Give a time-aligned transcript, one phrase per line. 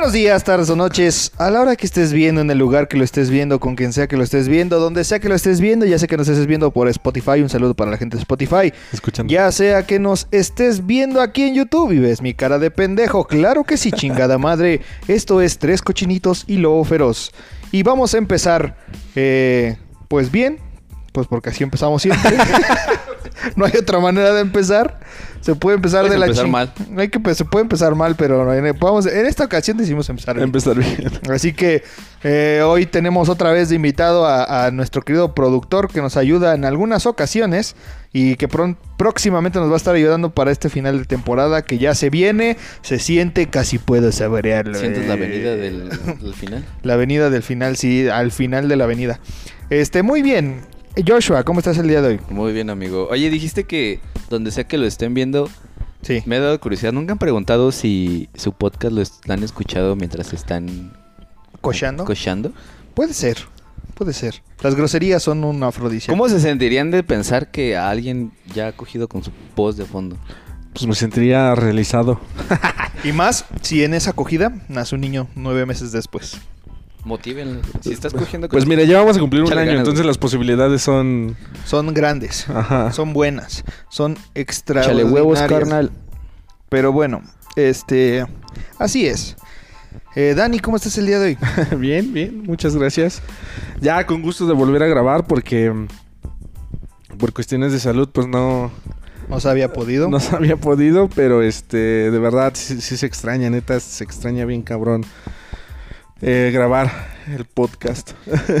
[0.00, 1.30] Buenos días, tardes o noches.
[1.36, 3.92] A la hora que estés viendo, en el lugar que lo estés viendo, con quien
[3.92, 6.26] sea que lo estés viendo, donde sea que lo estés viendo, ya sea que nos
[6.26, 8.72] estés viendo por Spotify, un saludo para la gente de Spotify.
[8.94, 9.30] Escuchando.
[9.30, 13.26] Ya sea que nos estés viendo aquí en YouTube y ves mi cara de pendejo.
[13.26, 14.80] Claro que sí, chingada madre.
[15.06, 17.30] Esto es Tres Cochinitos y Lobo Feroz.
[17.70, 18.78] Y vamos a empezar,
[19.16, 19.76] eh,
[20.08, 20.60] pues bien,
[21.12, 22.38] pues porque así empezamos siempre.
[23.56, 25.00] no hay otra manera de empezar.
[25.40, 26.72] Se puede empezar Puedes de la empezar mal.
[26.98, 30.44] Hay que, se puede empezar mal, pero en, vamos, en esta ocasión decidimos empezar bien.
[30.44, 31.10] Empezar bien.
[31.30, 31.82] Así que
[32.22, 36.54] eh, hoy tenemos otra vez de invitado a, a nuestro querido productor que nos ayuda
[36.54, 37.74] en algunas ocasiones
[38.12, 41.94] y que próximamente nos va a estar ayudando para este final de temporada que ya
[41.94, 44.78] se viene, se siente, casi puedo saborearlo.
[44.78, 45.88] ¿Sientes la avenida del,
[46.20, 46.64] del final?
[46.82, 49.20] La avenida del final, sí, al final de la avenida.
[49.70, 50.62] Este, muy bien.
[51.06, 52.20] Joshua, ¿cómo estás el día de hoy?
[52.30, 53.08] Muy bien, amigo.
[53.10, 55.48] Oye, dijiste que donde sea que lo estén viendo,
[56.02, 56.22] Sí.
[56.26, 56.92] me ha dado curiosidad.
[56.92, 60.92] ¿Nunca han preguntado si su podcast lo es- lo han escuchado mientras están
[61.60, 62.04] ¿Cochando?
[62.04, 62.52] cochando?
[62.94, 63.38] Puede ser,
[63.94, 64.42] puede ser.
[64.62, 66.12] Las groserías son un afrodisíaco.
[66.18, 69.84] ¿Cómo se sentirían de pensar que a alguien ya ha cogido con su post de
[69.84, 70.16] fondo?
[70.74, 72.20] Pues me sentiría realizado.
[73.02, 76.36] Y más si en esa acogida nace un niño nueve meses después.
[77.04, 77.60] Motívenlo.
[77.80, 80.06] Si estás cogiendo con Pues mira, ya vamos a cumplir un año, ganas, entonces güey.
[80.08, 81.36] las posibilidades son...
[81.64, 82.92] Son grandes, Ajá.
[82.92, 85.10] son buenas, son Chale extraordinarias.
[85.12, 85.90] huevos, carnal.
[86.68, 87.22] Pero bueno,
[87.56, 88.26] este,
[88.78, 89.36] así es.
[90.14, 91.38] Eh, Dani, ¿cómo estás el día de hoy?
[91.78, 93.22] bien, bien, muchas gracias.
[93.80, 95.72] Ya con gusto de volver a grabar porque
[97.18, 98.70] por cuestiones de salud pues no,
[99.28, 100.08] No se había podido.
[100.08, 104.44] no se había podido, pero este, de verdad sí, sí se extraña, neta, se extraña
[104.44, 105.04] bien cabrón
[106.22, 106.90] eh, grabar
[107.34, 108.12] el podcast.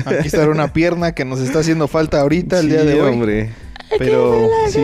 [0.06, 3.12] Aquí está una pierna que nos está haciendo falta ahorita el día de hoy.
[3.12, 3.50] hombre.
[3.98, 4.80] Pero Sí,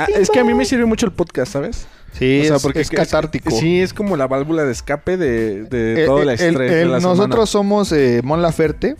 [0.00, 1.86] Ah, es que a mí me sirve mucho el podcast, ¿sabes?
[2.12, 3.50] sí, O sea, es, porque es catártico.
[3.52, 6.72] sí, es como la válvula de escape de, de Eh, todo el eh, estrés.
[6.72, 7.46] el- de la nosotros semana.
[7.46, 8.96] somos eh, Mon Laferte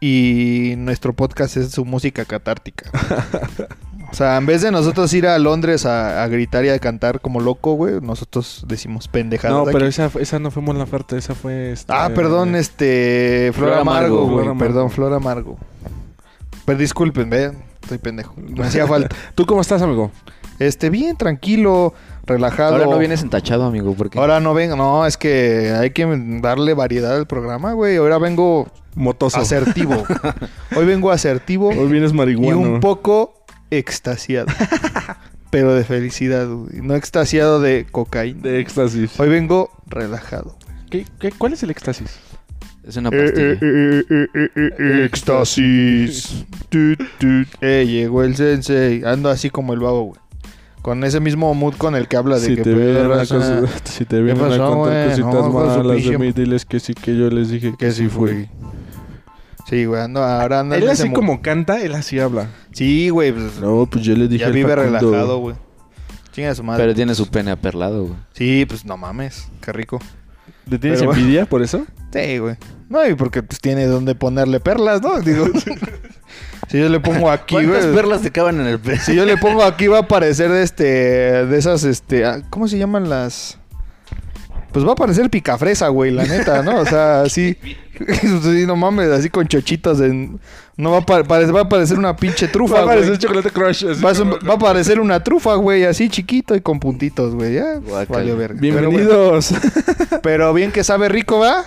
[0.00, 2.90] y nuestro podcast es su música catártica.
[4.10, 7.20] o sea, en vez de nosotros ir a Londres a, a gritar y a cantar
[7.20, 9.56] como loco, güey, nosotros decimos pendejadas.
[9.56, 9.72] No, aquí.
[9.72, 11.72] pero esa, esa no fue Mon Laferte, esa fue...
[11.72, 13.50] este, Ah, perdón, este.
[13.54, 14.28] Flor Flor Amargo, güey.
[14.28, 14.58] Flor Amargo.
[14.58, 15.58] Perdón, Flor Amargo.
[16.64, 17.52] Pero disculpen, ve.
[17.82, 18.34] Estoy pendejo.
[18.36, 19.14] Me hacía falta.
[19.34, 20.10] ¿Tú cómo estás, amigo?
[20.58, 21.94] Este, bien, tranquilo,
[22.26, 22.74] relajado.
[22.74, 24.74] Ahora no vienes entachado, amigo, porque Ahora no vengo.
[24.76, 26.04] No, es que hay que
[26.42, 27.96] darle variedad al programa, güey.
[27.96, 29.38] Ahora vengo Motoso.
[29.38, 30.02] asertivo.
[30.76, 32.56] Hoy vengo asertivo Hoy vienes y marihuana.
[32.56, 33.34] un poco
[33.70, 34.48] extasiado.
[35.50, 36.82] Pero de felicidad, güey.
[36.82, 38.42] No extasiado de cocaína.
[38.42, 39.18] De éxtasis.
[39.18, 40.58] Hoy vengo relajado.
[40.90, 42.18] ¿Qué, qué, cuál es el éxtasis?
[42.88, 43.58] es una pastilla.
[45.04, 46.46] Éxtasis.
[46.70, 47.48] Tut, tut.
[47.60, 49.02] Eh, llegó el sensei.
[49.04, 50.20] Ando así como el babo, güey.
[50.80, 53.24] Con ese mismo mood con el que habla de Si que te vienen a,
[53.84, 55.08] si te vienen a pasó, contar güey?
[55.08, 58.48] cositas No, malas de mí, diles que sí, que yo les dije que sí fui.
[59.68, 62.48] Sí, güey, ando, ahora anda Él así como canta, él así habla.
[62.78, 64.98] Sí, güey, pues, No, pues yo le dije ya al vive Facundo.
[65.00, 65.56] relajado, güey.
[66.32, 66.82] Chinga su madre.
[66.84, 68.14] Pero tiene su pene aperlado, güey.
[68.32, 69.98] Sí, pues no mames, qué rico.
[70.70, 71.84] ¿Le tienes Pero- envidia por eso?
[72.12, 72.56] Sí, güey.
[72.88, 75.18] No, y porque pues tiene donde ponerle perlas, ¿no?
[75.20, 75.46] Digo,
[76.68, 77.94] si yo le pongo aquí, ¿Cuántas güey.
[77.96, 78.98] perlas te caben en el pene?
[78.98, 82.68] Si yo le pongo aquí va a aparecer de este de esas este, ah, ¿cómo
[82.68, 83.58] se llaman las?
[84.72, 86.80] Pues va a aparecer picafresa, güey, la neta, ¿no?
[86.80, 87.56] O sea, así
[87.98, 90.38] sí, no mames, así con chochitos en
[90.76, 91.00] no va a
[91.52, 92.96] va a aparecer una pinche trufa, Va a güey.
[92.98, 93.86] parecer chocolate crush.
[93.86, 97.34] así Va a, como- va a aparecer una trufa, güey, así chiquito y con puntitos,
[97.34, 97.54] güey.
[97.54, 98.58] Ya, valió verga.
[98.60, 99.50] Pero, Bienvenidos.
[99.52, 101.64] bueno, pero bien que sabe rico, ¿va?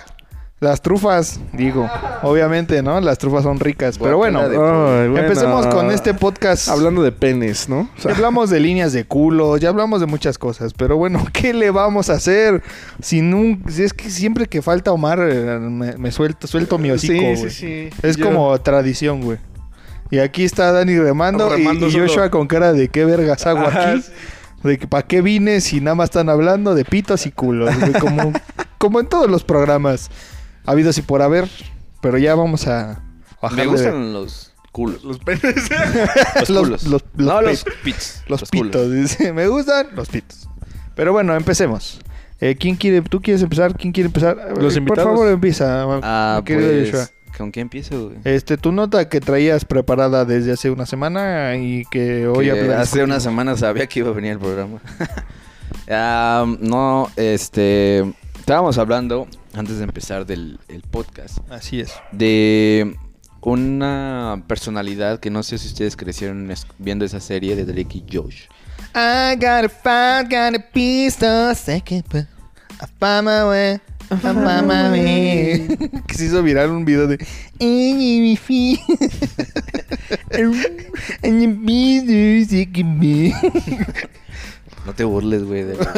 [0.62, 1.90] Las trufas, digo.
[2.22, 3.00] Obviamente, ¿no?
[3.00, 3.98] Las trufas son ricas.
[3.98, 6.68] Pero bueno, Ay, empecemos con este podcast.
[6.68, 7.80] Hablando de penes, ¿no?
[7.98, 11.52] O Ya hablamos de líneas de culo, ya hablamos de muchas cosas, pero bueno, ¿qué
[11.52, 12.62] le vamos a hacer?
[13.02, 16.92] Sin un, si es que siempre que falta Omar eh, me, me suelto, suelto mi
[16.92, 17.36] hocico, sí, güey.
[17.36, 17.90] sí, sí.
[18.06, 19.38] Es Yo- como tradición, güey.
[20.12, 22.06] Y aquí está Dani remando, y- Remando y, solo.
[22.06, 24.04] Joshua con cara de qué vergas hago Ajá, aquí.
[24.62, 27.92] De que para qué vine si nada más están hablando de pitos y culos, güey,
[27.94, 28.32] como,
[28.78, 30.08] como en todos los programas.
[30.66, 31.48] Habidos y por haber,
[32.00, 33.02] pero ya vamos a
[33.40, 35.02] bajarle Me de- gustan los culos.
[35.04, 35.42] Los penes.
[36.40, 36.82] Los Los- culos.
[36.84, 38.22] los- los no, los pits.
[38.28, 39.32] Los, pitos, dice.
[39.32, 40.48] Me gustan los pitos.
[40.94, 42.00] Pero bueno, empecemos.
[42.40, 43.02] Eh, ¿Quién quiere?
[43.02, 43.76] ¿Tú quieres empezar?
[43.76, 44.36] ¿Quién quiere empezar?
[44.58, 45.04] Los Eh, invitados.
[45.08, 47.08] Por favor, empieza, Ah, querido pues, Joshua.
[47.38, 48.18] ¿con qué empiezo, güey?
[48.24, 53.02] Este, tu nota que traías preparada desde hace una semana y que hoy Que hace
[53.04, 54.80] una semana sabía que iba a venir el programa.
[55.90, 58.12] Ah, no, este...
[58.42, 61.92] Estábamos hablando, antes de empezar del el podcast, Así es.
[62.10, 62.96] de
[63.40, 68.46] una personalidad que no sé si ustedes crecieron viendo esa serie de Drake y Josh.
[68.96, 72.24] I got a fight, got a pistol, second, but
[72.80, 73.78] I find my way.
[76.08, 77.24] Que se hizo viral un video de.
[84.84, 85.94] No te burles, güey, de la.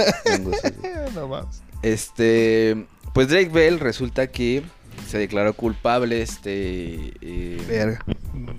[1.14, 1.62] No más.
[1.84, 4.62] Este, pues Drake Bell resulta que
[5.06, 8.02] se declaró culpable, este, eh, Verga.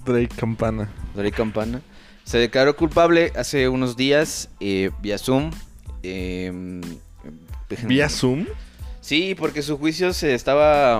[0.06, 0.90] Drake Campana.
[1.16, 1.82] Drake Campana.
[2.24, 5.50] Se declaró culpable hace unos días eh, vía Zoom.
[6.04, 6.82] eh,
[7.88, 8.46] ¿Vía Zoom?
[9.02, 11.00] Sí, porque su juicio se estaba...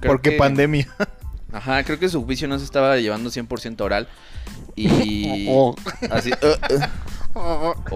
[0.00, 0.88] creo Porque que- pandemia.
[1.52, 4.08] Ajá, creo que su juicio no se estaba llevando 100% oral.
[4.74, 5.46] Y...
[5.50, 5.74] Oh.
[6.10, 6.30] Así...
[6.32, 6.80] uh, uh,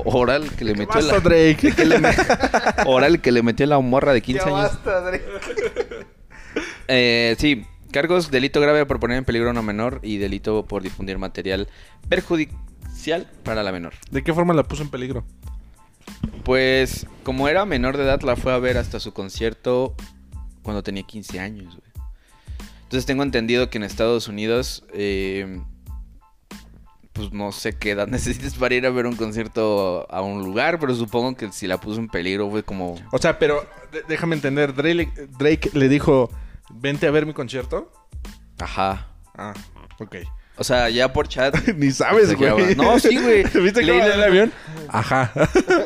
[0.04, 1.20] oral que le metió Basta, la...
[1.20, 1.72] Drake.
[1.74, 2.10] que le me-
[2.86, 4.72] oral que le metió la morra de 15 años.
[6.88, 10.82] Eh, sí, cargos, delito grave por poner en peligro a una menor y delito por
[10.82, 11.68] difundir material
[12.08, 13.94] perjudicial para la menor.
[14.10, 15.24] ¿De qué forma la puso en peligro?
[16.42, 19.94] Pues, como era menor de edad, la fue a ver hasta su concierto
[20.64, 21.90] cuando tenía 15 años, güey.
[22.82, 25.60] Entonces tengo entendido que en Estados Unidos, eh,
[27.20, 30.78] pues no sé qué edad necesites para ir a ver un concierto a un lugar,
[30.78, 32.96] pero supongo que si la puso en peligro fue como...
[33.12, 33.64] O sea, pero
[34.08, 36.30] déjame entender, Drake, Drake le dijo,
[36.72, 37.92] vente a ver mi concierto.
[38.58, 39.08] Ajá.
[39.36, 39.54] Ah,
[39.98, 40.16] ok.
[40.56, 41.56] O sea, ya por chat...
[41.76, 42.74] Ni sabes, güey.
[42.76, 43.44] No, sí, güey.
[43.62, 44.52] ¿Viste Leí cómo la- el avión?
[44.88, 45.32] Ajá.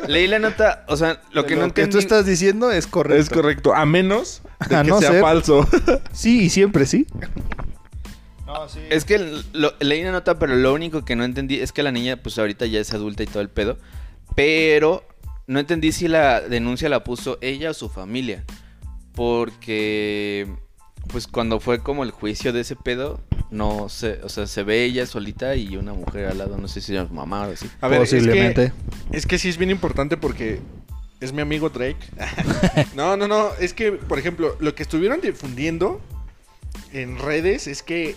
[0.07, 3.21] Leí la nota, o sea, lo que no Lo que tú estás diciendo es correcto.
[3.21, 3.73] Es correcto.
[3.73, 5.21] A menos de A que no sea ser.
[5.21, 5.65] falso.
[6.11, 7.07] Sí, y siempre sí.
[8.59, 8.79] No, sí.
[8.89, 9.17] Es que
[9.53, 12.37] lo- leí una nota, pero lo único que no entendí es que la niña, pues
[12.39, 13.77] ahorita ya es adulta y todo el pedo.
[14.35, 15.03] Pero
[15.47, 18.43] no entendí si la denuncia la puso ella o su familia.
[19.13, 20.47] Porque,
[21.07, 24.83] pues cuando fue como el juicio de ese pedo, no sé, o sea, se ve
[24.83, 27.69] ella solita y una mujer al lado, no sé si es mamá o así.
[27.81, 28.73] A ver, es que, Posiblemente.
[29.11, 30.59] es que sí es bien importante porque
[31.21, 31.97] es mi amigo Drake.
[32.95, 33.49] no, no, no.
[33.59, 36.01] Es que, por ejemplo, lo que estuvieron difundiendo
[36.91, 38.15] en redes es que,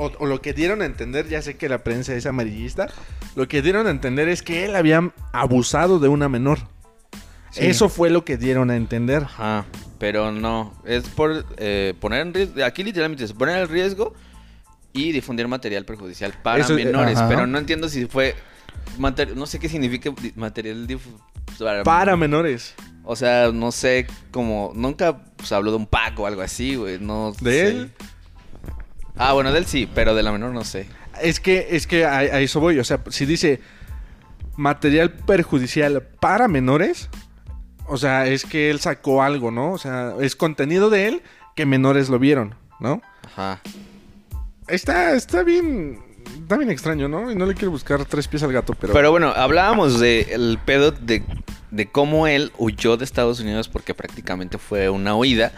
[0.00, 2.88] o, o lo que dieron a entender, ya sé que la prensa es amarillista,
[3.36, 6.58] lo que dieron a entender es que él había abusado de una menor.
[7.50, 7.66] Sí.
[7.66, 9.24] Eso fue lo que dieron a entender.
[9.24, 9.66] Ajá,
[9.98, 14.14] pero no, es por eh, poner en riesgo, aquí literalmente es poner en riesgo
[14.92, 17.28] y difundir material perjudicial para Eso- menores, ajá.
[17.28, 18.34] pero no entiendo si fue,
[18.98, 20.86] no sé qué significa material
[21.58, 22.74] para, Para menores.
[23.04, 26.98] O sea, no sé, como, nunca se habló de un pack o algo así, güey,
[27.00, 27.68] no ¿De sé.
[27.68, 27.92] él?
[29.16, 30.86] Ah, bueno, de él sí, pero de la menor no sé.
[31.20, 32.78] Es que, es que a, a eso voy.
[32.78, 33.60] O sea, si dice
[34.56, 37.08] material perjudicial para menores,
[37.86, 39.72] o sea, es que él sacó algo, ¿no?
[39.72, 41.22] O sea, es contenido de él
[41.56, 43.02] que menores lo vieron, ¿no?
[43.26, 43.60] Ajá.
[44.68, 45.98] Está, está bien,
[46.40, 47.32] está bien extraño, ¿no?
[47.32, 48.92] Y no le quiero buscar tres pies al gato, pero...
[48.92, 51.24] Pero bueno, hablábamos del pedo de,
[51.70, 55.52] de cómo él huyó de Estados Unidos porque prácticamente fue una huida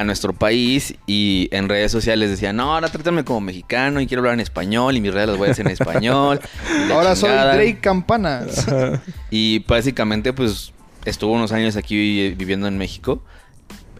[0.00, 4.20] a nuestro país y en redes sociales decía, no, ahora trátame como mexicano y quiero
[4.20, 6.40] hablar en español y mis redes las voy a hacer en español.
[6.92, 7.54] Ahora soy chingada".
[7.54, 8.66] Drake Campanas.
[9.30, 10.72] Y básicamente pues
[11.04, 13.22] estuvo unos años aquí viviendo en México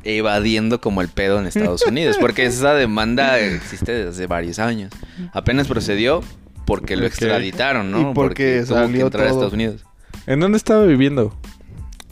[0.04, 4.92] evadiendo como el pedo en Estados Unidos porque esa demanda existe desde hace varios años.
[5.32, 6.22] Apenas procedió
[6.64, 8.10] porque lo extraditaron, ¿no?
[8.10, 9.30] Y porque tuvo que salió entrar a.
[9.30, 9.84] Estados Unidos.
[10.26, 11.36] ¿En dónde estaba viviendo?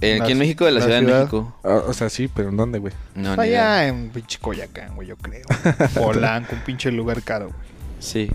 [0.01, 1.15] Eh, aquí en México, de la, la Ciudad, ciudad.
[1.15, 1.57] de México.
[1.65, 2.93] Ah, o sea, sí, pero ¿en dónde, güey?
[3.15, 3.33] No.
[3.41, 5.45] Allá en pinche Coyacán, güey, yo creo.
[5.95, 7.59] Polanco, un pinche lugar caro, güey.
[8.01, 8.31] Sí.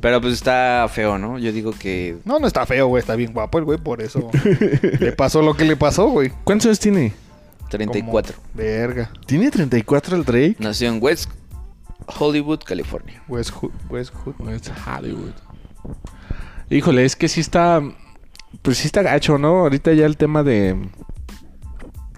[0.00, 1.38] Pero pues está feo, ¿no?
[1.38, 3.00] Yo digo que No, no está feo, güey.
[3.00, 4.30] Está bien guapo el güey, por eso
[5.00, 6.30] le pasó lo que le pasó, güey.
[6.44, 7.12] ¿Cuántos años tiene?
[7.68, 8.34] 34.
[8.36, 9.10] Como- Verga.
[9.26, 10.56] ¿Tiene 34 el Drake?
[10.58, 11.30] Nació en West
[12.18, 13.22] Hollywood, California.
[13.28, 13.50] West.
[13.90, 14.12] West.
[14.48, 15.32] Es Hollywood.
[16.70, 17.82] Híjole, es que sí está.
[18.62, 19.60] Pues sí está gacho, ¿no?
[19.60, 20.76] Ahorita ya el tema de.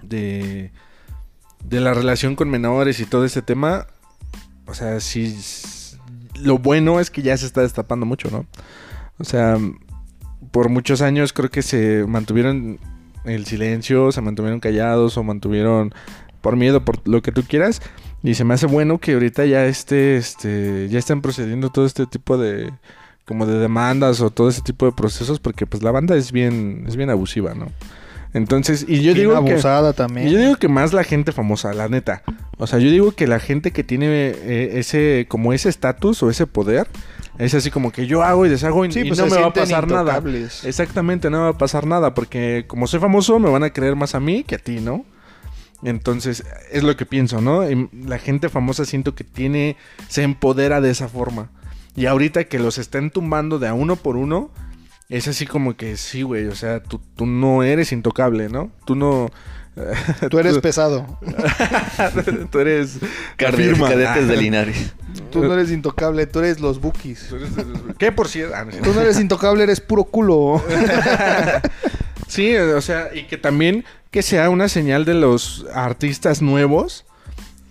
[0.01, 0.71] De.
[1.63, 3.87] De la relación con menores y todo ese tema.
[4.65, 5.37] O sea, sí.
[6.39, 8.45] Lo bueno es que ya se está destapando mucho, ¿no?
[9.19, 9.57] O sea,
[10.51, 12.79] por muchos años creo que se mantuvieron
[13.25, 15.93] el silencio, se mantuvieron callados o mantuvieron
[16.41, 17.81] por miedo, por lo que tú quieras.
[18.21, 22.05] Y se me hace bueno que ahorita ya esté, este, ya estén procediendo todo este
[22.05, 22.71] tipo de,
[23.25, 26.85] como de demandas o todo ese tipo de procesos, porque pues la banda es bien,
[26.87, 27.67] es bien abusiva, ¿no?
[28.33, 30.27] Entonces, y yo Bien digo que, abusada también.
[30.27, 32.23] y yo digo que más la gente famosa, la neta.
[32.57, 36.31] O sea, yo digo que la gente que tiene eh, ese, como ese estatus o
[36.31, 36.87] ese poder,
[37.37, 39.47] es así como que yo hago y deshago y, sí, y pues no me va
[39.47, 40.21] a pasar nada.
[40.63, 43.95] Exactamente, no me va a pasar nada, porque como soy famoso me van a creer
[43.95, 45.05] más a mí que a ti, ¿no?
[45.83, 47.69] Entonces, es lo que pienso, ¿no?
[47.69, 49.77] Y la gente famosa siento que tiene,
[50.07, 51.49] se empodera de esa forma.
[51.95, 54.49] Y ahorita que los estén tumbando de a uno por uno,
[55.09, 58.71] es así como que sí, güey, o sea, tú, tú no eres intocable, ¿no?
[58.85, 59.29] Tú no...
[60.29, 61.17] Tú eres pesado.
[62.51, 62.99] tú eres...
[63.37, 63.89] Cade- firma.
[63.89, 64.93] Cadetes de Linares.
[65.31, 67.33] Tú no eres intocable, tú eres los bookies.
[67.97, 68.55] ¿Qué por cierto?
[68.55, 68.71] Ah, no.
[68.83, 70.63] Tú no eres intocable, eres puro culo.
[72.27, 77.05] Sí, o sea, y que también que sea una señal de los artistas nuevos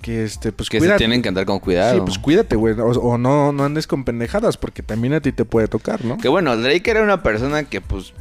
[0.02, 1.94] que este pues Que se tienen que andar con cuidado.
[1.94, 5.32] Sí, pues cuídate, güey, o, o no no andes con pendejadas porque también a ti
[5.32, 6.18] te puede tocar, ¿no?
[6.18, 8.12] Que bueno, Drake era una persona que pues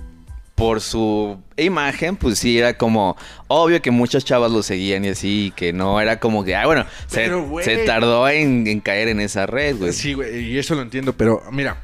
[0.61, 5.45] por su imagen, pues sí era como obvio que muchas chavas lo seguían y así,
[5.47, 7.27] y que no era como que, ah, bueno, se,
[7.87, 9.91] tardó en, en caer en esa red, güey.
[9.91, 11.81] Sí, güey, y eso lo entiendo, pero mira,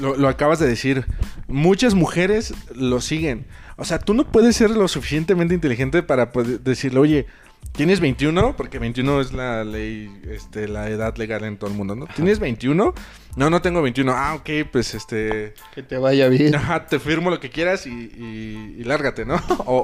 [0.00, 1.06] lo, lo acabas de decir.
[1.48, 3.46] Muchas mujeres lo siguen.
[3.76, 7.26] O sea, tú no puedes ser lo suficientemente inteligente para poder decirle, oye,
[7.72, 8.56] ¿tienes 21?
[8.56, 12.06] Porque 21 es la ley, este, la edad legal en todo el mundo, ¿no?
[12.14, 12.94] ¿Tienes 21?
[13.36, 14.12] No, no tengo 21.
[14.14, 15.54] Ah, ok, pues este...
[15.74, 16.54] Que te vaya bien.
[16.54, 19.36] Ajá, te firmo lo que quieras y, y- y lárgate, ¿no?
[19.66, 19.76] O,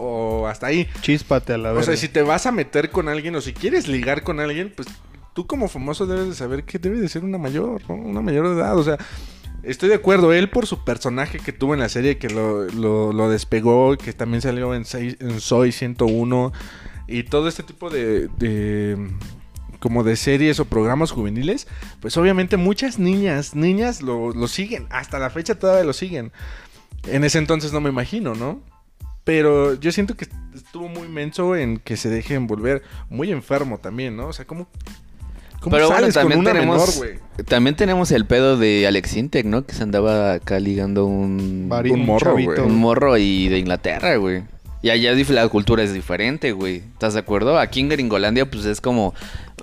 [0.43, 0.89] o hasta ahí.
[1.01, 1.87] Chíspate a la O verdad.
[1.87, 4.89] sea, si te vas a meter con alguien o si quieres ligar con alguien, pues
[5.35, 7.95] tú como famoso debes de saber que debe de ser una mayor, ¿no?
[7.95, 8.77] Una mayor de edad.
[8.77, 8.99] O sea,
[9.63, 10.33] estoy de acuerdo.
[10.33, 14.13] Él por su personaje que tuvo en la serie que lo, lo, lo despegó, que
[14.13, 16.53] también salió en Soy 101
[17.07, 18.29] y todo este tipo de...
[18.39, 18.97] de
[19.79, 21.69] como de series o programas juveniles,
[22.01, 26.33] pues obviamente muchas niñas, niñas lo, lo siguen, hasta la fecha todavía lo siguen.
[27.07, 28.63] En ese entonces no me imagino, ¿no?
[29.23, 32.83] Pero yo siento que estuvo muy menso en que se deje envolver.
[33.11, 34.29] Muy enfermo también, ¿no?
[34.29, 34.69] O sea, ¿cómo,
[35.61, 37.45] cómo Pero bueno, sales también con una tenemos, menor, güey?
[37.45, 39.67] también tenemos el pedo de Alex Intec, ¿no?
[39.67, 42.61] Que se andaba acá ligando un, un morro, güey.
[42.61, 44.45] un morro y de Inglaterra, güey.
[44.87, 46.77] Y allá la cultura es diferente, güey.
[46.77, 47.59] ¿Estás de acuerdo?
[47.59, 49.15] Aquí en Gringolandia, pues es como...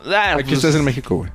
[0.05, 1.31] ah, Aquí pues, estás en México, güey.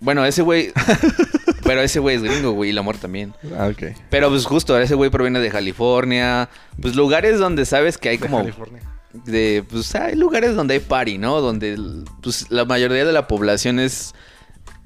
[0.00, 0.72] Bueno, ese güey...
[1.62, 3.34] pero ese güey es gringo, güey, y el amor también.
[3.58, 3.94] Ah, ok.
[4.08, 6.48] Pero pues justo, ese güey proviene de California.
[6.80, 8.38] Pues lugares donde sabes que hay De como...
[8.38, 8.80] California.
[9.12, 11.42] de pues hay lugares donde hay party, ¿no?
[11.42, 11.76] Donde
[12.22, 14.14] pues, la mayoría de la población es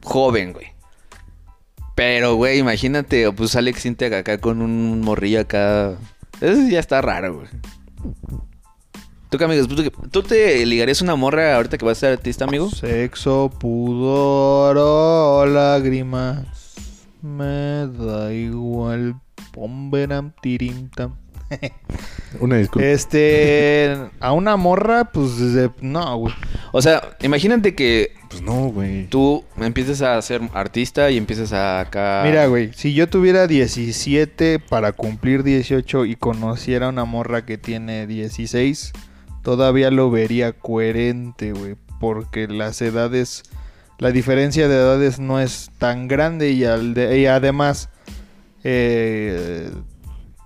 [0.02, 0.73] joven, güey.
[1.95, 5.95] Pero, güey, imagínate, pues Alex Integ acá con un morrillo acá.
[6.40, 7.49] Eso ya está raro, güey.
[9.30, 9.69] ¿Tú amigos?
[10.11, 12.69] ¿Tú, te ligarías una morra ahorita que vas a ser artista, amigo?
[12.69, 16.75] Sexo, pudor o lágrimas.
[17.23, 19.21] Me da igual.
[19.52, 21.14] Pomberam, tirintam.
[22.40, 22.87] Una disculpa.
[22.87, 23.97] Este.
[24.21, 25.33] A una morra, pues.
[25.80, 26.35] no, güey.
[26.73, 29.07] O sea, imagínate que Pues no, güey.
[29.09, 32.23] tú empieces a ser artista y empieces a acá...
[32.25, 32.73] Mira, güey.
[32.75, 38.92] Si yo tuviera 17 para cumplir 18 y conociera a una morra que tiene 16,
[39.42, 41.75] todavía lo vería coherente, güey.
[41.99, 43.42] Porque las edades.
[43.99, 47.88] La diferencia de edades no es tan grande y, al de- y además.
[48.64, 49.71] eh,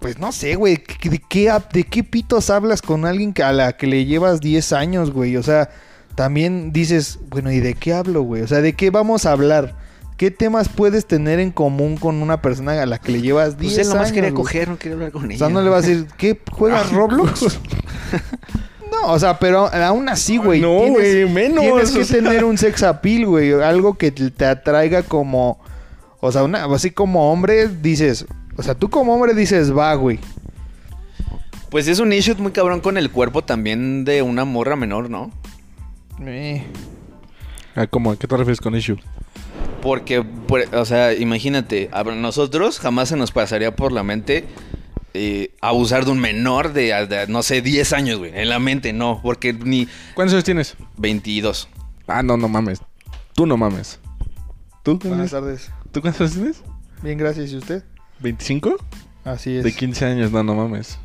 [0.05, 0.77] pues no sé, güey.
[0.77, 4.43] ¿qué- ¿De qué, ¿De qué pitos hablas con alguien que a la que le llevas
[4.43, 5.39] 10 años, güey?
[5.39, 5.71] O sea,
[6.15, 8.43] también dices, bueno, ¿y de qué hablo, güey?
[8.43, 9.77] O sea, ¿de qué vamos a hablar?
[10.19, 13.73] ¿Qué temas puedes tener en común con una persona a la que le llevas 10
[13.77, 14.13] Pues él nomás años?
[14.13, 14.43] quería güey?
[14.43, 15.39] coger, no quería hablar con O ella.
[15.39, 16.39] sea, no le vas a decir, ¿qué?
[16.53, 17.59] ¿Juegas Roblox?
[18.91, 20.61] No, o sea, pero aún así, güey.
[20.61, 22.17] No, tienes- güey, menos, Tienes que o sea.
[22.19, 23.53] tener un sex appeal, güey.
[23.55, 25.59] Algo que te te atraiga como...
[26.21, 28.27] O sea, una, así como hombre dices...
[28.57, 30.19] O sea, tú como hombre dices, va, güey.
[31.71, 35.31] Pues es un issue muy cabrón con el cuerpo también de una morra menor, ¿no?
[36.21, 36.65] Eh,
[37.77, 38.13] Ah, ¿cómo?
[38.13, 38.97] ¿A qué te refieres con issue?
[39.83, 44.45] Porque, por- o sea, imagínate, a nosotros jamás se nos pasaría por la mente
[45.13, 48.31] eh, abusar de un menor de, de, no sé, 10 años, güey.
[48.35, 50.77] En la mente, no, porque ni ¿Cuántos años tienes?
[50.99, 51.69] 22.
[52.07, 52.81] Ah, no, no mames.
[53.35, 53.99] Tú no mames.
[54.85, 54.99] ¿Tú?
[54.99, 55.71] buenas tienes- tardes.
[55.91, 56.63] ¿Tú cuántos años tienes?
[57.03, 57.51] Bien, gracias.
[57.51, 57.83] ¿Y usted?
[58.23, 58.76] ¿25?
[59.25, 59.64] Así es.
[59.64, 60.99] De 15 años, no, no mames.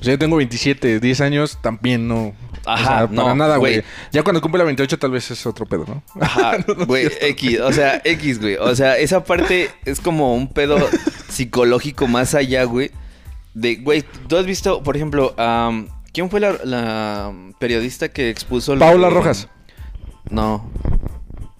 [0.00, 2.34] O sea, yo tengo 27, 10 años también no.
[2.64, 3.82] Ajá, o sea, no, para nada, güey.
[4.12, 6.02] Ya cuando cumple la 28 tal vez es otro pedo, ¿no?
[6.20, 8.56] Ajá, güey, X, o sea, X, güey.
[8.56, 10.76] O sea, esa parte es como un pedo
[11.28, 12.90] psicológico más allá, güey.
[13.54, 15.34] De, güey, tú has visto, por ejemplo,
[16.12, 18.74] ¿quién fue la, la periodista que expuso...
[18.74, 19.48] lo Paula Rojas.
[20.28, 20.70] No,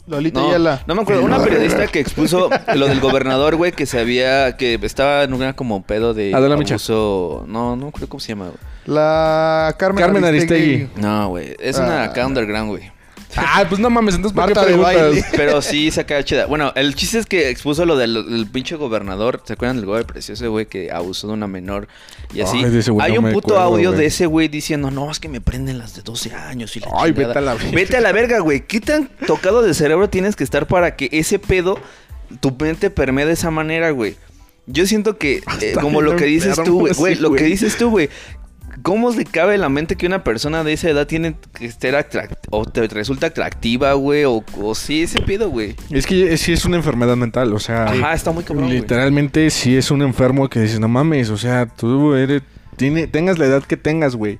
[0.06, 0.82] Lolita no, Ayala.
[0.86, 1.22] no me acuerdo.
[1.24, 4.56] Una periodista que expuso lo del gobernador, güey, que se había...
[4.56, 6.76] Que estaba en una como pedo de Adela Micha.
[6.88, 8.58] No, no creo cómo se llama, güey.
[8.86, 10.74] La Carmen, Carmen Aristegui.
[10.74, 11.02] Aristegui.
[11.02, 11.56] No, güey.
[11.58, 12.04] Es una Ah.
[12.04, 12.92] acá underground, güey.
[13.36, 14.94] Ah, pues no mames, entonces ¿por qué de preguntas?
[14.96, 15.24] baile.
[15.36, 16.46] Pero sí saca chida.
[16.46, 19.42] Bueno, el chiste es que expuso lo del, del pinche gobernador.
[19.44, 21.88] ¿Se acuerdan del gobernador precioso, güey, que abusó de una menor?
[22.34, 22.62] Y así.
[22.64, 24.00] Ay, de ese güey Hay no un me puto acuerdo, audio güey.
[24.00, 26.88] de ese güey diciendo, no, es que me prenden las de 12 años y la
[26.98, 27.28] Ay, chingada".
[27.28, 27.70] vete a la verga.
[27.72, 28.60] Vete a la verga, güey.
[28.66, 31.78] ¿Qué tan tocado de cerebro tienes que estar para que ese pedo,
[32.40, 34.16] tu mente permee de esa manera, güey?
[34.68, 38.08] Yo siento que, eh, como lo que dices tú, güey, lo que dices tú, güey.
[38.82, 41.96] ¿Cómo le cabe en la mente que una persona de esa edad tiene que ser
[41.96, 44.24] atract o te resulta atractiva, güey?
[44.24, 45.74] O, o sí, ese pedo, güey.
[45.90, 47.84] Es que sí es una enfermedad mental, o sea...
[47.84, 48.68] Ajá, está muy cabrón.
[48.68, 52.42] Literalmente sí es un enfermo que dices, no mames, o sea, tú eres...
[52.76, 54.38] Tiene, tengas la edad que tengas, güey.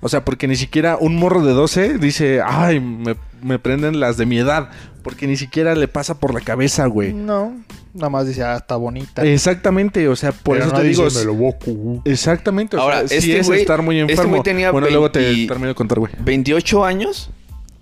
[0.00, 4.16] O sea, porque ni siquiera un morro de 12 dice, ay, me, me prenden las
[4.16, 4.70] de mi edad.
[5.02, 7.12] Porque ni siquiera le pasa por la cabeza, güey.
[7.12, 7.56] No,
[7.92, 9.24] nada más dice, ah, está bonita.
[9.26, 11.04] Exactamente, o sea, por Pero eso no te digo...
[11.12, 12.02] "Me lo cu-".
[12.04, 14.30] Exactamente, o Ahora, sea, sí este es güey- estar muy este enfermo.
[14.30, 16.12] güey tenía bueno, luego te 20 termino de contar, güey.
[16.20, 17.30] 28 años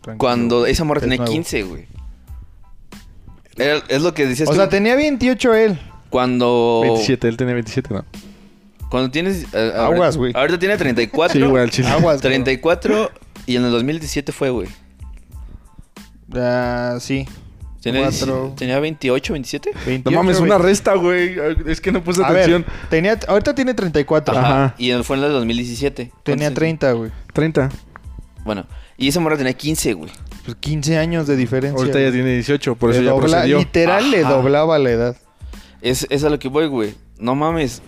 [0.01, 0.19] Tranquilo.
[0.19, 1.31] cuando esa morra Es tenía nuevo.
[1.33, 1.87] 15, güey.
[3.57, 4.57] Era- es lo que decías O tú.
[4.57, 5.79] sea, tenía 28 él.
[6.09, 6.81] Cuando...
[6.85, 8.05] 27, él tenía 27, ¿no?
[8.91, 9.45] Cuando tienes...
[9.53, 10.33] eh, Aguas, güey.
[10.35, 11.39] Ahorita tiene 34.
[11.39, 11.89] Sí, güey, al chile.
[11.89, 12.17] Aguas.
[12.23, 12.45] cabrón.
[12.45, 13.11] 34
[13.47, 14.69] y en el 2017 fue, güey.
[16.35, 17.27] Ah, sí.
[17.83, 18.11] Tenía,
[18.57, 19.71] tenía 28, 27.
[19.87, 21.35] 28, No mames, una resta, güey.
[21.67, 22.63] Es que no puse A atención.
[22.69, 24.37] ver, tenía, ahorita tiene 34.
[24.37, 24.65] Ajá.
[24.65, 24.75] Ajá.
[24.77, 26.13] Y fue en el 2017.
[26.23, 27.11] Tenía ¿Cuántos- 30, güey.
[27.33, 27.71] 30.
[28.45, 28.67] Bueno,
[28.99, 30.11] y esa morra tenía 15, güey.
[30.45, 31.79] Pues 15 años de diferencia.
[31.79, 33.59] Ahorita ya tiene 18, por eso Le ya dobla- procedió.
[33.59, 34.31] Literal le Ajá.
[34.35, 35.17] doblaba la edad.
[35.81, 36.95] Es, es a lo que voy, güey.
[37.19, 37.81] No mames.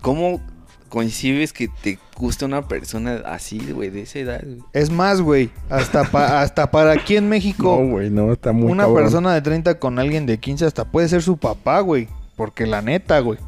[0.00, 0.40] ¿Cómo
[0.88, 4.40] concibes que te gusta una persona así, güey, de esa edad?
[4.44, 4.62] güey?
[4.72, 5.50] Es más, güey.
[5.70, 9.02] Hasta, pa- hasta para aquí en México, No, güey, no, está muy una cabrón.
[9.02, 12.08] persona de 30 con alguien de 15 hasta puede ser su papá, güey.
[12.36, 13.38] Porque la neta, güey.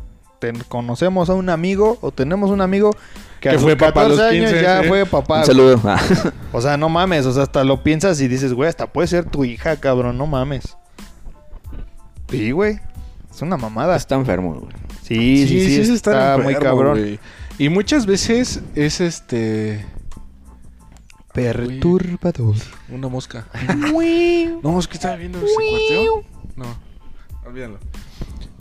[0.69, 2.91] conocemos a un amigo o tenemos un amigo
[3.41, 5.41] que, a Que sus fue papá a los 14 años 15, ya fue papá.
[5.41, 5.47] Un güey.
[5.47, 5.83] saludo.
[6.53, 9.25] O sea, no mames, o sea, hasta lo piensas y dices, güey, hasta puede ser
[9.25, 10.77] tu hija, cabrón, no mames.
[12.31, 12.81] Sí, güey.
[13.37, 13.97] Es una mamada.
[13.97, 14.73] Está enfermo, güey.
[15.03, 16.99] Sí, sí, sí, es estar está muy enfermo, cabrón.
[16.99, 17.21] güey.
[17.59, 19.85] Y muchas veces es este.
[21.35, 22.57] Perturbador.
[22.89, 23.47] Una mosca.
[23.93, 24.55] Uy.
[24.63, 26.25] No, es que estaba viendo ese cuarteo.
[26.57, 26.65] No,
[27.47, 27.79] olvídalo.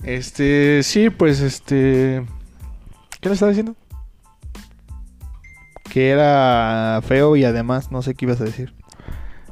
[0.03, 2.25] Este, sí, pues este.
[3.21, 3.77] ¿Qué le estaba diciendo?
[5.89, 8.73] que era feo y además no sé qué ibas a decir.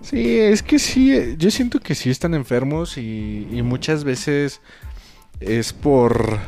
[0.01, 4.59] Sí, es que sí, yo siento que sí están enfermos y, y muchas veces
[5.39, 6.39] es por...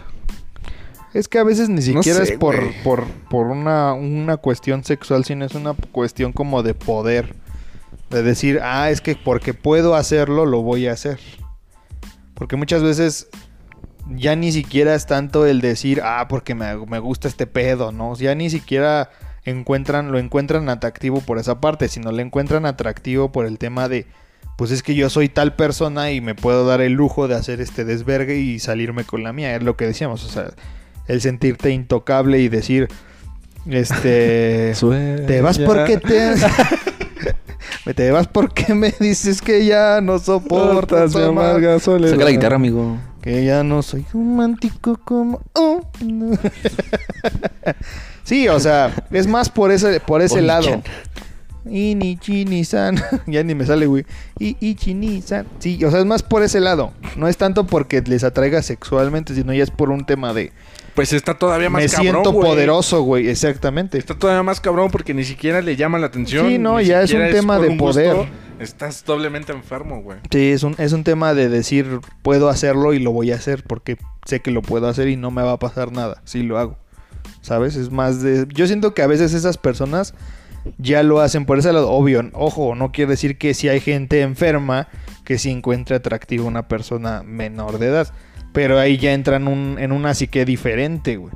[1.14, 4.84] Es que a veces ni No siquiera sé, es por, por, por una, una cuestión
[4.84, 7.36] sexual, sino es una cuestión como de poder.
[8.10, 11.20] De decir, ah, es que porque puedo hacerlo, lo voy a hacer.
[12.34, 13.30] Porque muchas veces
[14.10, 18.16] ya ni siquiera es tanto el decir, ah, porque me, me gusta este pedo, ¿no?
[18.16, 19.10] Ya ni siquiera
[19.46, 24.06] encuentran, lo encuentran atractivo por esa parte, sino le encuentran atractivo por el tema de,
[24.56, 27.60] pues es que yo soy tal persona y me puedo dar el lujo de hacer
[27.62, 29.56] este desvergue y salirme con la mía.
[29.56, 30.52] Es lo que decíamos, o sea,
[31.08, 32.88] el sentirte intocable y decir,
[33.70, 34.74] este,
[35.28, 36.36] te vas porque te...
[37.96, 42.14] te vas porque me dices que ya no soportas Portas mi mi amar- amarga soledad.
[42.14, 42.98] Saca la guitarra, amigo.
[43.22, 45.42] que ya no soy romántico como...
[45.54, 46.38] oh, no.
[48.24, 50.82] sí, o sea, es más por ese, por ese lado.
[51.70, 53.02] Ini chini-san.
[53.28, 54.06] ya ni me sale, güey.
[54.40, 55.48] Ichini-san.
[55.60, 56.94] Sí, o sea, es más por ese lado.
[57.16, 60.52] No es tanto porque les atraiga sexualmente, sino ya es por un tema de...
[60.94, 62.50] Pues está todavía más Me cabrón, siento güey.
[62.50, 63.28] poderoso, güey.
[63.28, 63.98] Exactamente.
[63.98, 66.48] Está todavía más cabrón porque ni siquiera le llama la atención.
[66.48, 68.16] Sí, no, ya es un tema de poder.
[68.60, 70.20] Estás doblemente enfermo, güey.
[70.32, 73.64] Sí, es un, es un tema de decir, puedo hacerlo y lo voy a hacer
[73.64, 76.58] porque sé que lo puedo hacer y no me va a pasar nada si lo
[76.58, 76.78] hago.
[77.42, 77.76] ¿Sabes?
[77.76, 78.48] Es más de...
[78.54, 80.14] Yo siento que a veces esas personas
[80.78, 81.92] ya lo hacen por ese lado.
[81.92, 84.88] Obvio, ojo, no quiere decir que si hay gente enferma
[85.24, 88.08] que sí encuentre atractiva una persona menor de edad.
[88.54, 91.34] Pero ahí ya entran un- en una psique diferente, güey.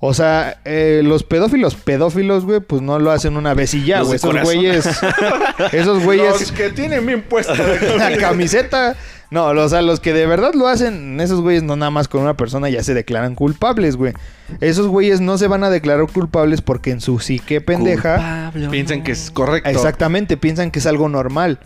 [0.00, 4.02] O sea, eh, los pedófilos, pedófilos, güey, pues no lo hacen una vez y ya,
[4.02, 4.14] güey.
[4.14, 4.86] Esos güeyes...
[5.72, 6.40] Esos güeyes...
[6.40, 8.96] Los que tienen bien puesta la camiseta.
[9.30, 12.22] No, o sea, los que de verdad lo hacen, esos güeyes no nada más con
[12.22, 14.14] una persona ya se declaran culpables, güey.
[14.60, 19.12] Esos güeyes no se van a declarar culpables porque en su psique pendeja, Piensan que
[19.12, 19.68] es correcto.
[19.68, 21.58] exactamente, piensan que es algo normal.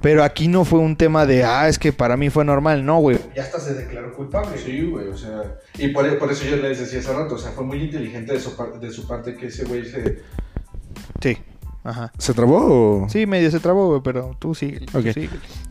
[0.00, 2.86] Pero aquí no fue un tema de, ah, es que para mí fue normal.
[2.86, 3.18] No, güey.
[3.36, 4.56] Ya hasta se declaró culpable.
[4.56, 5.42] Sí, güey, o sea,
[5.76, 8.40] y por, por eso yo les decía hace rato, o sea, fue muy inteligente de
[8.40, 10.22] su, par- de su parte que ese güey se...
[11.20, 11.36] Sí.
[11.82, 12.12] Ajá.
[12.18, 13.08] ¿Se trabó o...?
[13.08, 14.76] Sí, medio se trabó, güey, pero tú sí.
[14.92, 15.06] Ok.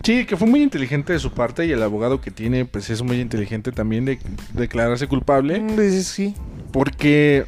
[0.03, 3.01] Sí, que fue muy inteligente de su parte y el abogado que tiene, pues es
[3.03, 4.19] muy inteligente también de
[4.53, 5.59] declararse culpable.
[5.59, 6.33] Mm, Sí.
[6.71, 7.45] Porque,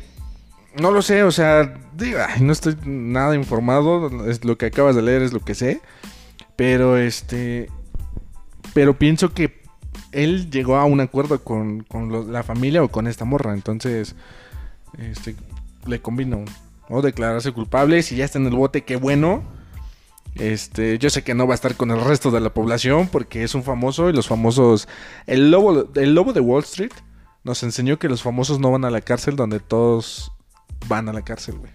[0.80, 4.96] no lo sé, o sea, digo, ay, no estoy nada informado, es lo que acabas
[4.96, 5.82] de leer es lo que sé,
[6.56, 7.68] pero este,
[8.74, 9.60] pero pienso que
[10.12, 14.16] él llegó a un acuerdo con, con lo- la familia o con esta morra, entonces,
[14.98, 15.36] este,
[15.88, 16.44] le convino,
[16.92, 17.02] ¿no?
[17.02, 19.44] Declararse culpable, si ya está en el bote, qué bueno.
[20.36, 23.44] Este, yo sé que no va a estar con el resto de la población porque
[23.44, 24.88] es un famoso y los famosos,
[25.26, 26.92] el lobo, el lobo de Wall Street
[27.44, 30.32] nos enseñó que los famosos no van a la cárcel donde todos
[30.88, 31.72] van a la cárcel, güey.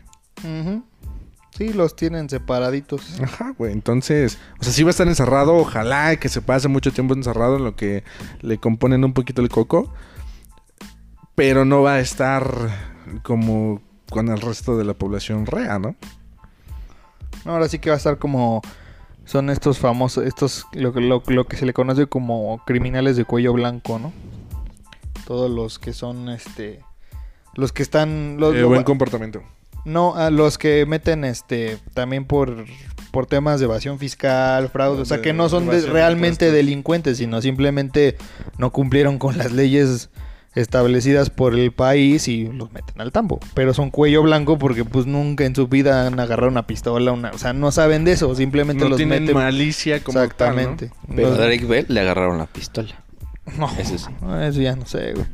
[1.57, 3.19] Sí, los tienen separaditos.
[3.21, 3.73] Ajá, güey.
[3.73, 5.55] Entonces, o sea, sí va a estar encerrado.
[5.55, 8.05] Ojalá que se pase mucho tiempo encerrado en lo que
[8.43, 9.93] le componen un poquito el coco.
[11.35, 12.47] Pero no va a estar
[13.23, 15.97] como con el resto de la población rea, ¿no?
[17.45, 18.63] Ahora sí que va a estar como
[19.25, 23.25] son estos famosos, estos lo, que- lo, lo que se le conoce como criminales de
[23.25, 24.13] cuello blanco, ¿no?
[25.27, 26.81] Todos los que son este
[27.55, 29.43] los que están los, Eh, buen comportamiento.
[29.85, 32.65] no, a los que meten este también por
[33.11, 36.53] por temas de evasión fiscal, fraude, o sea, que no son de- evasión de realmente
[36.53, 38.17] delincuentes, sino simplemente
[38.59, 40.11] no cumplieron con las leyes
[40.57, 43.39] establecidas por el país y los meten al tambo.
[43.55, 47.31] Pero son cuello blanco porque pues nunca en su vida han agarrado una pistola, una,
[47.31, 50.91] o sea, no saben de eso, simplemente No los tienen meten malicia como exactamente.
[51.15, 52.95] Pero a Drake Bell le agarraron la pistola.
[53.59, 54.11] no, Eso sí.
[54.43, 55.27] eso ya no sé, güey.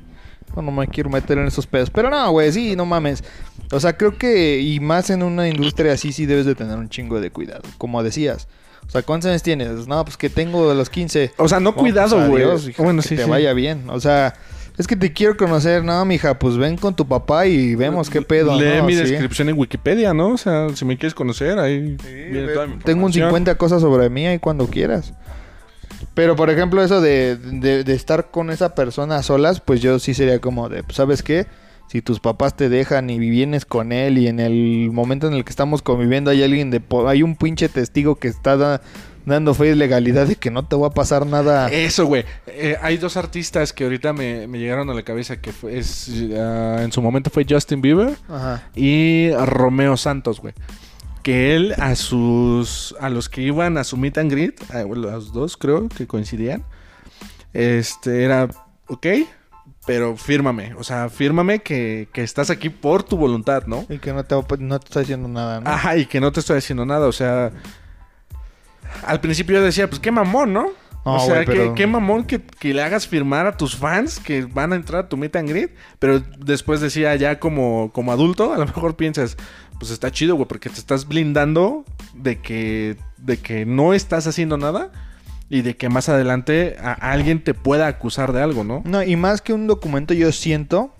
[0.55, 1.89] No, no me quiero meter en esos pedos.
[1.89, 3.25] Pero no, güey, sí, no mames.
[3.71, 6.91] O sea, creo que, y más en una industria así, sí debes de tener un
[6.91, 7.63] chingo de cuidado.
[7.79, 8.49] Como decías.
[8.87, 9.87] O sea, ¿cuántos años tienes?
[9.87, 11.33] No, pues que tengo de los 15.
[11.39, 12.75] O sea, no, cuidado, pues, güey.
[12.77, 13.31] bueno, que sí, te sí.
[13.31, 13.89] vaya bien.
[13.89, 14.35] O sea,
[14.79, 15.85] es que te quiero conocer.
[15.85, 18.59] No, mija, pues ven con tu papá y vemos qué pedo.
[18.59, 18.85] Lee ¿no?
[18.85, 19.01] mi Sí.
[19.03, 20.29] descripción en Wikipedia, ¿no?
[20.29, 23.29] O sea, si me quieres conocer, ahí Sí, viene toda mi Tengo un información.
[23.29, 25.13] 50 cosas sobre mí ahí cuando quieras.
[26.15, 29.99] Pero, por ejemplo, eso de, de- de estar con esa persona a solas, pues yo
[29.99, 31.47] sí sería como de, pues, ¿sabes qué?
[31.89, 35.45] Si tus papás te dejan y vienes con él y en el momento en el
[35.45, 36.81] que estamos conviviendo hay alguien de...
[36.81, 38.81] po- Hay un pinche testigo que está da-
[39.25, 41.69] dando fe y legalidad de que no te va a pasar nada.
[41.69, 42.25] Eso, güey.
[42.47, 46.11] Eh, hay dos artistas que ahorita me, me llegaron a la cabeza que fue, es,
[46.37, 48.63] ah, en su momento fue Justin Bieber Ajá.
[48.75, 50.55] y Romeo Santos, güey.
[51.23, 55.33] Que él a sus a los que iban a su meet and greet, a los
[55.33, 56.65] dos creo que coincidían,
[57.53, 58.49] este era,
[58.89, 59.07] ok,
[59.87, 63.85] pero fírmame, o sea, fírmame que, que estás aquí por tu voluntad, ¿no?
[63.89, 65.71] Y que no te, no te está diciendo nada, ¿no?
[65.71, 67.53] Ajá, y que no te estoy haciendo nada, o sea,
[69.07, 70.67] al principio yo decía, pues qué mamón, ¿no?
[71.05, 74.21] No, o sea, qué, pero- qué mamón que, que le hagas firmar a tus fans
[74.21, 75.71] que van a entrar a tu meet and greet.
[75.99, 79.37] Pero después decía, ya como, como adulto, a lo mejor piensas,
[79.81, 84.57] pues está chido, güey, porque te estás blindando de que, de que no estás haciendo
[84.59, 84.93] nada
[85.49, 88.83] y de que más adelante a- alguien te pueda acusar de algo, ¿no?
[88.85, 90.95] No, y más que un documento, yo siento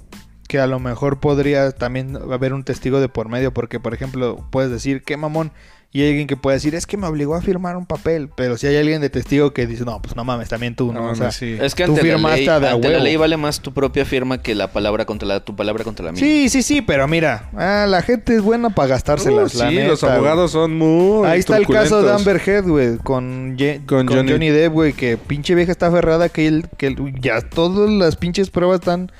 [0.49, 4.45] que a lo mejor podría también haber un testigo de por medio, porque por ejemplo,
[4.51, 5.53] puedes decir, qué mamón,
[5.95, 8.57] y hay alguien que puede decir, es que me obligó a firmar un papel, pero
[8.57, 11.01] si hay alguien de testigo que dice, no, pues no mames, también tú, ¿no?
[11.03, 11.59] No, o sea, sí.
[11.61, 13.05] Es que Tú ante, la ley, de a ante la huevo.
[13.05, 16.13] ley vale más tu propia firma que la palabra contra la, tu palabra contra la
[16.13, 16.21] mía.
[16.21, 19.77] sí, sí, sí, pero mira, ah, la gente es buena para gastárselas, Uh, la sí,
[19.77, 21.27] neta, los abogados son muy.
[21.29, 22.11] Ahí está el caso de.
[22.11, 24.33] Amber Heard, güey, con, Ye- Con con Johnny.
[24.33, 24.49] Johnny.
[24.49, 28.49] Depp, güey, que pinche vieja está aferrada que él, que él- ya todas las pinches
[28.49, 29.13] pruebas están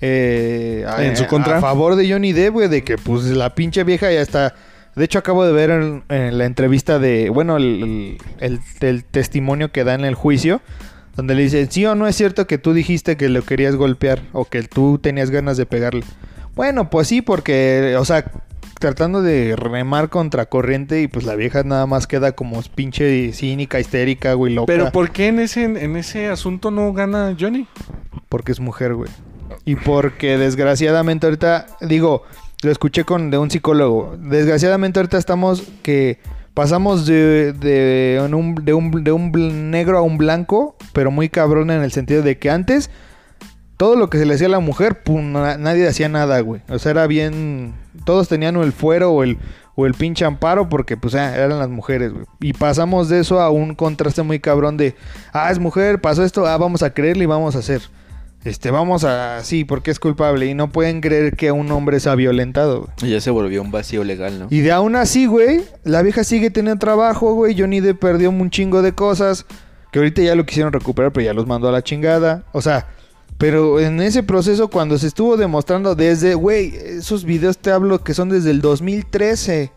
[0.00, 1.58] eh, a, En su contra.
[1.58, 4.54] a favor de Johnny Depp, güey, de que pues la pinche vieja ya está.
[4.96, 9.04] De hecho, acabo de ver en, en la entrevista de, bueno, el, el- el- el
[9.04, 10.62] testimonio que da en el juicio,
[11.14, 14.20] donde le dicen, sí o no es cierto que tú dijiste que lo querías golpear
[14.32, 16.02] o que tú tenías ganas de pegarle.
[16.54, 18.24] Bueno, pues sí, porque, o sea,
[18.78, 23.80] tratando de remar contra corriente y pues la vieja nada más queda como pinche cínica,
[23.80, 24.66] histérica, güey, loca.
[24.66, 27.66] Pero ¿por qué en ese, en ese asunto no gana Johnny?
[28.28, 29.10] Porque es mujer, güey.
[29.64, 32.22] Y porque desgraciadamente ahorita, digo,
[32.62, 34.16] lo escuché con de un psicólogo.
[34.18, 36.18] Desgraciadamente ahorita estamos que
[36.54, 41.70] pasamos de, de, un, de, un, de un negro a un blanco, pero muy cabrón
[41.70, 42.90] en el sentido de que antes
[43.76, 46.62] todo lo que se le hacía a la mujer, pum, na- nadie hacía nada, güey.
[46.68, 47.74] O sea, era bien...
[48.06, 49.36] Todos tenían el fuero o el,
[49.74, 52.24] o el pinche amparo porque pues ah, eran las mujeres, güey.
[52.40, 54.94] Y pasamos de eso a un contraste muy cabrón de,
[55.34, 57.82] ah, es mujer, pasó esto, ah, vamos a creerle y vamos a hacer.
[58.46, 59.42] Este, vamos a...
[59.42, 60.46] Sí, porque es culpable.
[60.46, 63.10] Y no pueden creer que un hombre se ha violentado, güey.
[63.10, 64.46] Y ya se volvió un vacío legal, ¿no?
[64.50, 67.58] Y de aún así, güey, la vieja sigue teniendo trabajo, güey.
[67.58, 69.46] Johnny Depp perdió un chingo de cosas.
[69.90, 72.44] Que ahorita ya lo quisieron recuperar, pero ya los mandó a la chingada.
[72.52, 72.86] O sea,
[73.36, 78.14] pero en ese proceso, cuando se estuvo demostrando desde, güey, esos videos te hablo que
[78.14, 79.72] son desde el 2013.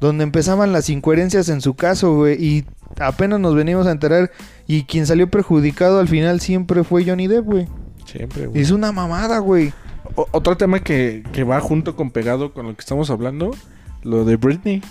[0.00, 2.44] Donde empezaban las incoherencias en su caso, güey.
[2.44, 2.64] Y
[3.00, 4.30] apenas nos venimos a enterar.
[4.66, 7.68] Y quien salió perjudicado al final siempre fue Johnny Depp, güey.
[8.06, 8.60] Siempre, güey.
[8.60, 9.72] Es una mamada, güey.
[10.14, 13.50] O- otro tema que, que va junto con pegado con lo que estamos hablando,
[14.02, 14.82] lo de Britney.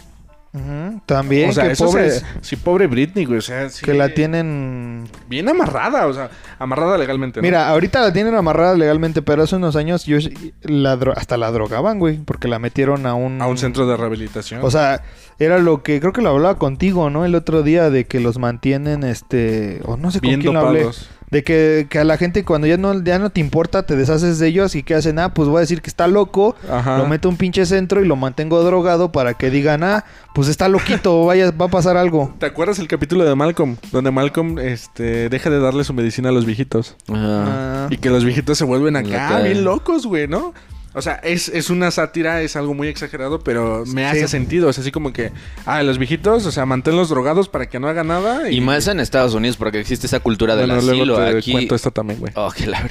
[1.06, 2.10] También, o sea, que eso pobre,
[2.42, 3.38] sí, pobre Britney, güey.
[3.38, 7.40] O sea, sí, que la tienen bien amarrada, o sea, amarrada legalmente.
[7.40, 7.44] ¿no?
[7.44, 10.18] Mira, ahorita la tienen amarrada legalmente, pero hace unos años yo
[10.64, 13.96] la dro- hasta la drogaban, güey, porque la metieron a un a un centro de
[13.96, 14.62] rehabilitación.
[14.64, 15.04] O sea,
[15.38, 17.26] era lo que creo que lo hablaba contigo, ¿no?
[17.26, 20.86] El otro día de que los mantienen este o no sé con quién lo hablé.
[21.32, 24.40] De que, que a la gente cuando ya no, ya no te importa, te deshaces
[24.40, 26.98] de ellos y que hacen, ah, pues voy a decir que está loco, Ajá.
[26.98, 30.48] lo meto a un pinche centro y lo mantengo drogado para que digan, ah, pues
[30.48, 32.34] está loquito, vaya, va a pasar algo.
[32.40, 33.78] ¿Te acuerdas el capítulo de Malcolm?
[33.92, 36.96] Donde Malcolm este, deja de darle su medicina a los viejitos.
[37.08, 37.86] Ajá.
[37.86, 40.54] Ah, Y que los viejitos se vuelven acá bien locos, güey, ¿no?
[40.96, 44.70] O sea, es, es una sátira, es algo muy exagerado, pero me hace sentido.
[44.70, 45.32] Es así como que,
[45.66, 48.50] ah, los viejitos, o sea, manténlos drogados para que no hagan nada.
[48.52, 51.06] Y más en Estados Unidos, porque existe esa cultura del Bueno, asilo.
[51.06, 51.52] luego te Aquí.
[51.52, 52.34] cuento esto también, güey.
[52.36, 52.84] Oh, qué la.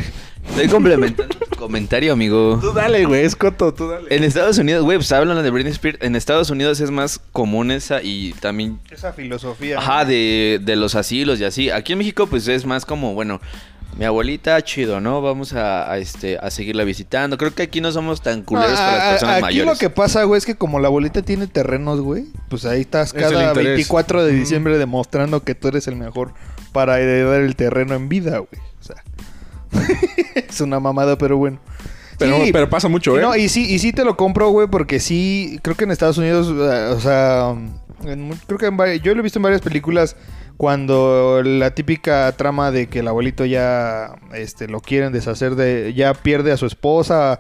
[0.48, 2.58] Estoy complementando tu comentario, amigo.
[2.60, 4.14] Tú dale, güey, es coto, tú dale.
[4.14, 5.98] En Estados Unidos, güey, pues hablan de Britney Spears.
[6.00, 9.78] En Estados Unidos es más común esa y también esa filosofía.
[9.78, 11.70] Ajá, de, de los asilos y así.
[11.70, 13.40] Aquí en México, pues es más como, bueno,
[13.98, 15.20] mi abuelita, chido, ¿no?
[15.20, 17.36] Vamos a, a, este, a seguirla visitando.
[17.36, 19.72] Creo que aquí no somos tan culeros Ah, con las personas aquí mayores.
[19.74, 23.08] lo que pasa, güey, es que como la abuelita tiene terrenos, güey, pues ahí estás
[23.08, 23.74] Es cada interés.
[23.74, 26.32] 24 de diciembre demostrando que tú eres el mejor
[26.72, 28.62] para heredar el terreno en vida, güey.
[28.80, 28.96] O sea,
[30.34, 31.58] es una mamada, pero bueno.
[32.18, 33.22] Pero, Sí, pero pasa mucho, ¿eh?
[33.22, 36.18] No, y sí, y sí te lo compro, güey, porque sí, creo que en Estados
[36.18, 37.54] Unidos, eh, o sea,
[38.04, 40.16] en creo que en yo lo he visto en varias películas
[40.58, 46.12] cuando la típica trama de que el abuelito ya, este, lo quieren deshacer de, ya
[46.14, 47.38] pierde a su esposa,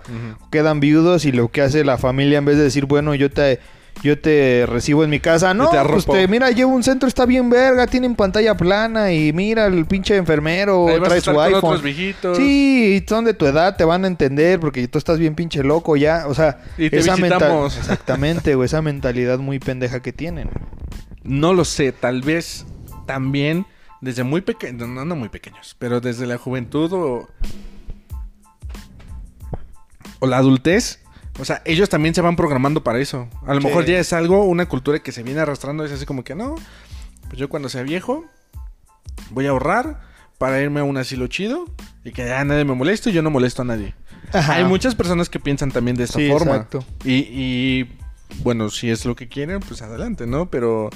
[0.52, 3.58] quedan viudos y lo que hace la familia en vez de decir, bueno, yo te,
[4.04, 7.26] yo te recibo en mi casa, no, te pues te, mira, llevo un centro, está
[7.26, 11.34] bien verga, tienen pantalla plana y mira, el pinche enfermero Ahí vas a trae estar
[11.34, 11.64] su con iPhone.
[11.64, 12.36] otros viejitos.
[12.36, 15.96] Sí, son de tu edad, te van a entender porque tú estás bien pinche loco
[15.96, 20.50] ya, o sea, Y te esa exactamente, güey, esa mentalidad muy pendeja que tienen.
[21.24, 22.64] No lo sé, tal vez
[23.08, 23.66] también
[24.00, 27.28] desde muy pequeños, no, no muy pequeños, pero desde la juventud o,
[30.20, 31.00] o la adultez,
[31.40, 33.28] o sea, ellos también se van programando para eso.
[33.46, 33.66] A lo Sí.
[33.66, 36.54] mejor ya es algo, una cultura que se viene arrastrando, es así como que no,
[37.28, 38.24] pues yo cuando sea viejo
[39.30, 40.00] voy a ahorrar
[40.38, 41.64] para irme a un asilo chido
[42.04, 43.94] y que ya nadie me moleste y yo no molesto a nadie.
[44.32, 44.54] Ajá.
[44.54, 46.52] Hay muchas personas que piensan también de esta Sí, forma.
[46.52, 46.84] exacto.
[47.04, 47.98] Y, y,
[48.42, 50.50] bueno, si es lo que quieren, pues adelante, ¿no?
[50.50, 50.90] Pero,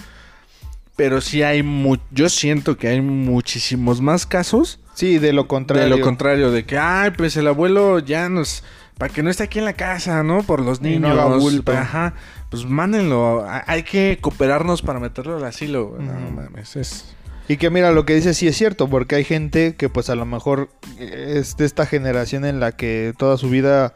[0.96, 5.85] pero sí hay mu yo siento que hay muchísimos más casos Sí, de lo contrario.
[5.85, 8.62] de lo contrario, de que, ay, pues el abuelo ya nos,
[8.98, 10.42] para que no esté aquí en la casa, ¿no?
[10.42, 11.11] Por los no niños.
[11.12, 11.72] haga bulto.
[11.72, 12.12] Ajá,
[12.50, 13.42] pues mándenlo.
[13.66, 15.96] Hay que cooperarnos para meterlo al asilo.
[15.98, 16.31] No Ujú.
[16.33, 17.07] mames, es...
[17.48, 20.14] Y que mira, lo que dice sí es cierto, porque hay gente que pues a
[20.14, 23.94] lo mejor eh, es de esta generación en la que toda su vida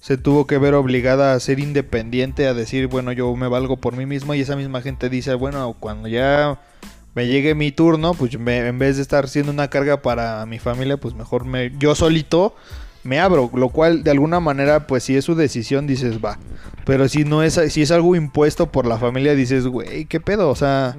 [0.00, 3.96] se tuvo que ver obligada a ser independiente, a decir, bueno, yo me valgo por
[3.96, 6.60] mí mismo y esa misma gente dice, bueno, cuando ya
[7.14, 10.58] me llegue mi turno, pues me- en vez de estar siendo una carga para mi
[10.58, 12.54] familia, pues mejor me, yo solito
[13.02, 16.38] me abro, lo cual de alguna manera, pues si es su decisión, dices, va.
[16.84, 20.48] Pero si no es, si es algo impuesto por la familia, dices, güey, ¿qué pedo?
[20.50, 20.94] O sea...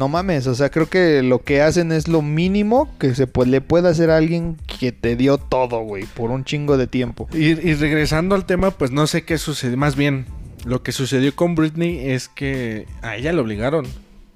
[0.00, 3.44] No mames, o sea, creo que lo que hacen es lo mínimo que se pu-
[3.44, 7.28] le puede hacer a alguien que te dio todo, güey, por un chingo de tiempo.
[7.34, 9.76] Y, y regresando al tema, pues no sé qué sucedió.
[9.76, 10.24] Más bien,
[10.64, 13.86] lo que sucedió con Britney es que a ella la obligaron.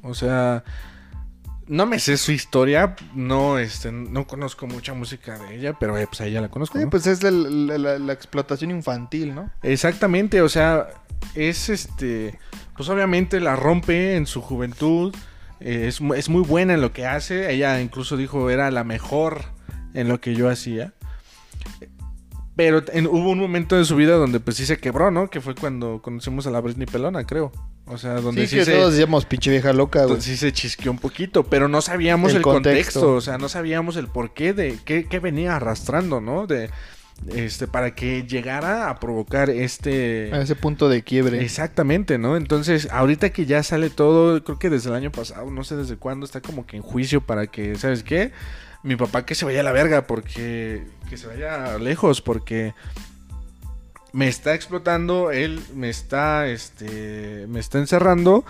[0.02, 0.64] O sea,
[1.66, 6.06] no me sé su historia, no, este, no conozco mucha música de ella, pero eh,
[6.06, 6.76] pues a ella la conozco.
[6.78, 6.90] Sí, ¿no?
[6.90, 9.50] pues es la- la explotación infantil, ¿no?
[9.62, 10.88] Exactamente, o sea,
[11.34, 12.38] es este,
[12.76, 15.14] pues obviamente la rompe en su juventud,
[15.60, 19.42] eh, es, es muy buena en lo que hace, ella incluso dijo era la mejor
[19.94, 20.92] en lo que yo hacía.
[22.56, 25.28] Pero en- hubo un momento de su vida donde pues sí se quebró, ¿no?
[25.28, 27.50] Que fue cuando conocimos a la Britney Pelona, creo.
[27.86, 30.90] O sea, donde sí, sí, que se, todos decíamos pinche vieja loca, sí se chisqueó
[30.92, 33.00] un poquito, pero no sabíamos El el, contexto.
[33.00, 33.14] contexto.
[33.16, 36.46] o sea, no sabíamos el porqué de qué, qué venía arrastrando, ¿no?
[36.46, 36.70] De
[37.34, 41.42] este para que llegara a provocar este A ese punto de quiebre.
[41.42, 42.36] Exactamente, ¿no?
[42.36, 45.96] Entonces, ahorita que ya sale todo, creo que desde el año pasado, no sé desde
[45.96, 48.32] cuándo, está como que en juicio para que, ¿sabes qué?
[48.82, 50.84] Mi papá que se vaya a la verga, porque.
[51.08, 52.74] que se vaya lejos, porque.
[54.12, 58.44] Me está explotando, él me está, este, me está encerrando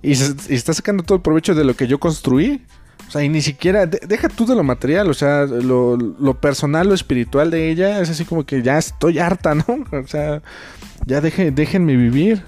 [0.00, 2.64] y, se- y está sacando todo el provecho de lo que yo construí.
[3.08, 6.34] O sea, y ni siquiera, de- deja tú de lo material, o sea, lo, lo
[6.40, 9.64] personal, lo espiritual de ella, es así como que ya estoy harta, ¿no?
[9.92, 10.42] O sea,
[11.06, 12.42] ya dejen, déjenme vivir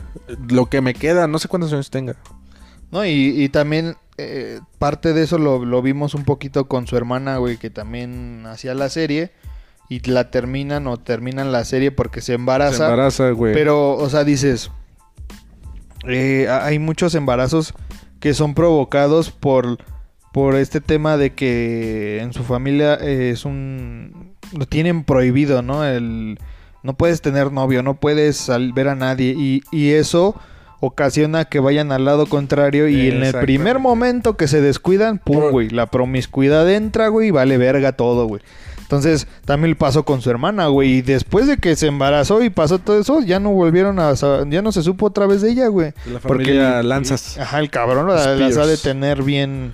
[0.48, 2.16] lo que me queda, no sé cuántos años tenga.
[2.90, 3.10] No, y,
[3.42, 7.58] y también eh, parte de eso lo, lo vimos un poquito con su hermana, güey,
[7.58, 9.30] que también hacía la serie.
[9.88, 12.76] Y la terminan o terminan la serie porque se embaraza.
[12.78, 13.54] Se embaraza, güey.
[13.54, 14.72] Pero, o sea, dices,
[16.08, 17.72] eh, ha- hay muchos embarazos
[18.18, 19.78] que son provocados por,
[20.36, 24.34] por este tema de que en su familia eh, es un...
[24.54, 25.82] Lo tienen prohibido, ¿no?
[25.82, 26.38] El,
[26.82, 29.34] no puedes tener novio, no puedes ver a nadie.
[29.34, 30.34] Y, y eso
[30.80, 35.50] ocasiona que vayan al lado contrario y en el primer momento que se descuidan, pum,
[35.50, 38.42] güey, la promiscuidad entra, güey, y vale verga todo, güey.
[38.82, 42.78] Entonces, también pasó con su hermana, güey, y después de que se embarazó y pasó
[42.78, 45.94] todo eso, ya no volvieron a, ya no se supo otra vez de ella, güey.
[46.12, 47.38] La Porque familia el- Lanzas.
[47.38, 49.72] Ajá, el cabrón la- las ha de tener bien,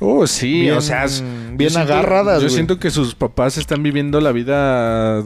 [0.00, 1.22] Oh, sí, bien, o sea, es-
[1.56, 5.22] bien yo siento- agarradas, Yo siento que sus papás están viviendo la vida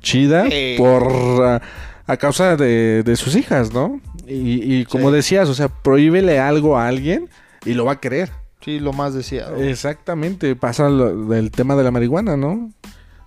[0.00, 0.74] chida Eh.
[0.78, 1.04] por
[1.44, 1.60] ah,
[2.06, 4.00] a causa de, de sus hijas, ¿no?
[4.26, 5.16] Y, y como Sí.
[5.16, 7.28] decías, o sea, prohíbele algo a alguien
[7.64, 8.30] y lo va a querer.
[8.60, 9.56] Sí, lo más deseado.
[9.56, 12.70] Exactamente, pasa lo- del tema de la marihuana, ¿no?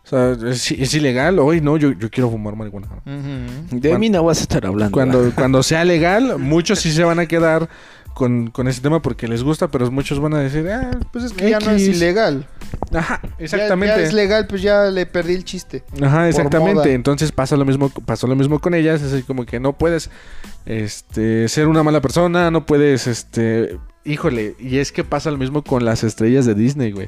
[0.04, 1.40] O sea, es, es ilegal.
[1.40, 2.88] Hoy no, yo, yo quiero fumar marihuana.
[3.06, 3.80] Ujú.
[3.80, 4.92] De mí no vas a estar hablando.
[4.94, 7.68] Cuando, cuando sea legal, muchos sí se van a quedar
[8.16, 11.34] con, con ese tema porque les gusta, pero muchos van a decir, ah, Pues es
[11.34, 11.98] que ya no es X".
[11.98, 12.48] ilegal.
[12.94, 13.96] Ajá, Ya- exactamente.
[13.98, 15.84] Ya, es legal, pues ya le perdí el chiste.
[16.02, 16.94] Ajá, exactamente.
[16.94, 19.02] Entonces pasa lo mismo, pasó lo mismo con ellas.
[19.04, 20.10] Es así como que no puedes
[20.66, 25.64] este, ser una mala persona, no puedes, este, híjole, y es que pasa lo mismo
[25.64, 27.08] con las estrellas de Disney, güey.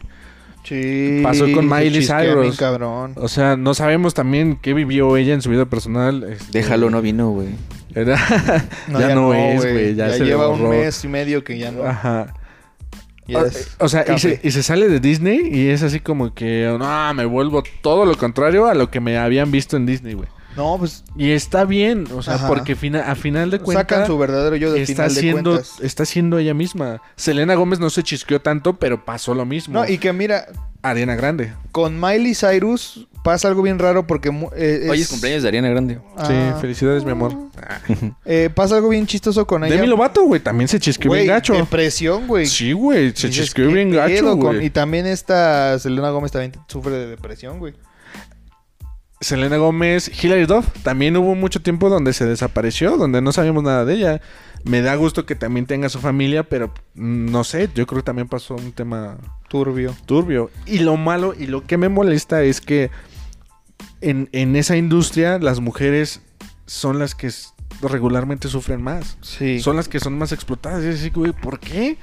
[0.64, 1.22] Sí.
[1.24, 2.58] Pasó con Miley Cyrus.
[2.58, 3.14] cabrón.
[3.16, 6.26] O sea, no sabemos también qué vivió ella en su vida personal.
[6.30, 7.48] este, Déjalo, no vino, güey.
[8.06, 9.96] Ya, no, es, güey.
[9.96, 11.84] Ya, se le lleva un mes y medio que ya no.
[11.84, 12.34] Ajá.
[13.28, 16.34] ya O- O sea, y se, y se sale de Disney y es así como
[16.34, 20.14] que, no, me vuelvo todo lo contrario a lo que me habían visto en Disney,
[20.14, 20.30] güey.
[20.58, 22.48] No, pues Y está bien, o sea, Ajá.
[22.48, 25.52] porque fina- a final de cuentas sacan su verdadero yo del está final de siendo,
[25.52, 25.74] cuentas.
[25.82, 27.02] está siendo ella misma.
[27.16, 29.76] Selena Gómez no se chisqueó tanto, pero pasó lo mismo.
[29.80, 30.48] No, y que mira,
[30.82, 31.54] Ariana Grande.
[31.72, 34.30] con Miley Cyrus pasa algo bien raro porque...
[34.56, 36.00] eh, Hoy es cumpleaños de Ariana Grande.
[36.16, 36.26] Ah.
[36.28, 37.34] Sí, felicidades, mi amor.
[38.26, 39.76] Eh, pasa algo bien chistoso con ella.
[39.76, 41.54] Demi Lovato, güey, también se chisqueó bien gacho.
[41.54, 42.46] depresión, güey.
[42.46, 44.66] Sí, güey, se chisqueó ¿qué bien gacho, con- güey.
[44.66, 47.74] Y también esta Selena Gómez también sufre de depresión, güey.
[49.20, 53.84] Selena Gómez, Hilary Duff, también hubo mucho tiempo donde se desapareció, donde no sabíamos nada
[53.84, 54.22] de ella.
[54.64, 58.06] Me da gusto que también tenga su familia, pero mm, no sé, yo creo que
[58.06, 59.96] también pasó un tema Turbio.
[60.06, 60.52] turbio.
[60.66, 62.92] Y lo malo y lo que me molesta es que
[64.02, 66.22] en, en esa industria las mujeres
[66.68, 67.32] son las que
[67.82, 69.18] regularmente sufren más.
[69.22, 69.60] Sí.
[69.60, 70.84] Son las que son más explotadas.
[70.84, 71.98] Y es así, güey, ¿por qué?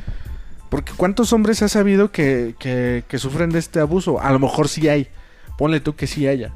[0.68, 4.20] Porque ¿cuántos hombres has sabido que, que, que sufren de este abuso?
[4.20, 5.08] A lo mejor sí hay.
[5.56, 6.52] Ponle tú que sí haya.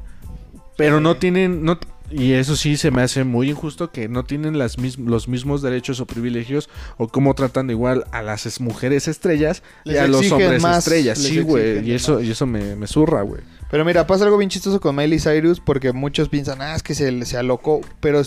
[0.79, 1.63] Pero no tienen...
[1.63, 1.77] No,
[2.11, 5.61] y eso sí se me hace muy injusto que no tienen las mis- los mismos
[5.61, 10.07] derechos o privilegios o cómo tratan de igual a las es- mujeres estrellas y a
[10.07, 11.19] los hombres más, estrellas.
[11.19, 11.87] Sí, güey.
[11.87, 12.23] Y eso, más.
[12.23, 13.41] y eso me, me zurra, güey.
[13.69, 16.95] Pero mira, pasa algo bien chistoso con Miley Cyrus porque muchos piensan, ah, es que
[16.95, 17.81] se, se alocó.
[17.99, 18.21] Pero,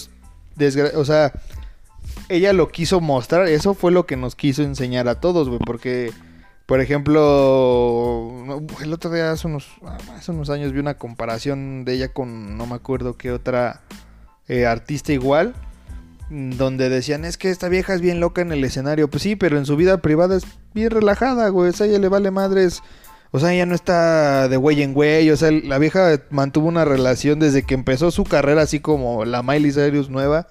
[0.95, 1.33] o sea,
[2.29, 3.49] ella lo quiso mostrar.
[3.49, 5.59] Eso fue lo que nos quiso enseñar a todos, güey.
[5.67, 6.13] Porque,
[6.67, 9.69] por ejemplo, el otro día, hace unos,
[10.17, 13.83] hace unos años, vi una comparación de ella con no me acuerdo qué otra
[14.49, 15.55] eh, artista igual.
[16.31, 19.09] Donde decían, es que esta vieja es bien loca en el escenario.
[19.11, 21.69] Pues sí, pero en su vida privada es bien relajada, güey.
[21.69, 22.83] O sea, ella le vale madres.
[23.33, 25.31] O sea, ella no está de güey en güey.
[25.31, 29.43] O sea, la vieja mantuvo una relación desde que empezó su carrera, así como la
[29.43, 30.47] Miley Cyrus nueva,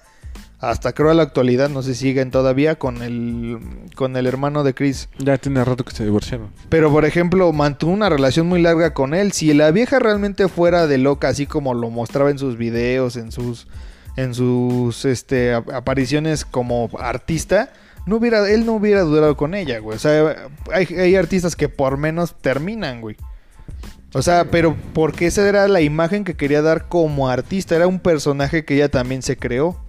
[0.62, 1.70] hasta creo a la actualidad.
[1.70, 3.60] No sé si siguen todavía con el,
[3.96, 5.10] con el hermano de Chris.
[5.18, 6.50] Ya tiene rato que se divorciaron.
[6.70, 9.32] Pero, por ejemplo, mantuvo una relación muy larga con él.
[9.32, 13.32] Si la vieja realmente fuera de loca, así como lo mostraba en sus videos, en
[13.32, 13.68] sus,
[14.16, 17.74] en sus este, ap- apariciones como artista,
[18.06, 19.96] no hubiera, él no hubiera durado con ella, güey.
[19.96, 23.16] O sea, hay, hay artistas que por menos terminan, güey.
[24.14, 27.76] O sea, pero porque esa era la imagen que quería dar como artista.
[27.76, 29.80] Era un personaje que ella también se creó.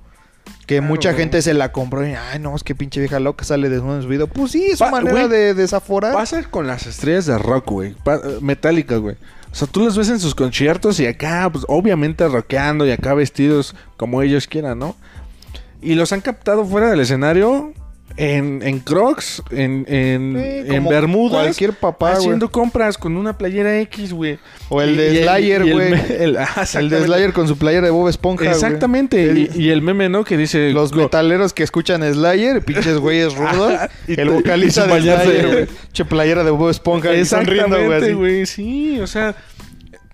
[0.67, 1.23] Que Claro, mucha güey.
[1.23, 4.03] gente se la compró y, ay, no, es que pinche vieja loca sale desnuda en
[4.03, 4.27] su video.
[4.29, 6.13] Pues sí, es su Pa- manera güey, de desaforar.
[6.15, 7.95] Pasa con las estrellas de rock, güey.
[8.41, 9.17] Metallica, güey.
[9.51, 13.13] O sea, tú las ves en sus conciertos y acá, pues, obviamente rockeando y acá
[13.13, 14.97] vestidos como ellos quieran, ¿no?
[15.83, 17.73] Y los han captado fuera del escenario
[18.17, 21.43] en, en crocs, en, en, Sí, en bermudas.
[21.43, 22.13] cualquier papá.
[22.13, 24.39] Haciendo compras con una playera X, güey.
[24.69, 25.91] O el Y- de y Slayer, el güey.
[25.91, 27.05] me- El, ah, El de.
[27.05, 28.51] Slayer con su playera de Bob Esponja.
[28.51, 29.23] Exactamente.
[29.31, 30.25] El- Y, el meme, ¿no?
[30.25, 30.71] Que dice...
[30.73, 33.75] Los metaleros que escuchan Slayer, pinches güeyes rudos.
[34.09, 35.01] Y el vocalista y de.
[35.01, 35.67] Slayer, güey.
[35.93, 37.13] Che playera de Bob Esponja.
[37.13, 38.47] Exactamente, güey.
[38.47, 39.35] Sí, o sea,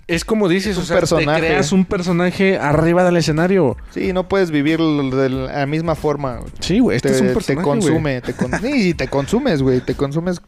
[0.09, 1.40] es como dices, Es un o sea, personaje.
[1.42, 3.76] te creas un personaje arriba del escenario.
[3.90, 6.40] Sí, no puedes vivir de la misma forma.
[6.61, 8.20] Sí, güey, este te, es un te personaje, consume.
[8.22, 8.50] Te con...
[8.62, 9.80] Sí, te consumes, güey.
[9.80, 10.40] Te consumes.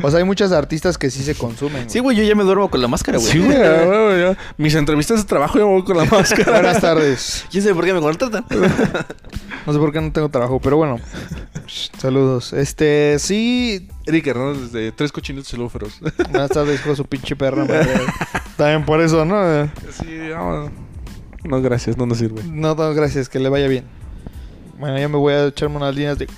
[0.00, 1.90] O sea, hay muchos artistas que sí se consumen.
[1.90, 3.30] Sí, güey, yo ya me duermo con la máscara, güey.
[3.30, 3.56] Sí, güey.
[4.56, 6.52] Mis entrevistas de trabajo yo me voy con la máscara.
[6.52, 7.44] Buenas tardes.
[7.50, 8.44] ¿Quién sabe por qué me contratan?
[9.66, 10.96] No sé por qué no tengo trabajo, pero bueno.
[11.98, 12.54] Saludos.
[12.54, 16.00] Este, sí, Eric Hernández de Tres Cochinitos y Luego Feroz.
[16.30, 17.66] Buenas tardes, hijo de su pinche perra.
[17.66, 17.90] madre.
[18.56, 19.66] También por eso, ¿no?
[19.90, 20.70] sí, no,
[21.44, 22.42] no, gracias, no nos sirve.
[22.44, 23.84] No, no, gracias, que le vaya bien.
[24.78, 26.28] Bueno, ya me voy a echarme unas líneas de...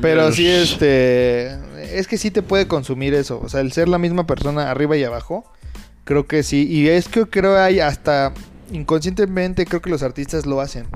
[0.00, 1.52] Pero sí, este...
[1.96, 3.40] Es que sí te puede consumir eso.
[3.42, 5.44] O sea, el ser la misma persona arriba y abajo,
[6.04, 6.66] creo que sí.
[6.68, 8.32] Y es que creo hay hasta...
[8.70, 10.86] Inconscientemente creo que los artistas lo hacen.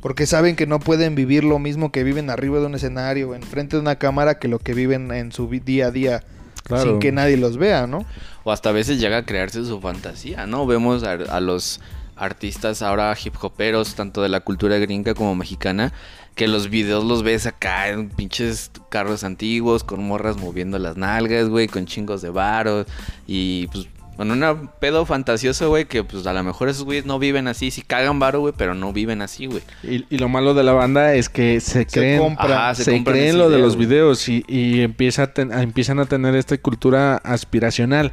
[0.00, 3.76] Porque saben que no pueden vivir lo mismo que viven arriba de un escenario, enfrente
[3.76, 6.22] de una cámara, que lo que viven en su día a día.
[6.62, 6.84] Claro.
[6.84, 8.04] Sin que nadie los vea, ¿no?
[8.44, 10.66] O hasta a veces llega a crearse su fantasía, ¿no?
[10.66, 11.80] Vemos a, a los
[12.16, 15.92] artistas ahora hip hoperos, tanto de la cultura gringa como mexicana,
[16.36, 21.48] que los videos los ves acá en pinches carros antiguos, con morras moviendo las nalgas,
[21.48, 22.86] güey, con chingos de varos
[23.26, 27.18] y pues con un pedo fantasioso, güey, que pues a lo mejor esos güeyes no
[27.18, 29.60] viven así, sí cagan varo, güey, pero no viven así, güey.
[29.82, 32.44] Y, y lo malo de la banda es que se creen, compra.
[32.68, 35.60] Ajá, se, se compran creen lo de los videos y, y empieza a ten- a-
[35.62, 38.12] empiezan a tener esta cultura aspiracional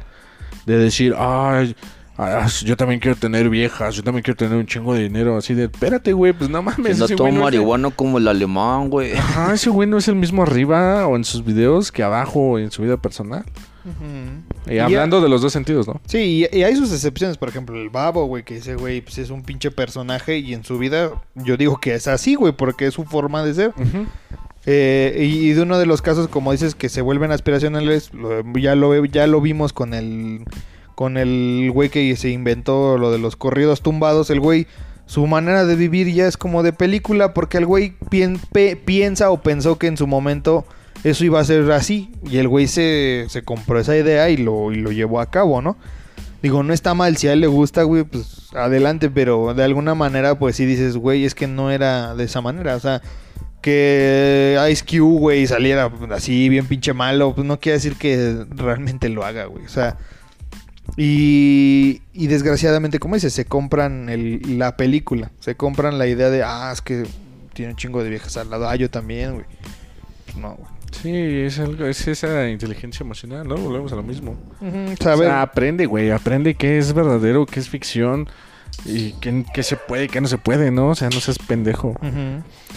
[0.66, 1.74] de decir, ay,
[2.18, 5.54] ah, yo también quiero tener viejas, yo también quiero tener un chingo de dinero, así
[5.54, 6.98] de, espérate, güey, pues no mames.
[6.98, 9.12] no el- marihuano como el alemán, güey.
[9.12, 12.70] Ajá, ese güey no es el mismo arriba o en sus videos que abajo en
[12.70, 13.44] su vida personal.
[14.66, 16.00] Y Y hablando de los dos sentidos, ¿no?
[16.06, 19.18] Sí, y, y hay sus excepciones, por ejemplo, el babo, güey, que ese güey pues,
[19.18, 22.86] es un pinche personaje y en su vida yo digo que es así, güey, porque
[22.86, 23.74] es su forma de ser.
[24.66, 28.42] Eh, y, y de uno de los casos, como dices, que se vuelven aspiracionales, lo-
[28.58, 30.44] ya, lo, ya lo vimos con el
[30.94, 34.66] con el güey que se inventó lo de los corridos tumbados, el güey,
[35.06, 37.94] su manera de vivir ya es como de película, porque el güey
[38.84, 40.64] piensa o pensó que en su momento
[41.02, 44.72] eso iba a ser así, y el güey se, se compró esa idea y lo,
[44.72, 45.76] y lo llevó a cabo, ¿no?
[46.42, 49.94] Digo, no está mal, si a él le gusta, güey, pues adelante, pero de alguna
[49.94, 53.02] manera, pues sí dices, güey, es que no era de esa manera, o sea,
[53.60, 59.08] que Ice Cube, güey, saliera así bien pinche malo, pues no quiere decir que realmente
[59.08, 59.96] lo haga, güey, o sea,
[60.96, 66.42] y, y desgraciadamente, como dices, se compran el- la película, se compran la idea de,
[66.42, 67.04] ah, es que
[67.52, 69.46] tiene un chingo de viejas al lado, ah, yo también, güey.
[70.26, 70.68] Pues no, güey.
[70.92, 73.56] Sí, es, algo, es esa inteligencia emocional, ¿no?
[73.56, 74.36] Volvemos a lo mismo.
[74.60, 76.10] O sea, aprende, güey.
[76.12, 78.28] Aprende qué es verdadero, qué es ficción.
[78.84, 80.90] Y qué, qué se puede y qué no se puede, ¿no?
[80.90, 81.96] O sea, no seas pendejo.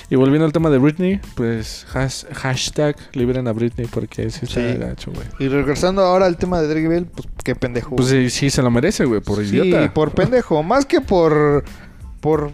[0.10, 4.62] Y volviendo al tema de Britney, pues has- hashtag liberen a Britney porque sí está
[4.72, 4.78] Sí.
[4.78, 5.28] gacho, güey.
[5.40, 7.96] Y regresando ahora al tema de Drake Bell, pues qué pendejo.
[7.98, 9.94] Pues sí, sí se lo merece, güey, por Sí, idiota.
[9.94, 10.64] por pendejo.
[10.64, 11.66] Más que por.
[12.22, 12.52] por.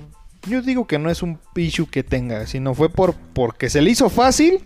[0.48, 3.92] Yo digo que no es un issue que tenga, sino fue por porque se le
[3.92, 4.60] hizo fácil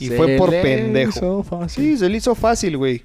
[0.00, 1.10] y Se fue por le pendejo.
[1.10, 1.84] hizo fácil.
[1.84, 3.02] Sí, se le hizo fácil, güey.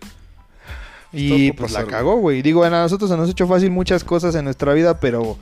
[1.14, 2.42] Y pues la cagó, güey.
[2.42, 5.38] Digo, a nosotros se nos ha hecho fácil muchas cosas en nuestra vida, pero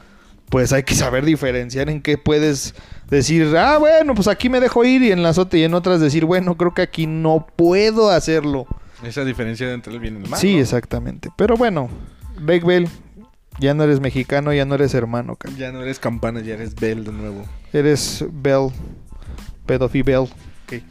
[0.50, 2.74] pues hay que saber diferenciar en qué puedes
[3.10, 6.00] decir, ah, bueno, pues aquí me dejo ir y en las otras y en otras
[6.00, 8.66] decir, bueno, creo que aquí no puedo hacerlo.
[9.04, 10.40] Esa diferencia entre el bien y el mal.
[10.40, 10.62] sí, ¿no?
[10.62, 11.30] exactamente.
[11.38, 11.90] Pero bueno,
[12.40, 12.88] Drake Bell,
[13.60, 16.74] ya no eres mexicano, ya no eres hermano, ca- Ya no eres campana, ya eres
[16.76, 17.44] Bell de nuevo.
[17.74, 18.70] eres Bell,
[19.66, 20.28] Pedofi Bell.
[20.66, 20.82] Ok.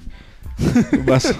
[1.07, 1.35] Vas.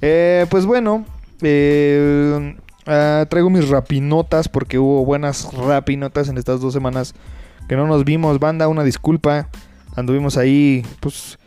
[0.00, 1.04] Eh, pues bueno,
[1.42, 2.56] eh,
[2.86, 7.14] ah, traigo mis rapinotas porque hubo buenas rapinotas en estas dos semanas
[7.68, 8.40] que no nos vimos.
[8.40, 9.48] Banda, una disculpa.
[9.94, 11.38] Anduvimos ahí, pues...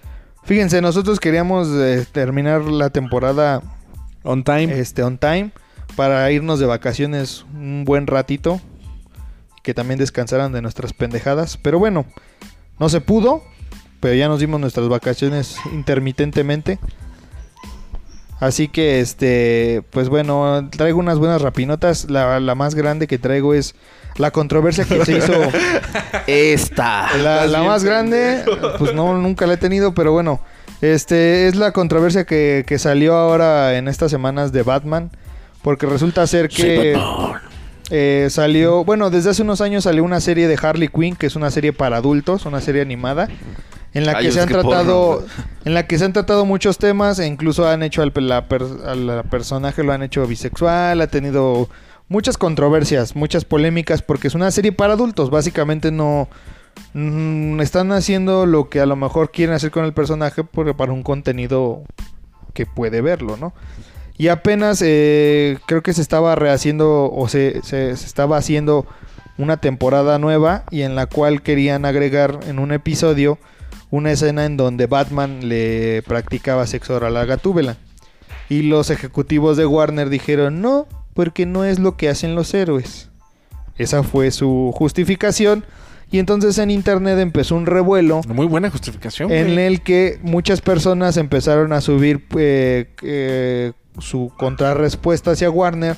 [0.44, 3.62] Fíjense, nosotros queríamos eh, terminar la temporada
[4.24, 4.80] On time.
[4.80, 5.52] este, on time
[5.96, 8.62] para irnos de vacaciones un buen ratito.
[9.64, 11.58] Que también descansaran de nuestras pendejadas.
[11.58, 12.06] Pero bueno,
[12.80, 13.44] no se pudo.
[14.00, 16.80] Pero ya nos dimos nuestras vacaciones intermitentemente.
[18.42, 22.10] Así que, este, pues bueno, traigo unas buenas rapinotas.
[22.10, 23.76] La, la más grande que traigo es
[24.18, 25.34] la controversia que se hizo.
[26.28, 27.16] Esta.
[27.18, 28.44] La, más grande,
[28.80, 30.42] pues no, nunca la he tenido, pero bueno.
[30.82, 35.12] Este es la controversia que, que salió ahora en estas semanas de Batman.
[35.62, 37.00] Porque resulta ser que
[37.92, 41.36] eh, salió, bueno, desde hace unos años salió una serie de Harley Quinn, que es
[41.36, 43.28] una serie para adultos, una serie animada,
[43.94, 45.28] en la Ay, que se han que tratado, porno.
[45.66, 48.66] en la que se han tratado muchos temas, e incluso han hecho al, la per-
[48.86, 51.68] al personaje lo han hecho bisexual, ha tenido
[52.08, 56.28] muchas controversias, muchas polémicas, porque es una serie para adultos, básicamente no
[56.94, 60.92] mm, están haciendo lo que a lo mejor quieren hacer con el personaje porque para
[60.94, 61.84] un contenido
[62.54, 63.54] que puede verlo, ¿no?
[64.18, 68.86] Y apenas eh, creo que se estaba rehaciendo o se, se- se estaba haciendo
[69.38, 73.40] una temporada nueva y en la cual querían agregar en un episodio
[73.92, 77.78] una escena en donde Batman le practicaba sexo oral a Gatúbela.
[78.50, 83.10] Y los ejecutivos de Warner dijeron no, porque no es lo que hacen los héroes.
[83.78, 85.66] Esa fue su justificación.
[86.10, 89.32] Y entonces en internet empezó un revuelo Muy buena justificación.
[89.32, 89.66] en güey.
[89.66, 95.96] el que muchas personas empezaron a subir eh, eh, su contrarrespuesta hacia Warner.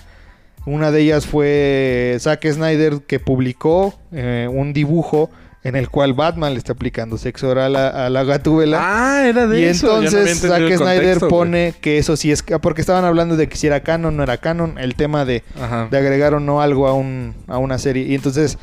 [0.65, 5.31] Una de ellas fue Zack Snyder que publicó eh, un dibujo
[5.63, 8.79] en el cual Batman le está aplicando sexo oral a, a la gatúbela.
[8.81, 9.87] Ah, era de y eso.
[9.87, 12.43] no había entonces entendido Zack Snyder contexto, pone que eso sí es...
[12.61, 15.43] Porque estaban hablando de que si era canon o no era canon, el tema de,
[15.59, 15.87] Ajá.
[15.89, 18.03] de agregar o no algo a, un, a una serie.
[18.03, 18.57] Y entonces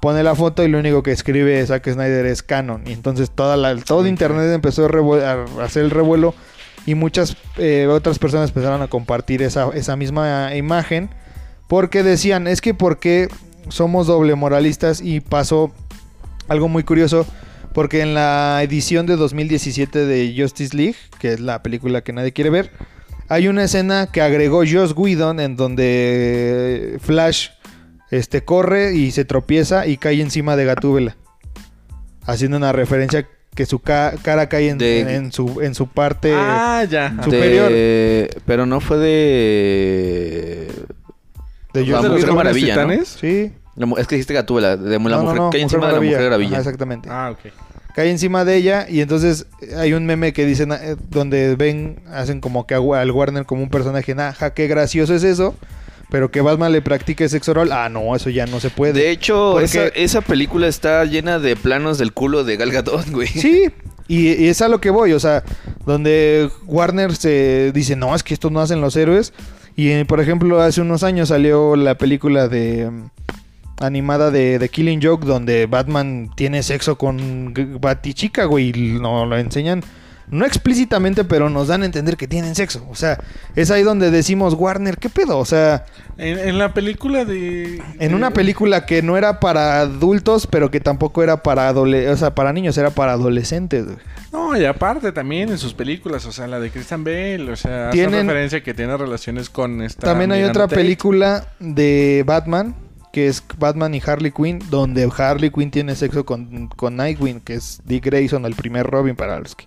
[0.00, 2.82] pone la foto y lo único que escribe Zack Snyder es canon.
[2.86, 6.34] Y entonces toda la, todo internet empezó a hacer el revuelo
[6.86, 11.10] y muchas eh, otras personas empezaron a compartir esa, esa misma imagen
[11.68, 13.28] porque decían, es que porque
[13.68, 15.72] somos doble moralistas y pasó
[16.50, 17.26] algo muy curioso.
[17.72, 22.32] Porque en la edición de 2017 de Justice League, que es la película que nadie
[22.32, 22.72] quiere ver,
[23.28, 27.50] hay una escena que agregó Joss Whedon en donde Flash
[28.10, 31.16] este, corre y se tropieza y cae encima de Gatúbela.
[32.24, 36.32] Haciendo una referencia que su ca- cara cae en, De- en su, en su parte...
[36.34, 37.14] Ah, ya.
[37.22, 37.70] Su- superior.
[37.70, 40.72] De- Pero no fue de...
[41.72, 42.34] de Joss Mujer ¿De los.
[42.34, 43.04] Maravilla.
[43.04, 43.52] Sí.
[43.98, 46.00] Es que dijiste Gatúbela, de la No, mujer, no, no, cae Mujer encima de la
[46.00, 46.50] Mujer Maravilla.
[46.50, 47.08] Ajá, exactamente.
[47.10, 47.52] Ah, ok.
[47.94, 52.00] cae encima de ella y entonces eh, hay un meme que dicen eh, donde ven
[52.12, 55.54] hacen como que al Warner como un personaje, ajá, qué gracioso es eso,
[56.10, 58.92] pero que Batman le practique sexo oral, ah no, eso ya no se puede.
[58.94, 63.08] De hecho, Porque- esa, esa película está llena de planos del culo de Gal Gadot,
[63.10, 63.28] güey.
[63.28, 63.70] Sí,
[64.08, 65.42] y, y es a lo que voy, o sea,
[65.86, 69.32] donde Warner se dice, no, es que esto no hacen los héroes.
[69.76, 73.10] Y eh, por ejemplo, hace unos años salió la película de mm,
[73.80, 79.36] animada de, de Killing Joke, donde Batman tiene sexo con Batichica, güey, y no lo
[79.36, 79.82] enseñan.
[80.28, 82.86] No explícitamente, pero nos dan a entender que tienen sexo.
[82.88, 83.18] O sea,
[83.56, 85.38] es ahí donde decimos, Warner, ¿qué pedo?
[85.38, 85.86] O sea,
[86.18, 87.82] En, en la película de...
[87.98, 92.08] en de- una película que no era para adultos, pero que tampoco era para adole
[92.10, 93.86] o sea, para niños, era para adolescentes.
[93.86, 93.96] güey.
[94.32, 97.88] No, y aparte también en sus películas, o sea, la de Christian Bale, o sea,
[97.88, 100.06] hace referencia que tiene relaciones con esta...
[100.06, 100.76] También hay otra Tate.
[100.76, 102.76] película de Batman,
[103.12, 107.54] que es Batman y Harley Quinn, donde Harley Quinn tiene sexo con, con Nightwing, que
[107.54, 109.64] es Dick Grayson, el primer Robin, para los que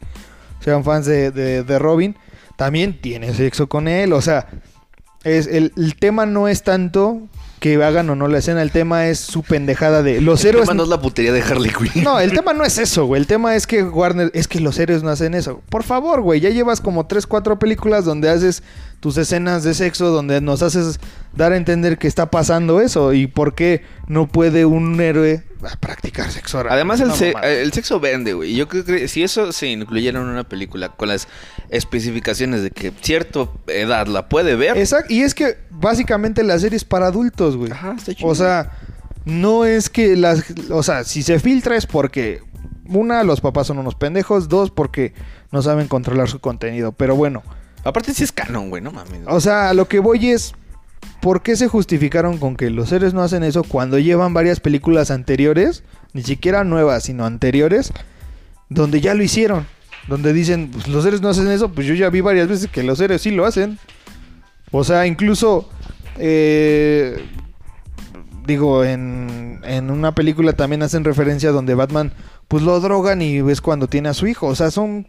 [0.61, 2.15] sean fans de, de- de Robin.
[2.55, 4.47] También tiene sexo con él, o sea,
[5.23, 7.21] es, el, el tema no es tanto
[7.59, 10.67] que hagan o no la escena, el tema es su pendejada de los héroes...
[10.69, 10.87] Héroes...
[10.89, 12.03] la putería de Harley Quinn.
[12.03, 13.21] No, el tema no es eso, güey.
[13.21, 15.61] El tema es que Warner, es que los héroes no hacen eso.
[15.69, 18.63] Por favor, güey, ya llevas como 3, 4 películas donde haces
[19.03, 20.97] tus escenas de sexo, donde nos haces
[21.35, 23.11] dar a entender que está pasando eso.
[23.11, 26.71] ¿Y por qué no puede un héroe ah, practicar sexo oral?
[26.71, 28.55] Además, el, se- el sexo vende, güey.
[28.55, 31.27] Yo creo que si eso se incluyera en una película con las
[31.67, 34.77] especificaciones de que cierta edad la puede ver.
[34.77, 35.13] Exacto.
[35.13, 37.73] Y es que básicamente la serie es para adultos, güey.
[37.73, 38.29] Ajá, está chido.
[38.29, 38.71] O sea,
[39.25, 40.45] no es que las...
[40.69, 42.41] O sea, si se filtra es porque...
[42.87, 44.47] Una, los papás son unos pendejos.
[44.47, 45.13] Dos, porque
[45.51, 46.93] no saben controlar su contenido.
[46.93, 47.43] Pero bueno.
[47.83, 49.21] Aparte, sí es canon, güey, no mames.
[49.27, 50.53] O sea, lo que voy es.
[51.21, 55.11] ¿Por qué se justificaron con que los héroes no hacen eso cuando llevan varias películas
[55.11, 55.83] anteriores?
[56.13, 57.91] Ni siquiera nuevas, sino anteriores.
[58.69, 59.65] Donde ya lo hicieron.
[60.07, 61.69] Donde dicen, pues, los héroes no hacen eso.
[61.69, 63.79] Pues yo ya vi varias veces que los héroes sí lo hacen.
[64.71, 65.69] O sea, incluso.
[66.17, 67.23] eh,
[68.45, 72.13] digo, en, en una película también hacen referencia donde Batman.
[72.47, 74.47] Pues lo drogan y ves cuando tiene a su hijo.
[74.47, 75.07] O sea, son.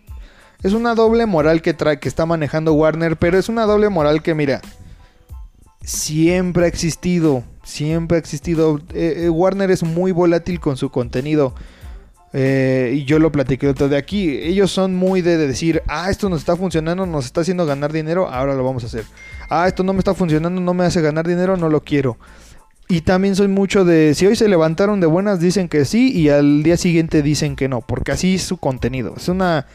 [0.65, 4.23] Es una doble moral que trae, que está manejando Warner, pero es una doble moral
[4.23, 4.63] que, mira,
[5.83, 8.81] siempre ha existido, siempre ha existido.
[8.95, 11.55] Eh, eh, Warner es muy volátil con su contenido.
[12.33, 14.39] Eh, y yo lo platiqué otro de aquí.
[14.39, 17.93] Ellos son muy de, de decir, ah, esto nos está funcionando, nos está haciendo ganar
[17.93, 19.05] dinero, ahora lo vamos a hacer.
[19.51, 22.17] Ah, esto no me está funcionando, no me hace ganar dinero, no lo quiero.
[22.89, 26.31] Y también soy mucho de, si hoy se levantaron de buenas, dicen que sí, y
[26.31, 29.13] al día siguiente dicen que no, porque así es su contenido.
[29.17, 29.67] Es una,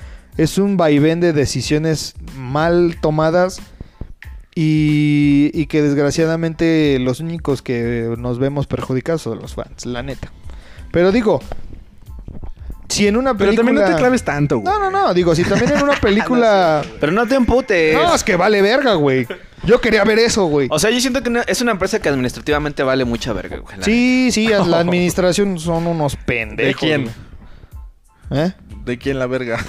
[0.41, 3.59] es un vaivén de decisiones mal tomadas
[4.55, 10.31] y, y que desgraciadamente los únicos que nos vemos perjudicados son los fans, la neta.
[10.91, 11.39] Pero digo,
[12.87, 13.65] si en una Pero película...
[13.67, 14.73] también no te claves tanto, güey.
[14.73, 16.81] No, no, no, digo, si también en una película...
[16.99, 17.93] Pero no te emputes.
[17.93, 19.27] No, es que vale verga, güey.
[19.65, 20.67] Yo quería ver eso, güey.
[20.71, 23.75] O sea, yo siento que no- es una empresa que administrativamente vale mucha verga, güey.
[23.81, 26.81] Sí, sí, la administración son unos pendejos.
[26.81, 27.03] ¿De quién?
[27.03, 27.28] güey.
[28.31, 28.51] ¿Eh?
[28.85, 29.57] ¿De quién la verga?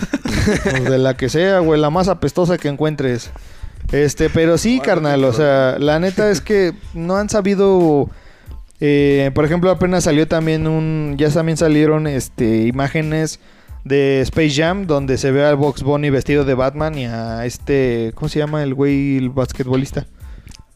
[0.64, 3.30] Pues de la que sea, güey, la más apestosa que encuentres.
[3.92, 8.08] Este, pero sí, Bueno, carnal, o sea, la neta es que no han sabido...
[8.80, 11.16] eh, por ejemplo, apenas salió también un...
[11.18, 13.38] Ya también salieron este, imágenes
[13.84, 18.12] de Space Jam donde se ve al Box Bunny vestido de Batman y a este...
[18.14, 20.06] ¿Cómo se llama el güey, el basquetbolista?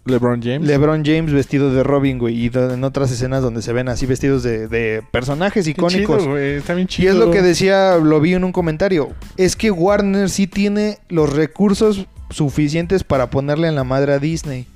[0.06, 0.66] LeBron James.
[0.68, 4.42] LeBron James vestido de Robin, güey, y en otras escenas donde se ven así vestidos
[4.42, 6.18] de, de personajes icónicos.
[6.18, 6.54] chido, güey.
[6.56, 7.12] Está bien y chido.
[7.12, 9.10] es lo que decía, lo vi en un comentario.
[9.36, 14.66] Es que Warner sí tiene los recursos suficientes para ponerle en la madre a Disney.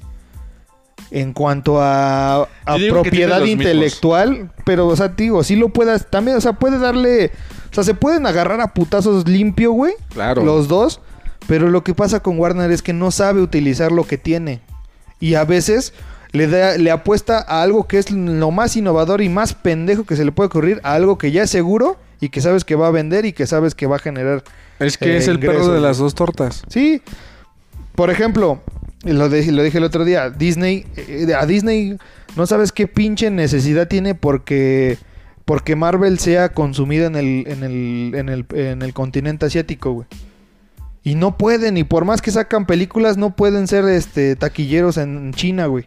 [1.10, 2.48] en cuanto a,
[2.90, 3.64] propiedad mismos.
[3.64, 7.30] intelectual, pero, o sea, digo, sí lo puedas, también, o sea, puede darle,
[7.70, 10.44] o sea, se pueden agarrar a putazos limpio, güey, Claro.
[10.44, 11.00] los dos,
[11.46, 14.60] pero lo que pasa con Warner es que no sabe utilizar lo que tiene.
[15.20, 15.92] Y a veces
[16.32, 20.16] le, da, le apuesta a algo que es lo más innovador y más pendejo que
[20.16, 22.88] se le puede ocurrir, a algo que ya es seguro y que sabes que va
[22.88, 24.42] a vender y que sabes que va a generar.
[24.78, 26.62] Es que Eh, es el perro de las dos tortas.
[26.68, 27.02] Sí.
[27.94, 28.60] Por ejemplo,
[29.04, 31.96] lo, de- lo dije el otro día, Disney, eh, a Disney
[32.36, 34.98] no sabes qué pinche necesidad tiene porque
[35.44, 40.06] porque Marvel sea consumida en el en el en el, en el continente asiático, güey.
[41.08, 45.32] Y no pueden, y por más que sacan películas, no pueden ser este taquilleros en
[45.32, 45.86] China, güey.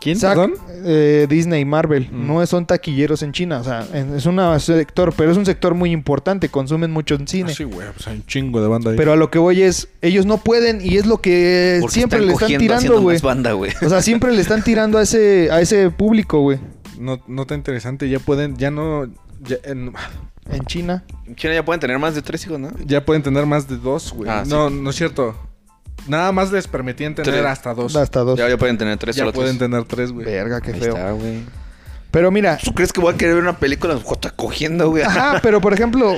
[0.00, 0.18] ¿Quién?
[0.18, 0.52] Sac-
[0.84, 2.26] eh, Disney y Marvel Mm.
[2.26, 5.92] no son taquilleros en China, o sea, es un sector, pero es un sector muy
[5.92, 7.52] importante, consumen mucho en cine.
[7.52, 8.96] Ah, sí, güey, pues hay un chingo de banda ahí.
[8.98, 12.18] Pero a lo que voy es, ellos no pueden y es lo que Porque siempre
[12.20, 13.14] le están cogiendo tirando, güey.
[13.14, 13.72] más banda, güey.
[13.82, 16.58] O sea, siempre le están tirando a ese a ese público, güey,
[16.98, 18.08] no, no tan interesante.
[18.10, 19.06] Ya pueden, ya no.
[19.46, 19.56] Ya,
[20.50, 21.04] en China.
[21.26, 22.70] En China ya pueden tener más de tres hijos, ¿no?
[22.84, 24.28] ya pueden tener más de dos, güey.
[24.30, 24.50] Ah, sí.
[24.50, 25.34] no, no es cierto.
[26.06, 27.46] Nada más les permitían tener Tres.
[27.46, 27.96] hasta dos.
[27.96, 28.38] Hasta dos.
[28.38, 29.70] Ya, ya pueden tener tres ya pueden tres.
[29.70, 30.26] tener tres, güey.
[30.26, 30.94] Verga, qué Ahí feo.
[30.96, 31.40] está, güey.
[32.10, 35.02] Pero mira, ¿Tú crees que voy a querer ver una película de Jota cogiendo, güey?
[35.02, 36.12] ajá, pero por ejemplo,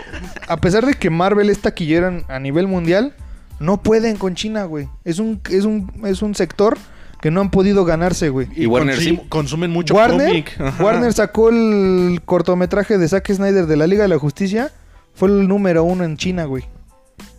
[0.49, 3.15] a pesar de que Marvel es taquillero en- a nivel mundial,
[3.61, 4.89] no pueden con China, güey.
[5.05, 6.77] Es un es un es un sector
[7.21, 8.49] que no han podido ganarse, güey.
[8.55, 9.21] Y Warner sí.
[9.29, 10.81] consumen mucho Warner, cómic.
[10.81, 14.71] Warner sacó el cortometraje de Zack Snyder de la Liga de la Justicia.
[15.15, 16.65] Fue el número uno en China, güey.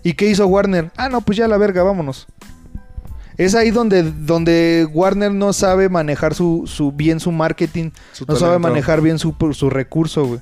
[0.04, 0.92] ¿Y qué hizo Warner?
[0.98, 2.28] Ah, no, pues ya la verga, vámonos.
[3.38, 8.36] Es ahí donde, donde Warner no sabe manejar su, su bien su marketing, Su no
[8.36, 10.40] sabe manejar bien su, su recurso, güey.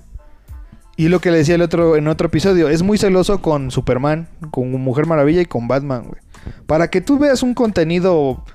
[0.98, 4.30] Y lo que le decía el otro, en otro episodio, es muy celoso con Superman,
[4.50, 6.22] con Mujer Maravilla y con Batman, güey.
[6.68, 8.46] Para que tú veas un contenido,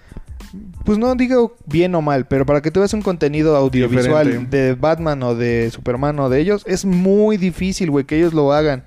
[0.85, 4.57] pues no digo bien o mal, pero para que tú veas un contenido audiovisual Diferente.
[4.57, 8.53] de Batman o de Superman o de ellos, es muy difícil, güey, que ellos lo
[8.53, 8.85] hagan.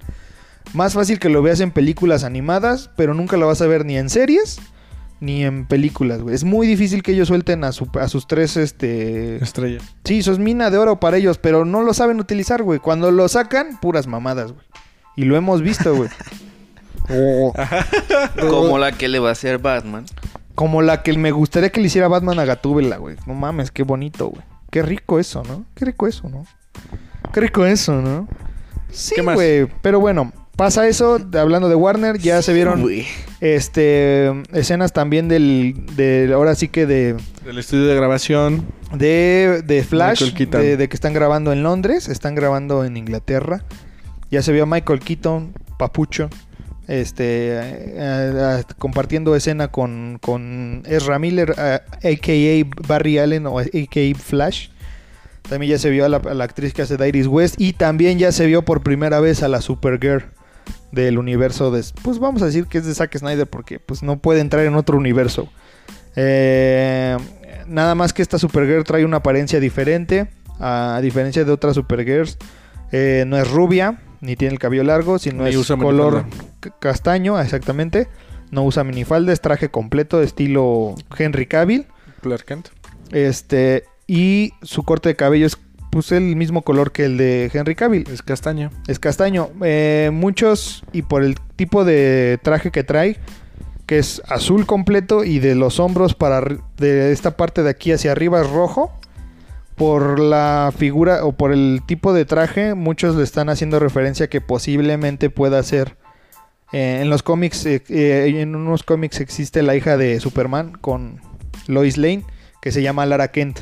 [0.73, 3.97] Más fácil que lo veas en películas animadas, pero nunca lo vas a ver ni
[3.97, 4.59] en series
[5.19, 6.35] ni en películas, güey.
[6.35, 9.37] Es muy difícil que ellos suelten a, su- a sus tres, este...
[9.41, 9.79] Estrella.
[10.03, 12.79] Sí, eso es mina de oro para ellos, pero no lo saben utilizar, güey.
[12.79, 14.65] Cuando lo sacan, puras mamadas, güey.
[15.15, 16.09] Y lo hemos visto, güey.
[17.09, 17.53] Oh.
[18.49, 20.05] Como la que le va a hacer Batman.
[20.55, 23.15] Como la que me gustaría que le hiciera Batman a Gatúbela, güey.
[23.25, 24.43] No mames, qué bonito, güey.
[24.69, 25.65] Qué rico eso, ¿no?
[25.75, 26.45] Qué rico eso, ¿no?
[27.33, 28.27] Qué rico eso, ¿no?
[28.91, 29.67] Sí, güey.
[29.81, 31.17] Pero bueno, pasa eso.
[31.19, 32.83] de- Hablando de Warner, ya se vieron
[33.41, 38.65] este escenas también del, del ahora sí que de Del estudio de grabación.
[38.93, 43.63] de, de Flash, de, de que están grabando en Londres, están grabando en Inglaterra.
[44.31, 46.29] Ya se vio a Michael Keaton, papucho,
[46.87, 52.87] este, eh, compartiendo escena con, con Ezra Miller, a.k.a.
[52.87, 54.15] Barry Allen o a.k.a.
[54.17, 54.69] Flash.
[55.47, 57.73] También ya se vio a la, a la actriz que hace de Iris West y
[57.73, 60.23] también ya se vio por primera vez a la Supergirl
[60.91, 61.83] del universo de...
[62.01, 64.75] Pues vamos a decir que es de Zack Snyder porque pues no puede entrar en
[64.75, 65.49] otro universo.
[66.15, 67.17] Eh,
[67.67, 70.29] nada más que esta Supergirl trae una apariencia diferente.
[70.59, 72.37] A diferencia de otras Supergirls.
[72.91, 76.25] eh, no es rubia, ni tiene el cabello largo, sino Ni es usa color
[76.79, 78.07] castaño, exactamente.
[78.51, 81.87] No usa minifalda, es traje completo, estilo Henry Cavill.
[82.21, 82.69] Clark Kent.
[83.11, 85.57] Este, y su corte de cabello es
[85.91, 88.07] pues, el mismo color que el de Henry Cavill.
[88.09, 88.71] Es castaño.
[88.87, 89.49] Es castaño.
[89.61, 93.17] Eh, muchos, y por el tipo de traje que trae,
[93.85, 96.41] que es azul completo y de los hombros para
[96.77, 98.97] de esta parte de aquí hacia arriba es rojo.
[99.75, 104.39] Por la figura o por el tipo de traje, muchos le están haciendo referencia que
[104.41, 105.97] posiblemente pueda ser.
[106.71, 111.21] eh, en los cómics, eh, eh, en unos cómics existe la hija de Superman con
[111.67, 112.23] Lois Lane,
[112.61, 113.59] que se llama Lara Kent,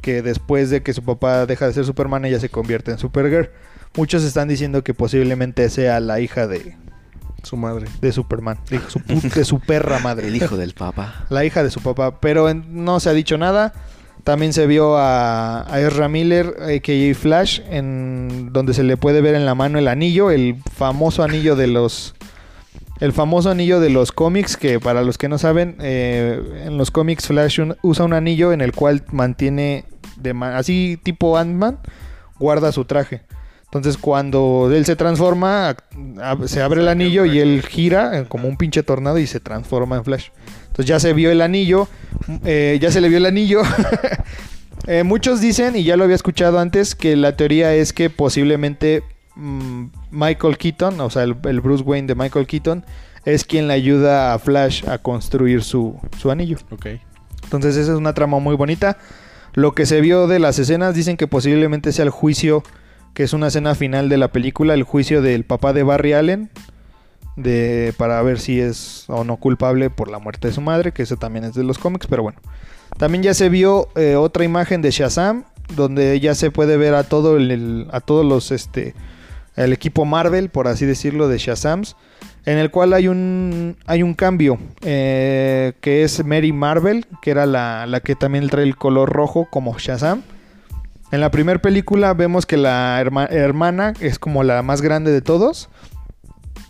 [0.00, 3.50] que después de que su papá deja de ser Superman, ella se convierte en Supergirl.
[3.96, 6.76] Muchos están diciendo que posiblemente sea la hija de,
[7.42, 7.86] Su madre.
[8.00, 10.26] de Superman, de su, pu- de su perra madre.
[10.28, 11.24] El hijo del papá.
[11.30, 13.72] La hija de su papá, pero en- no se ha dicho nada.
[14.24, 17.14] También se vio a, a Ezra Miller, a.k.a.
[17.14, 21.56] Flash, en donde se le puede ver en la mano el anillo, el famoso anillo
[21.56, 22.14] de los...
[23.00, 26.92] El famoso anillo de los cómics, que para los que no saben, eh, en los
[26.92, 31.80] cómics Flash usa un anillo en el cual mantiene, de así tipo Ant-Man,
[32.38, 33.22] guarda su traje.
[33.64, 35.74] Entonces cuando él se transforma,
[36.44, 39.96] se abre el anillo y él gira eh, como un pinche tornado y se transforma
[39.96, 40.28] en Flash.
[40.72, 41.86] Entonces ya se vio el anillo,
[42.46, 43.62] eh, ya se le vio el anillo.
[44.88, 49.04] Eh, muchos dicen, y ya lo había escuchado antes, que la teoría es que posiblemente
[49.36, 52.84] mm, Michael Keaton, o sea, el, el Bruce Wayne de Michael Keaton,
[53.24, 56.58] es quien le ayuda a Flash a construir su, su anillo.
[56.72, 56.86] Ok.
[57.44, 58.98] Entonces esa es una trama muy bonita.
[59.54, 62.64] Lo que se vio de las escenas dicen que posiblemente sea el juicio,
[63.14, 66.50] que es una escena final de la película, el juicio del papá de Barry Allen,
[67.36, 71.02] de, para ver si es o no culpable por la muerte de su madre, que
[71.02, 72.38] eso también es de los cómics, pero bueno.
[72.98, 77.04] También ya se vio eh, otra imagen de Shazam, donde ya se puede ver a
[77.04, 78.94] todo el, a todos los este
[79.54, 81.96] el equipo Marvel, por así decirlo, de Shazams,
[82.46, 87.46] en el cual hay un hay un cambio eh, que es Mary Marvel, que era
[87.46, 90.22] la, la que también trae el color rojo como Shazam.
[91.10, 95.20] En la primera película vemos que la herma- hermana es como la más grande de
[95.20, 95.68] todos.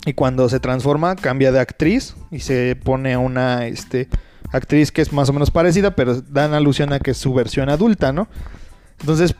[0.05, 4.09] Y cuando se transforma, cambia de actriz y se pone a una este,
[4.51, 7.69] actriz que es más o menos parecida, pero dan alusión a que es su versión
[7.69, 8.27] adulta, ¿no?
[8.99, 9.35] Entonces,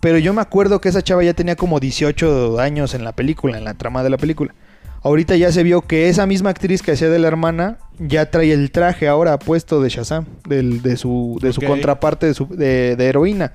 [0.00, 3.58] pero yo me acuerdo que esa chava ya tenía como 18 años en la película,
[3.58, 4.54] en la trama de la película.
[5.02, 8.52] Ahorita ya se vio que esa misma actriz que hacía de la hermana ya trae
[8.52, 12.96] el traje ahora puesto de Shazam, del- de su, de su contraparte de, su- de-
[12.96, 13.52] de heroína.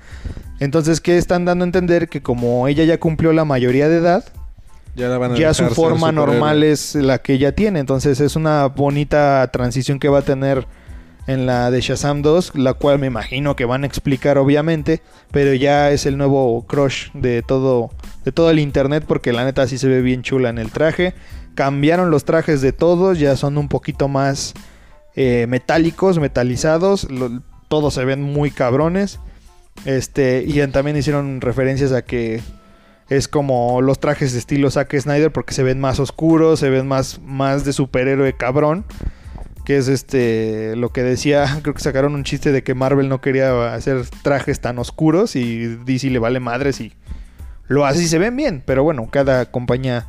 [0.59, 2.07] Entonces, ¿qué están dando a entender?
[2.09, 4.23] Que como ella ya cumplió la mayoría de edad,
[4.95, 7.79] Ya, la van a ya su forma normal es la que ella tiene.
[7.79, 10.65] Entonces es una bonita transición que va a tener
[11.27, 15.53] en la de Shazam 2, la cual me imagino que van a explicar obviamente, pero
[15.55, 17.89] ya es el nuevo crush de todo
[18.23, 21.13] de todo el internet porque la neta sí se ve bien chula en el traje.
[21.55, 24.53] Cambiaron los trajes de todos, ya son un poquito más
[25.15, 29.19] eh, metálicos, metalizados, lo- todos se ven muy cabrones.
[29.85, 32.41] Este, y también hicieron referencias a que
[33.09, 36.87] es como los trajes de estilo Zack Snyder porque se ven más oscuros, se ven
[36.87, 38.85] más, más de superhéroe cabrón.
[39.63, 43.21] Que es este lo que decía, creo que sacaron un chiste de que Marvel no
[43.21, 46.93] quería hacer trajes tan oscuros y DC le vale madres y
[47.67, 48.63] lo hace y se ven bien.
[48.65, 50.07] Pero bueno, cada compañía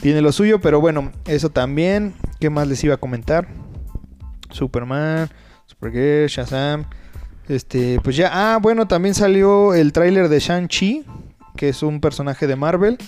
[0.00, 0.60] tiene lo suyo.
[0.60, 2.14] Pero bueno, eso también.
[2.40, 3.48] ¿Qué más les iba a comentar?
[4.50, 5.28] Superman,
[5.66, 6.86] Supergirl, Shazam.
[7.48, 11.04] Este, pues ya, ah, bueno, también salió el tráiler de Shang-Chi,
[11.56, 12.98] que es un personaje de Marvel.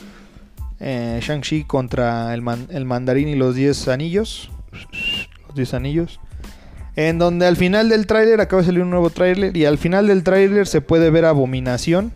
[0.81, 4.51] Eh, Shang-Chi contra el, man- el mandarín y los 10 anillos.
[5.47, 6.21] Los 10 anillos.
[6.97, 9.57] En donde al final del tráiler acaba de salir un nuevo tráiler.
[9.57, 12.13] Y al final del tráiler se puede ver Abominación.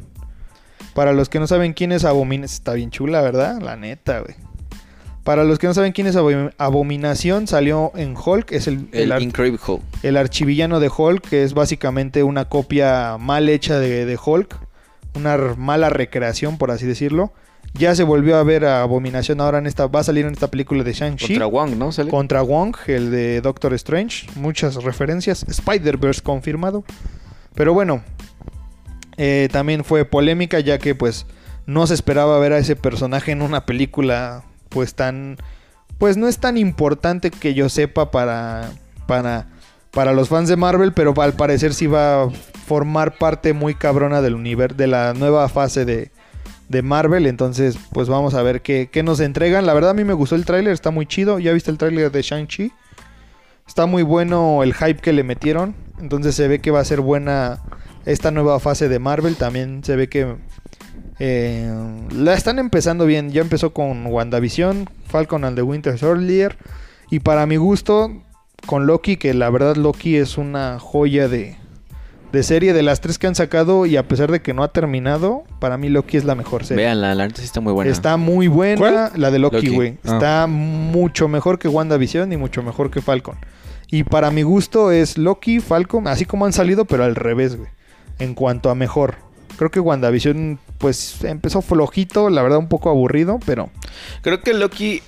[0.94, 2.54] Para los que no saben quién es Abominación.
[2.54, 3.60] Está bien chula, ¿verdad?
[3.62, 4.34] La neta, güey.
[5.24, 8.50] Para los que no saben quién es Abomi- Abominación, salió en Hulk.
[8.50, 9.82] Es el, El, el ar- Incredible Hulk.
[10.02, 14.58] el archivillano de Hulk, que es básicamente una copia mal hecha de, de Hulk,
[15.14, 17.32] una mala recreación, por así decirlo.
[17.74, 20.48] Ya se volvió a ver a Abominación ahora en esta, va a salir en esta
[20.48, 21.28] película de Shang-Chi.
[21.28, 21.90] Contra Wong, ¿no?
[21.90, 22.10] ¿Sale?
[22.10, 24.26] Contra Wong, el de Doctor Strange.
[24.36, 25.44] Muchas referencias.
[25.48, 26.84] Spider-Verse confirmado.
[27.54, 28.02] Pero bueno,
[29.16, 31.26] eh, también fue polémica ya que pues
[31.66, 35.36] no se esperaba ver a ese personaje en una película pues tan...
[35.98, 38.72] Pues no es tan importante que yo sepa para,
[39.06, 39.46] para,
[39.92, 44.22] para los fans de Marvel, pero al parecer sí va a formar parte muy cabrona
[44.22, 46.10] del universo, de la nueva fase de,
[46.82, 47.26] Marvel.
[47.26, 49.66] Entonces, pues vamos a ver qué, qué nos entregan.
[49.66, 51.38] La verdad, a mí me gustó el tráiler, está muy chido.
[51.38, 52.72] ¿Ya viste el tráiler de Shang-Chi?
[53.68, 55.74] Está muy bueno el hype que le metieron.
[56.00, 57.60] Entonces se ve que va a ser buena
[58.06, 59.36] esta nueva fase de Marvel.
[59.36, 60.36] También se ve que
[61.18, 61.70] eh,
[62.10, 63.30] la están empezando bien.
[63.32, 66.56] Ya empezó con WandaVision, Falcon and the Winter Soldier.
[67.10, 68.22] Y para mi gusto,
[68.66, 71.56] con Loki, que la verdad Loki es una joya de,
[72.32, 73.86] de serie de las tres que han sacado.
[73.86, 76.84] Y a pesar de que no ha terminado, para mí Loki es la mejor serie.
[76.84, 77.90] Veanla, la neta sí está muy buena.
[77.90, 79.10] Está muy buena ¿Cuál?
[79.16, 79.68] la de Loki, Loki.
[79.74, 79.98] güey.
[80.04, 80.14] Ah.
[80.14, 83.36] Está mucho mejor que WandaVision y mucho mejor que Falcon.
[83.90, 87.68] Y para mi gusto es Loki, Falcon, así como han salido, pero al revés, güey.
[88.18, 89.16] En cuanto a mejor.
[89.58, 93.68] Creo que WandaVision, pues, empezó flojito, la verdad un poco aburrido, pero...
[94.22, 95.02] Creo que Loki,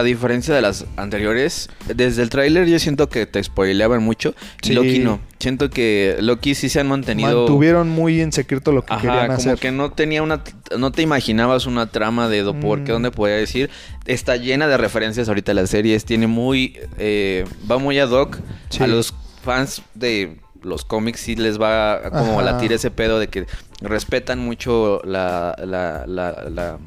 [0.00, 4.34] a diferencia de las anteriores, desde el tráiler yo siento que te spoileaban mucho.
[4.62, 4.72] y Sí.
[4.74, 5.20] Loki no.
[5.38, 7.38] Siento que Loki sí se han mantenido...
[7.46, 9.58] Mantuvieron muy en secreto lo que Ajá, querían como hacer.
[9.58, 10.42] que no tenía una...
[10.76, 12.94] No te imaginabas una trama de do- por qué, Mm.
[12.94, 13.70] dónde podía decir.
[14.06, 16.04] Está llena de referencias ahorita las series.
[16.04, 16.78] Tiene muy...
[16.98, 18.38] eh, va muy ad hoc.
[18.68, 18.82] Sí.
[18.82, 22.52] A los fans de los cómics sí les va a como Ajá.
[22.52, 23.46] latir ese pedo de que
[23.80, 25.56] respetan mucho la...
[25.64, 26.78] la, la, la-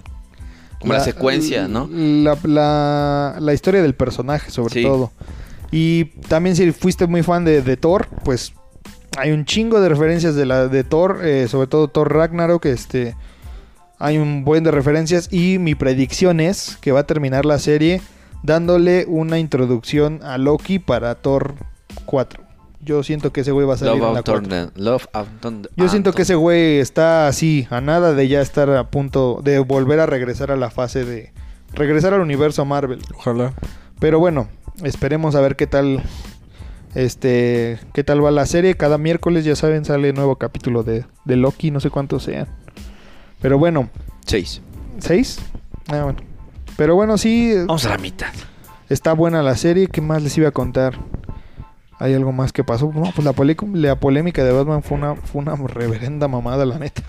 [0.84, 1.90] como la, secuencia, ¿no?
[1.92, 4.84] La, la- la historia del personaje, sobre Sí.
[4.84, 5.12] todo.
[5.72, 8.54] Y también si fuiste muy fan de, de Thor, pues
[9.18, 13.16] hay un chingo de referencias de la de Thor, eh, sobre todo Thor Ragnarok, este
[14.00, 18.02] hay un buen de referencias y mi predicción es que va a terminar la serie
[18.44, 21.56] dándole una introducción a Loki para Thor
[22.06, 22.43] 4.
[22.84, 24.42] Yo siento que ese güey va a salir Love en la of 4.
[24.42, 24.72] Thunder.
[24.76, 25.08] Love.
[25.78, 29.60] Yo siento que ese güey está así, a nada de ya estar a punto de
[29.60, 31.32] volver a regresar a la fase de
[31.74, 33.00] regresar al universo Marvel.
[33.16, 33.54] Ojalá.
[34.00, 34.50] Pero bueno,
[34.84, 36.04] esperemos a ver qué tal
[36.96, 38.76] Este, ¿qué tal va la serie?
[38.76, 42.48] Cada miércoles, ya saben, sale nuevo capítulo de, de Loki, no sé cuántos sean.
[43.42, 43.90] Pero bueno,
[44.26, 44.62] Seis.
[45.00, 45.40] ¿seis?
[45.88, 46.20] Ah, bueno.
[46.78, 48.32] Pero bueno, sí, Vamos a la mitad.
[48.90, 49.88] está buena la serie.
[49.88, 50.98] ¿Qué más les iba a contar?
[52.04, 52.92] ¿Hay algo más que pasó?
[52.94, 57.02] No, pues la, polémica de Batman fue una, fue una reverenda mamada, la neta.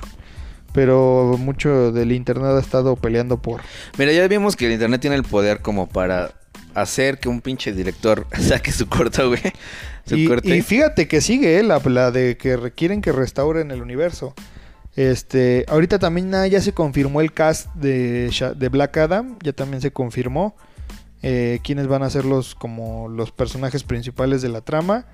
[0.73, 3.61] Pero mucho del internet ha estado peleando por...
[3.99, 6.35] Mira, ya vimos que el internet tiene el poder como para
[6.75, 9.43] hacer que un pinche director saque su corto, güey.
[10.07, 10.57] Su Y, corte.
[10.57, 14.33] y fíjate que sigue, eh, la, la de que requieren que restauren el universo.
[14.95, 19.81] Este, ahorita también ah, ya se confirmó el cast de, de Black Adam, ya también
[19.83, 20.55] se confirmó
[21.27, 25.07] eh, quiénes van a ser los como los personajes principales de la trama.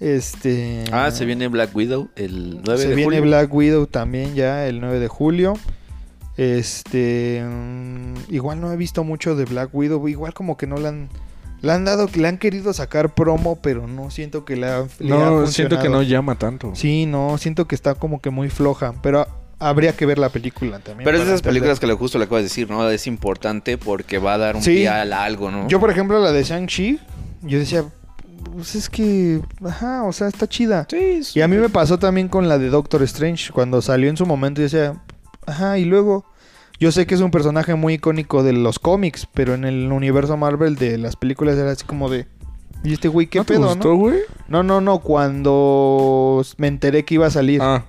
[0.00, 3.22] Este, Ah, se viene Black Widow el 9 se de viene julio.
[3.22, 5.54] Black Widow también ya el 9 de julio.
[6.36, 10.88] Este, mm, igual no he visto mucho de Black Widow, igual como que no le
[10.88, 11.08] han
[11.62, 15.14] le han dado, le han querido sacar promo, pero no siento que le, ha, le
[15.14, 16.72] ha No, siento que no llama tanto.
[16.74, 19.26] Sí, no, siento que está como que muy floja, pero
[19.58, 21.04] habría que ver la película también.
[21.04, 21.50] Pero es de esas entender.
[21.50, 22.88] películas que le justo le acabas de decir, ¿no?
[22.90, 24.70] Es importante porque va a dar un Sí.
[24.74, 25.68] pie a algo, ¿no?
[25.68, 27.00] Yo, por ejemplo, la de Shang-Chi,
[27.42, 27.84] yo decía,
[28.52, 30.86] pues es que, ajá, o sea, está chida.
[30.90, 33.52] Sí, Y a mí me pasó también con la de Doctor Strange.
[33.52, 35.02] Cuando salió en su momento, yo decía,
[35.46, 36.24] ajá, y luego.
[36.78, 40.36] Yo sé que es un personaje muy icónico de los cómics, pero en el universo
[40.36, 42.26] Marvel de las películas era así como de.
[42.84, 43.96] ¿Y este güey qué ¿No te pedo, gustó, no?
[43.96, 44.18] güey?
[44.48, 44.98] No, no, no.
[44.98, 47.60] Cuando me enteré que iba a salir.
[47.62, 47.84] Ah,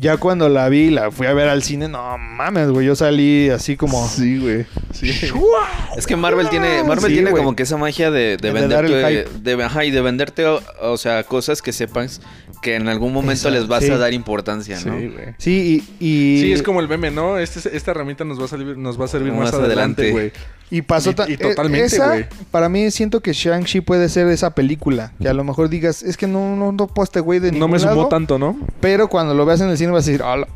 [0.00, 1.86] Ya cuando la vi, la fui a ver al cine.
[1.86, 2.86] No mames, güey.
[2.86, 4.08] Yo salí así como.
[4.08, 4.64] sí, güey.
[4.94, 5.10] Sí.
[5.96, 7.42] Es que Marvel tiene, Marvel Sí, tiene güey.
[7.42, 11.60] como que esa magia de, venderte, de, ajá, y de venderte, o, o sea, cosas
[11.60, 12.22] que sepas
[12.62, 13.90] que en algún momento Exacto, les vas sí.
[13.90, 14.94] a dar importancia, Sí, ¿no?
[14.94, 15.34] güey.
[15.36, 16.06] Sí, y.
[16.06, 17.38] y Sí, es como el meme, ¿no?
[17.38, 20.10] Este, esta herramienta nos va a servir, nos va a servir más, Más adelante, adelante.
[20.12, 20.32] güey.
[20.70, 22.26] Y pasó Y- y eh, totalmente, esa, güey.
[22.50, 25.12] Para mí siento que Shang-Chi puede ser esa película.
[25.20, 27.70] Que a lo mejor digas, es que no, no, no este güey de No ningún
[27.72, 28.56] me sumó lado", tanto, ¿no?
[28.80, 30.46] Pero cuando lo veas en el cine vas a decir, a la,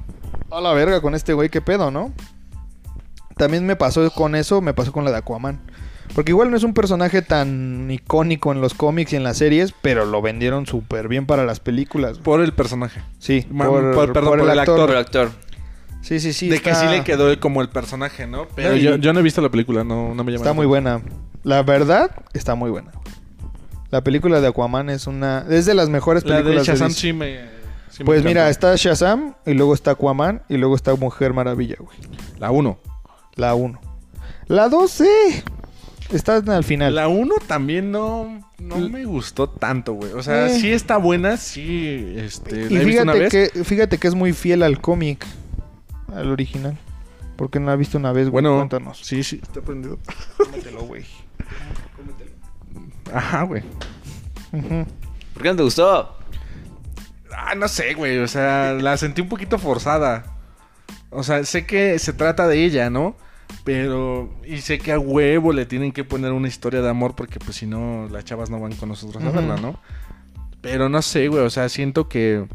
[0.50, 2.12] a la verga con este güey, qué pedo, ¿no?
[3.36, 5.60] También me pasó con eso, me pasó con la de Aquaman.
[6.14, 9.74] Porque igual no es un personaje tan icónico en los cómics y en las series,
[9.82, 12.18] pero lo vendieron súper bien para las películas.
[12.18, 13.00] Por el personaje.
[13.18, 14.96] Sí, por, por- perdón, por el por el actor.
[14.96, 15.30] Actor.
[16.04, 16.48] Sí, sí, sí.
[16.50, 18.46] de que sí le quedó como el personaje, ¿no?
[18.54, 20.42] Pero No, yo, yo no he visto la película, no, no me llama.
[20.44, 21.00] Está muy buena.
[21.44, 22.92] La verdad, está muy buena.
[23.90, 25.46] La película de Aquaman es una...
[25.48, 27.00] Es de las mejores La de películas de Shazam DC.
[27.00, 27.40] sí me...
[27.90, 31.76] sí me Pues mira, está Shazam y luego está Aquaman y luego está Mujer Maravilla,
[31.78, 31.96] güey.
[32.38, 32.78] La 1.
[33.36, 33.80] La 1.
[34.48, 35.42] La 2, sí.
[36.12, 36.94] Está al final.
[36.94, 40.12] La 1 también no, no me gustó tanto, güey.
[40.12, 40.58] O sea, Eh.
[40.60, 43.52] sí está buena, sí, este, y la he visto una fíjate vez.
[43.52, 45.24] que, fíjate que es muy fiel al cómic.
[46.14, 46.78] Al original.
[47.36, 48.42] Porque no la has visto una vez, güey.
[48.42, 49.00] Bueno, Cuéntanos.
[49.02, 49.98] sí, sí, está prendido.
[50.36, 51.04] Cómetelo, güey.
[53.12, 53.62] Ajá, güey.
[55.32, 56.16] ¿Por qué no te gustó?
[57.36, 58.18] Ah, no sé, güey.
[58.18, 60.24] O sea, la sentí un poquito forzada.
[61.10, 63.16] O sea, sé que se trata de ella, ¿no?
[63.64, 64.32] Pero...
[64.46, 67.56] Y sé que a huevo le tienen que poner una historia de amor porque pues
[67.56, 69.80] si no, las chavas no van con nosotros a verla, ¿no?
[70.60, 71.42] Pero no sé, güey.
[71.42, 72.46] O sea, siento que...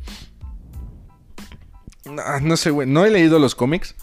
[2.05, 2.87] No, no sé, güey.
[2.87, 3.95] No he leído los cómics.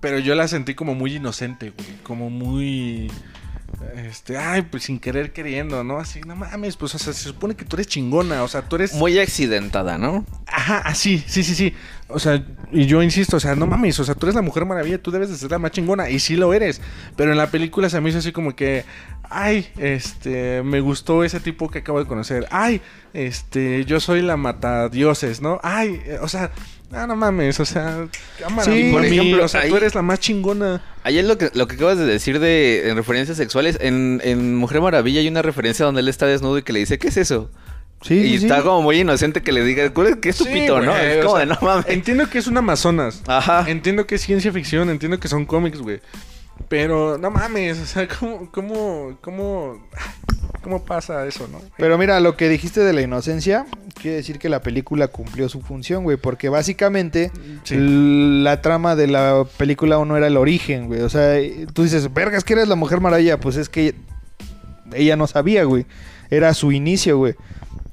[0.00, 1.88] Pero yo la sentí como muy inocente, güey.
[2.02, 3.10] Como muy.
[3.94, 5.98] Este, ay, pues sin querer queriendo, ¿no?
[5.98, 8.76] Así, no mames, pues, o sea, se supone que tú eres chingona, o sea, tú
[8.76, 8.94] eres.
[8.94, 10.24] Muy accidentada, ¿no?
[10.46, 11.74] Ajá, así, sí, sí, sí.
[12.08, 12.42] O sea,
[12.72, 15.10] y yo insisto, o sea, no mames, o sea, tú eres la mujer maravilla, tú
[15.10, 16.80] debes de ser la más chingona, y sí lo eres.
[17.14, 18.84] Pero en la película se me hizo así como que,
[19.28, 22.46] ay, este, me gustó ese tipo que acabo de conocer.
[22.50, 22.80] Ay,
[23.12, 25.60] este, yo soy la matadioses, ¿no?
[25.62, 26.50] Ay, eh, o sea,
[26.92, 28.06] ah, no mames, o sea,
[28.38, 30.82] cámara, Sí, por ejemplo, ejemplo, o sea, ahí- tú eres la más chingona.
[31.04, 34.80] Ayer lo que, lo que acabas de decir de en referencias sexuales, en, en Mujer
[34.80, 37.50] Maravilla hay una referencia donde él está desnudo y que le dice, ¿qué es eso?
[38.02, 40.44] Sí, y sí, está como muy inocente que le diga, ¿cuál es, ¿qué es tu
[40.44, 40.96] Sí, pito, no?
[40.96, 41.86] Es o como sea, de no mames.
[41.88, 43.22] Entiendo que es un Amazonas.
[43.26, 43.64] Ajá.
[43.68, 46.00] Entiendo que es ciencia ficción, entiendo que son cómics, güey.
[46.68, 49.78] Pero no mames, o sea, ¿cómo, cómo, cómo,
[50.62, 51.60] cómo pasa eso, no?
[51.76, 53.66] Pero mira, lo que dijiste de la inocencia,
[54.00, 56.16] quiere decir que la película cumplió su función, güey.
[56.16, 57.30] Porque básicamente
[57.64, 57.76] Sí.
[57.78, 61.00] la trama de la película no era el origen, güey.
[61.02, 61.34] O sea,
[61.72, 63.40] tú dices, vergas, que eres la Mujer Maravilla.
[63.40, 63.94] Pues es que
[64.92, 65.86] ella no sabía, güey.
[66.30, 67.34] Era su inicio, güey.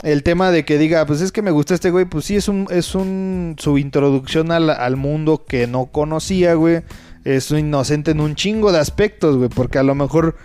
[0.03, 2.47] El tema de que diga, pues es que me gusta este güey, pues sí, es
[2.47, 6.81] un, es un, su introducción al, al mundo que no conocía, güey.
[7.25, 10.37] Es inocente en un chingo de aspectos, güey, porque a lo mejor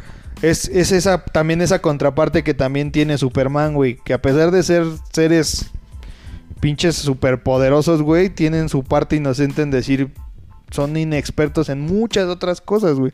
[0.42, 4.62] es, es esa, también esa contraparte que también tiene Superman, güey, que a pesar de
[4.62, 5.70] ser seres
[6.60, 10.10] pinches superpoderosos, güey, tienen su parte inocente en decir,
[10.70, 13.12] son inexpertos en muchas otras cosas, güey.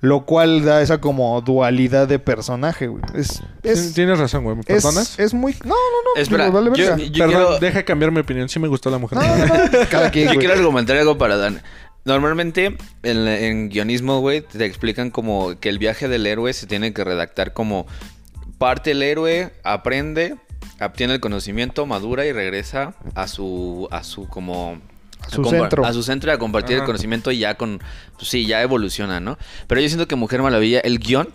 [0.00, 3.02] Lo cual da esa como dualidad de personaje, güey.
[3.14, 4.56] Es, es, Tienes razón, güey.
[4.56, 5.18] ¿Me es, perdonas?
[5.18, 5.52] es muy...
[5.64, 5.74] No, no,
[6.14, 6.20] no.
[6.20, 6.96] Espera, digo, vale yo, verga.
[6.98, 8.48] yo Perdón, quiero, deja cambiar mi opinión.
[8.50, 9.18] Sí me gustó la mujer.
[9.18, 9.88] No, no, no.
[9.88, 10.40] Cada quien, yo güey.
[10.46, 11.62] quiero argumentar algo para Dan.
[12.04, 16.92] Normalmente en, en guionismo, güey, te explican como que el viaje del héroe se tiene
[16.92, 17.86] que redactar como
[18.58, 20.36] parte el héroe, aprende,
[20.80, 24.80] obtiene el conocimiento, madura y regresa a su, a su como...
[25.20, 25.86] A su centro.
[25.86, 27.80] A su centro y a compartir el conocimiento y ya con...
[28.16, 29.38] Pues sí, ya evoluciona, ¿no?
[29.66, 31.28] Pero yo siento que Mujer Maravilla, el guion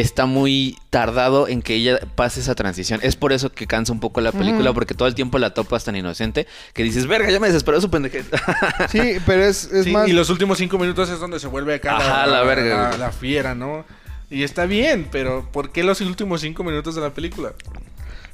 [0.00, 2.98] está muy tardado en que ella pase esa transición.
[3.02, 5.84] Es por eso que cansa un poco la película, porque todo el tiempo la topas
[5.84, 8.26] tan inocente que dices, verga, ya me desesperó su pendejez.
[8.90, 10.08] Sí, pero es, es Sí, más...
[10.08, 13.12] Y los últimos cinco minutos es donde se vuelve acá Ajá, la verga, la, la
[13.12, 13.84] fiera, ¿no?
[14.30, 17.52] Y está bien, pero ¿por qué los últimos cinco minutos de la película?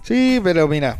[0.03, 0.99] Sí, pero mira,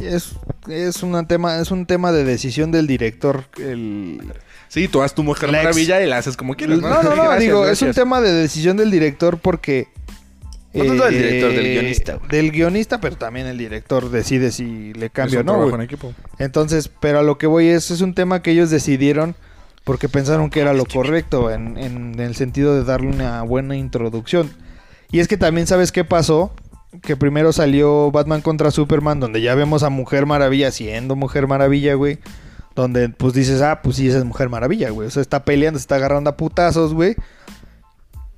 [0.00, 0.32] es,
[0.68, 3.44] es, una tema, es un tema de decisión del director.
[3.58, 4.32] El...
[4.76, 5.64] Sí, tú haz tu mujer Lex.
[5.64, 7.02] maravilla y la haces como quieras, No, ¿no?
[7.02, 9.88] no, no, Gracias, digo, es un tema de decisión del director porque...
[10.74, 12.28] No tanto del eh, director, del guionista, güey.
[12.28, 16.12] Del guionista, pero también el director decide si le Es cambia o no, en equipo.
[16.38, 19.34] Entonces, pero a lo que voy es, es un tema que ellos decidieron
[19.84, 24.50] porque pensaron que era lo correcto en, en el sentido de darle una buena introducción.
[25.10, 26.52] Y es que también sabes qué pasó,
[27.00, 31.94] que primero salió Batman contra Superman, donde ya vemos a Mujer Maravilla siendo Mujer Maravilla,
[31.94, 32.18] güey.
[32.76, 35.08] Donde pues dices, ah, pues sí, esa es Mujer Maravilla, güey.
[35.08, 37.16] O sea, está peleando, se está agarrando a putazos, güey.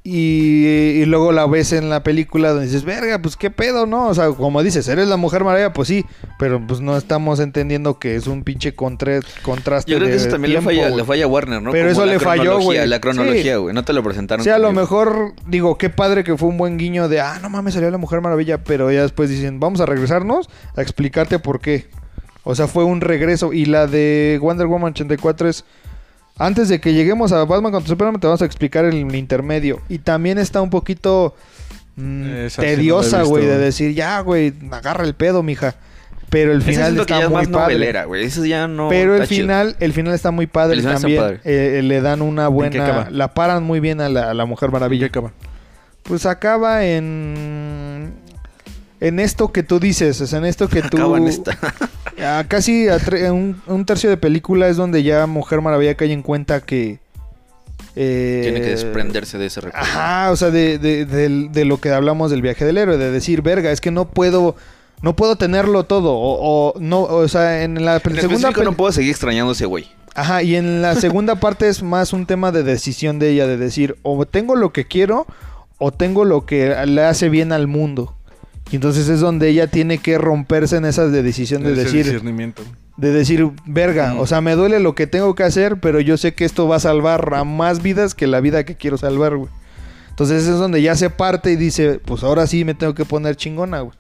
[0.05, 4.07] Y, y luego la ves en la película donde dices, verga, pues qué pedo, ¿no?
[4.07, 6.07] O sea, como dices, eres la Mujer Maravilla, pues sí,
[6.39, 9.91] pero pues no estamos entendiendo que es un pinche contra- contraste.
[9.91, 11.73] Yo creo que eso también le falla, le falla a Warner, ¿no?
[11.73, 12.87] Pero Como eso le falló, güey.
[12.87, 13.59] La cronología, Sí.
[13.61, 13.75] güey.
[13.75, 14.45] No te lo presentaron.
[14.45, 17.51] Sea, a lo mejor, digo, qué padre que fue un buen guiño de, ah, no
[17.51, 21.61] mames, salió la Mujer Maravilla, pero ya después dicen, vamos a regresarnos a explicarte por
[21.61, 21.87] qué.
[22.45, 23.53] O sea, fue un regreso.
[23.53, 25.65] Y la de Wonder Woman 84 es,
[26.37, 29.81] antes de que lleguemos a Batman contra Superman, te vamos a explicar el intermedio.
[29.89, 31.35] Y también está un poquito
[31.97, 35.75] mm, sí no tediosa, güey, de decir, ya, güey, agarra el pedo, mija.
[36.31, 37.75] Pero el final está es muy más padre.
[37.75, 38.25] novelera, güey.
[38.25, 38.89] Eso ya no.
[38.91, 39.43] Pero el chido.
[39.43, 41.23] final, el final está muy padre El también.
[41.23, 41.41] padre.
[41.45, 43.11] Eh, le dan una qué buena, acaba?
[43.11, 45.07] la paran muy bien a la, a la Mujer Maravilla.
[45.07, 45.33] ¿Y qué acaba?
[46.03, 47.35] Pues acaba en
[49.01, 51.57] en esto que tú dices, es en esto que tú Acaba en esta.
[52.25, 56.13] a casi a tre- un, un tercio de película es donde ya Mujer Maravilla cae
[56.13, 56.99] en cuenta que
[57.97, 59.85] eh, Tiene que desprenderse de ese recuerdo.
[59.87, 63.43] Ajá, o sea, de, de- de lo que hablamos del viaje del héroe, de decir,
[63.43, 64.57] verga, es que no puedo,
[65.03, 68.93] no puedo tenerlo todo, o, o no, o sea, en la En segunda no puedo
[68.93, 69.87] seguir extrañando a ese güey.
[70.15, 73.57] Ajá, y en la segunda parte es más un tema de decisión de ella, de
[73.57, 75.27] decir, o tengo lo que quiero,
[75.79, 78.15] o tengo lo que le hace bien al mundo.
[78.71, 82.05] Y entonces es donde ella tiene que romperse en esas de decisión de Ese decir,
[82.05, 82.63] discernimiento.
[82.97, 84.21] de decir, verga, Mm.
[84.21, 86.77] o sea, me duele lo que tengo que hacer, pero yo sé que esto va
[86.77, 89.51] a salvar a más vidas que la vida que quiero salvar, güey.
[90.11, 93.37] Entonces es donde ya se parte y dice, pues ahora sí me tengo que poner
[93.37, 93.97] chingona, güey.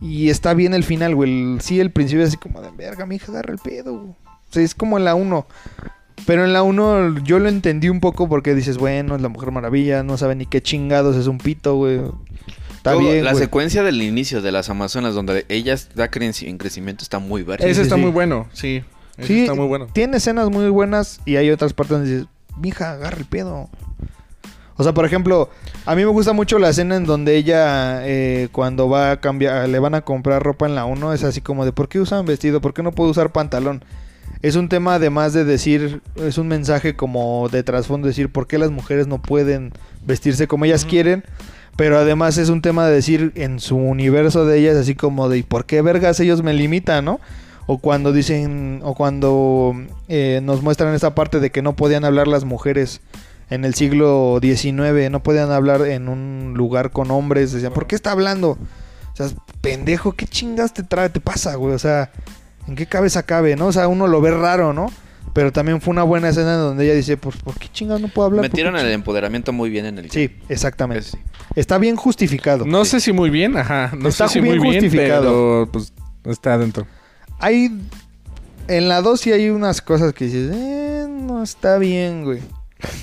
[0.00, 1.30] Y está bien el final, güey.
[1.54, 4.10] El- sí, el principio es así como de, verga, mi hija, agarra el pedo, güey.
[4.10, 4.16] O
[4.50, 5.46] sea, es como en la 1.
[6.26, 9.50] Pero en la 1 yo lo entendí un poco porque dices, bueno, es la Mujer
[9.52, 12.00] Maravilla, no sabe ni qué chingados, es un pito, güey.
[12.82, 13.44] Está bien, La güey.
[13.44, 17.64] secuencia del inicio de las Amazonas, donde ella da creci- en crecimiento, está muy verga.
[17.64, 18.00] Ese sí, está sí.
[18.00, 18.82] muy bueno, sí.
[19.16, 19.86] Ese Sí, está muy bueno.
[19.92, 23.68] Tiene escenas muy buenas y hay otras partes donde dices, mija, agarra el pedo.
[24.76, 25.50] O sea, por ejemplo,
[25.86, 29.68] a mí me gusta mucho la escena en donde ella, eh, cuando va a cambiar,
[29.68, 32.24] le van a comprar ropa en la 1, es así como de, ¿por qué usan
[32.26, 32.60] vestido?
[32.60, 33.84] ¿Por qué no puedo usar pantalón?
[34.40, 38.58] Es un tema además de decir, es un mensaje como de trasfondo, decir, ¿por qué
[38.58, 39.72] las mujeres no pueden
[40.04, 41.22] vestirse como ellas quieren?
[41.76, 45.38] Pero además es un tema de decir, en su universo de ellas, así como de,
[45.38, 47.20] ¿y por qué vergas ellos me limitan, no?
[47.66, 49.74] O cuando dicen, o cuando
[50.08, 53.00] eh, nos muestran esa parte de que no podían hablar las mujeres
[53.50, 57.52] en el siglo XIX, no podían hablar en un lugar con hombres.
[57.52, 58.58] Decían, ¿por qué está hablando?
[59.12, 59.28] O sea,
[59.60, 61.74] pendejo, ¿qué chingas te trae, te pasa, güey?
[61.74, 62.10] O sea,
[62.66, 63.66] ¿en qué cabeza cabe, no?
[63.66, 64.90] O sea, uno lo ve raro, ¿no?
[65.32, 68.26] Pero también fue una buena escena donde ella dice, pues, ¿por qué chingas no puedo
[68.26, 68.42] hablar?
[68.42, 71.04] ¿Por qué Metieron el chingas?" empoderamiento muy bien en el Sí, exactamente.
[71.04, 71.18] Sí.
[71.56, 72.64] Está bien justificado.
[72.66, 72.92] No Sí.
[72.92, 73.92] sé si muy bien, ajá.
[73.96, 75.22] No Está sé si bien muy bien, justificado.
[75.22, 75.92] pero pues
[76.26, 76.86] está adentro.
[77.38, 77.70] Hay...
[78.68, 82.38] En la 2 sí hay unas cosas que dices, eh, no está bien, güey.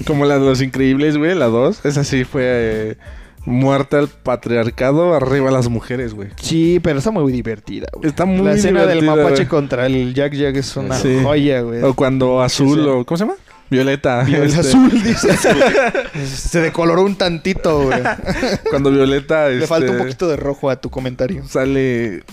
[0.07, 1.85] Como la de los increíbles, güey, la 2.
[1.85, 2.97] Esa sí fue eh,
[3.45, 6.29] muerte al patriarcado, arriba las mujeres, güey.
[6.41, 8.07] Sí, pero está muy divertida, güey.
[8.09, 9.47] Está muy La escena del mapache güey.
[9.47, 11.19] contra el Jack Jack es una Sí.
[11.23, 11.81] joya, güey.
[11.83, 13.35] O cuando azul, o ¿cómo se llama?
[13.69, 14.23] Violeta.
[14.25, 15.29] Violeta este, azul, dice.
[16.25, 17.99] Se decoloró un tantito, güey.
[18.69, 21.43] Cuando Violeta Le falta un este, poquito de rojo a tu comentario.
[21.47, 22.23] sale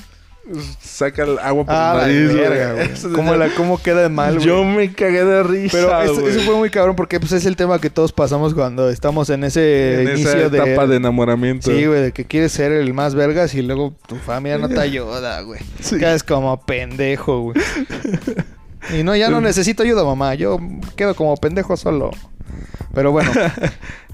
[0.80, 2.88] saca el agua por Ah, la nariz, verga, güey.
[3.14, 4.47] ¿Cómo, la, ¿Cómo queda de mal, güey?
[4.47, 7.80] Yo me cagué de risa, Pero eso, fue muy cabrón porque pues, es el tema
[7.80, 10.59] que todos pasamos cuando estamos en ese en inicio esa de...
[10.59, 11.70] etapa de enamoramiento.
[11.70, 14.80] Sí, güey, de que quieres ser el más vergas y luego tu familia no te
[14.80, 15.61] ayuda, güey.
[15.80, 15.99] Sí.
[15.99, 17.57] Quedas como pendejo, güey.
[18.97, 20.34] Y no, ya no necesito ayuda, mamá.
[20.34, 20.61] Yo
[20.94, 22.12] quedo como pendejo solo.
[22.94, 23.30] Pero bueno,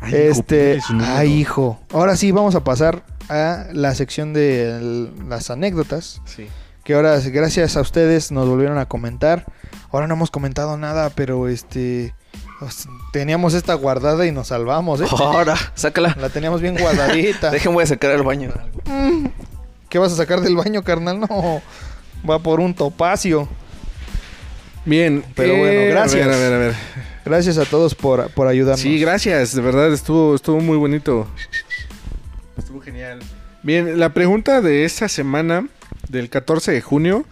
[0.01, 0.81] Ay, hijo, este...
[0.91, 1.13] número.
[1.13, 1.81] Ay, hijo.
[1.93, 6.21] Ahora sí, vamos a pasar a la sección de las anécdotas.
[6.25, 6.49] Sí.
[6.85, 9.47] Que ahora, gracias a ustedes, nos volvieron a comentar.
[9.91, 12.15] Ahora no hemos comentado nada, pero este...
[13.13, 15.07] Teníamos esta guardada y nos salvamos, ¿eh?
[15.11, 16.17] Ahora, sácala.
[16.21, 17.51] La teníamos bien guardadita.
[17.53, 18.53] Déjenme voy a sacar al baño.
[18.85, 19.27] Mm,
[19.89, 21.21] ¿Qué vas a sacar del baño, carnal?
[21.21, 21.61] No.
[22.29, 23.49] Va por un topacio.
[24.85, 26.23] Bien, Pero bueno, eh, gracias.
[26.23, 26.75] A ver, a ver, a ver.
[27.25, 28.81] Gracias a todos por, por ayudarnos.
[28.81, 29.55] Sí, gracias.
[29.55, 31.29] De verdad, estuvo, estuvo muy bonito.
[32.85, 33.21] Genial.
[33.63, 35.67] Bien, la pregunta de esta semana,
[36.09, 37.25] del 14 de junio,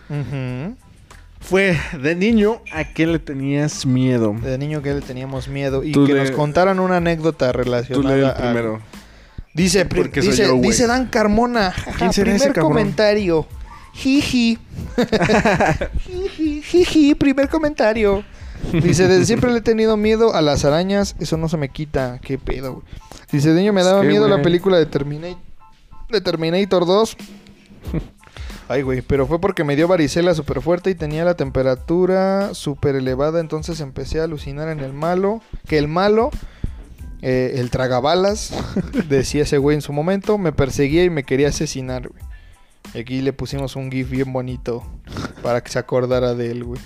[1.40, 4.36] fue: ¿de niño a qué le tenías miedo?
[4.42, 7.58] De niño que le teníamos miedo y Tú que le- nos contaran una anécdota Tú
[7.58, 8.80] lee relacionada el a- primero.
[9.52, 11.74] Dice, dice, yo, dice Dan Carmona.
[11.98, 12.72] ¿Quién será ese primer cabrón?
[12.72, 13.46] comentario.
[13.94, 14.58] Jiji.
[16.06, 18.22] Jiji, jiji, primer comentario.
[18.72, 21.16] Dice, desde siempre le he tenido miedo a las arañas.
[21.18, 22.20] Eso no se me quita.
[22.22, 22.84] Qué pedo, güey.
[23.32, 25.36] Dice, niño me daba miedo la película de, Termina-
[26.10, 27.16] de Terminator 2.
[28.68, 32.94] Ay, güey, pero fue porque me dio varicela súper fuerte y tenía la temperatura súper
[32.96, 33.40] elevada.
[33.40, 35.42] Entonces empecé a alucinar en el malo.
[35.66, 36.30] Que el malo,
[37.22, 38.52] eh, el tragabalas,
[39.08, 42.22] decía ese güey en su momento, me perseguía y me quería asesinar, güey.
[42.94, 44.84] Y aquí le pusimos un GIF bien bonito
[45.42, 46.80] para que se acordara de él, güey.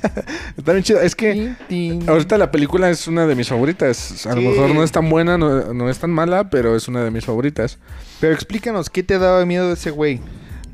[0.56, 1.00] Está bien chido.
[1.00, 1.54] Es que
[2.08, 4.26] ahorita la película es una de mis favoritas.
[4.26, 7.04] A lo mejor no es tan buena, no, no es tan mala, pero es una
[7.04, 7.78] de mis favoritas.
[8.20, 10.20] Pero explícanos, ¿qué te daba miedo de ese güey?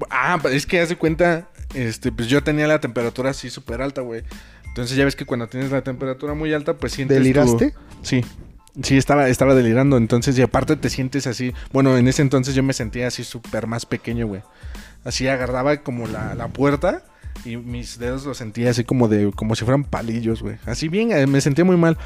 [0.08, 3.82] Ah, pero es que haz de cuenta, este, pues yo tenía la temperatura así súper
[3.82, 4.22] alta, güey.
[4.68, 7.74] Entonces ya ves que cuando tienes la temperatura muy alta, pues sientes tu- ¿Deliraste?
[8.02, 8.24] Sí.
[8.82, 9.96] Sí, estaba, estaba delirando.
[9.96, 11.52] Entonces, y aparte te sientes así.
[11.72, 14.42] Bueno, en ese entonces yo me sentía así súper más pequeño, güey.
[15.04, 17.02] Así agarraba como la, la puerta
[17.44, 20.56] y mis dedos los sentía así como de, como si fueran palillos, güey.
[20.66, 21.96] Así bien, eh, me sentía muy mal.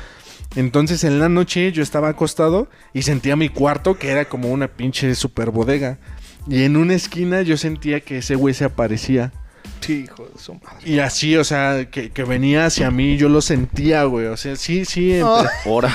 [0.57, 4.69] Entonces en la noche yo estaba acostado y sentía mi cuarto que era como una
[4.69, 5.99] pinche super bodega.
[6.47, 9.33] Y en una esquina yo sentía que ese güey se aparecía.
[9.81, 10.79] Sí, hijo de su madre.
[10.85, 14.27] Y así, o sea, que, que venía hacia mí, yo lo sentía, güey.
[14.27, 15.19] O sea, sí, sí.
[15.25, 15.47] Ah.
[15.67, 15.95] Ahora.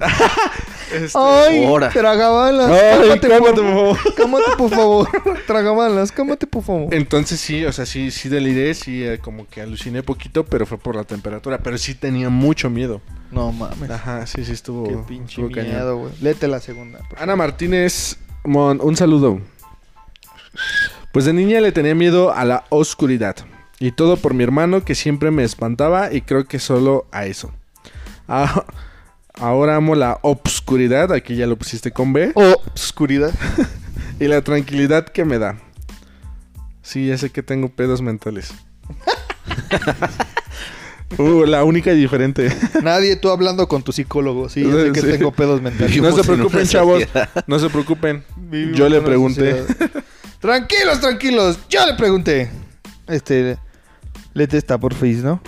[0.92, 1.88] este- Ay, Ahora.
[1.90, 2.70] tragabalas.
[2.70, 3.98] Ay, cálmate, por por favor.
[4.16, 5.08] Cálmate, por favor.
[5.46, 6.94] Tragabalas, cálmate, por favor.
[6.94, 10.78] Entonces sí, o sea, sí, sí deliré, sí, eh, como que aluciné poquito, pero fue
[10.78, 11.58] por la temperatura.
[11.58, 13.00] Pero sí tenía mucho miedo.
[13.30, 13.90] No mames.
[13.90, 14.88] Ajá, sí, sí, estuvo.
[14.88, 16.12] Qué pinche estuvo miedo, güey.
[16.20, 17.00] Léete la segunda.
[17.18, 19.40] Ana Martínez, Mon, un saludo.
[21.12, 23.36] Pues de niña le tenía miedo a la oscuridad.
[23.80, 27.52] Y todo por mi hermano que siempre me espantaba y creo que solo a eso.
[28.28, 28.64] Ah,
[29.34, 32.32] ahora amo la obscuridad, aquí ya lo pusiste con B.
[32.34, 32.56] favor.
[32.74, 33.32] Oscuridad.
[34.20, 35.58] Y la tranquilidad que me da.
[36.82, 38.54] Sí, ya sé que tengo pedos mentales.
[41.18, 42.48] uh, la única y diferente.
[42.82, 44.48] Nadie, tú hablando con tu psicólogo.
[44.48, 45.06] Sí, yo sé que Sí.
[45.08, 46.00] tengo pedos mentales.
[46.00, 47.02] no se en preocupen, chavos.
[47.48, 48.24] No se preocupen.
[48.36, 49.64] Vivimos Yo le pregunté.
[50.38, 51.58] tranquilos, tranquilos.
[51.68, 52.50] Yo le pregunté.
[53.08, 53.58] Este.
[54.32, 55.40] Lete esta por face, ¿no?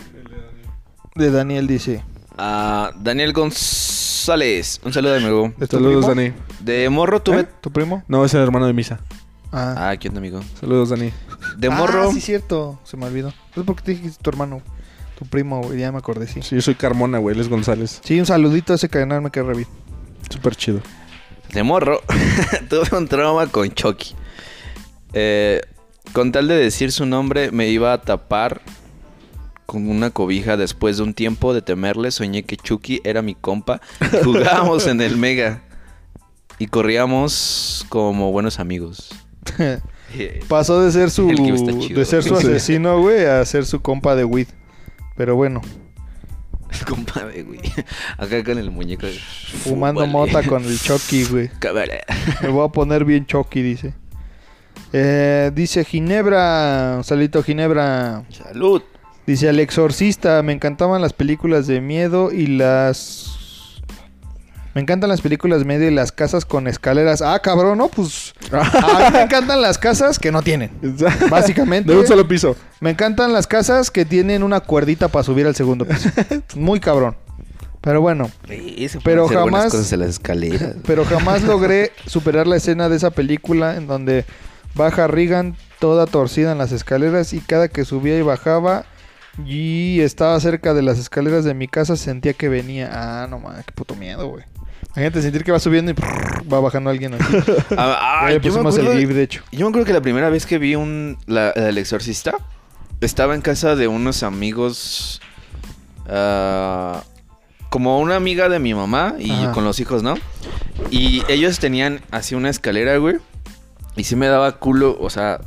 [1.14, 2.02] De Daniel dice.
[2.38, 4.80] Ah, Daniel González.
[4.84, 5.52] Un saludo de nuevo.
[5.60, 6.20] ¿Es tu Saludos, primo?
[6.20, 6.32] Dani.
[6.60, 7.40] De morro tuve.
[7.40, 7.48] ¿Eh?
[7.60, 8.02] ¿Tu primo?
[8.08, 9.00] No, es el hermano de Misa.
[9.52, 9.90] Ah.
[9.90, 10.40] Ah, ¿qué onda, amigo?
[10.60, 11.12] Saludos, Dani.
[11.56, 12.12] De Ah, morro.
[12.12, 12.78] sí, cierto.
[12.84, 13.28] Se me olvidó.
[13.54, 14.60] No sé por qué te dijiste tu hermano.
[15.18, 15.78] Tu primo, güey.
[15.78, 16.42] Ya me acordé, sí.
[16.42, 17.34] Sí, yo soy Carmona, güey.
[17.34, 18.00] Él es González.
[18.04, 19.68] Sí, un saludito a ese canal, me queda re bien.
[20.28, 20.80] Súper chido.
[21.54, 22.02] De morro.
[22.68, 24.14] tuve un trauma con Chucky.
[25.14, 25.62] Eh,
[26.12, 28.60] con tal de decir su nombre, me iba a tapar
[29.66, 30.56] con una cobija.
[30.56, 33.80] Después de un tiempo de temerle, soñé que Chucky era mi compa.
[34.24, 35.62] Jugábamos en el Mega.
[36.58, 39.10] Y corríamos como buenos amigos.
[40.48, 41.36] Pasó de ser su El
[41.80, 41.98] chido.
[41.98, 44.48] de ser su asesino, güey, a ser su compa de weed.
[45.16, 45.60] Pero bueno,
[46.86, 47.60] Compadre, güey.
[48.18, 49.06] Acá con el muñeco.
[49.64, 51.48] fumando mota con el Chucky, güey.
[51.58, 52.00] Cámara.
[52.42, 53.94] Me voy a poner bien Chucky, dice.
[54.92, 58.24] Eh, dice Ginebra, un saludito Ginebra.
[58.30, 58.82] Salud.
[59.26, 63.32] Dice El Exorcista, me encantaban las películas de miedo y las...
[64.74, 67.22] Me encantan las películas de miedo y las casas con escaleras.
[67.22, 67.88] Ah, cabrón, ¿no?
[67.88, 68.34] Pues...
[68.52, 70.70] A mí me encantan las casas que no tienen.
[71.30, 71.90] Básicamente.
[71.92, 72.56] De un solo piso.
[72.80, 76.10] Me encantan las casas que tienen una cuerdita para subir al segundo piso.
[76.54, 77.16] Muy cabrón.
[77.80, 80.74] Pero bueno, Eso Pero jamás- cosas en las escaleras.
[80.86, 84.24] pero jamás logré superar la escena de esa película en donde
[84.74, 88.84] baja Regan toda torcida en las escaleras y cada que subía y bajaba
[89.44, 92.90] y estaba cerca de las escaleras de mi casa sentía que venía.
[92.92, 94.44] Ah, no mames, qué puto miedo, güey.
[94.88, 97.24] Imagínate sentir que va subiendo y prrr, va bajando alguien así.
[97.76, 99.42] Ah, ah, Ya le me pusimos acuerdo, el GIF, de hecho.
[99.52, 102.34] yo me acuerdo que la primera vez que vi un la, El Exorcista
[103.02, 105.20] estaba en casa de unos amigos.
[106.08, 107.02] ah,
[107.68, 109.52] como una amiga de mi mamá y Ajá.
[109.52, 110.14] con los hijos, ¿no?
[110.90, 113.16] Y ellos tenían así una escalera, güey.
[113.96, 115.40] Y sí me daba culo, o sea.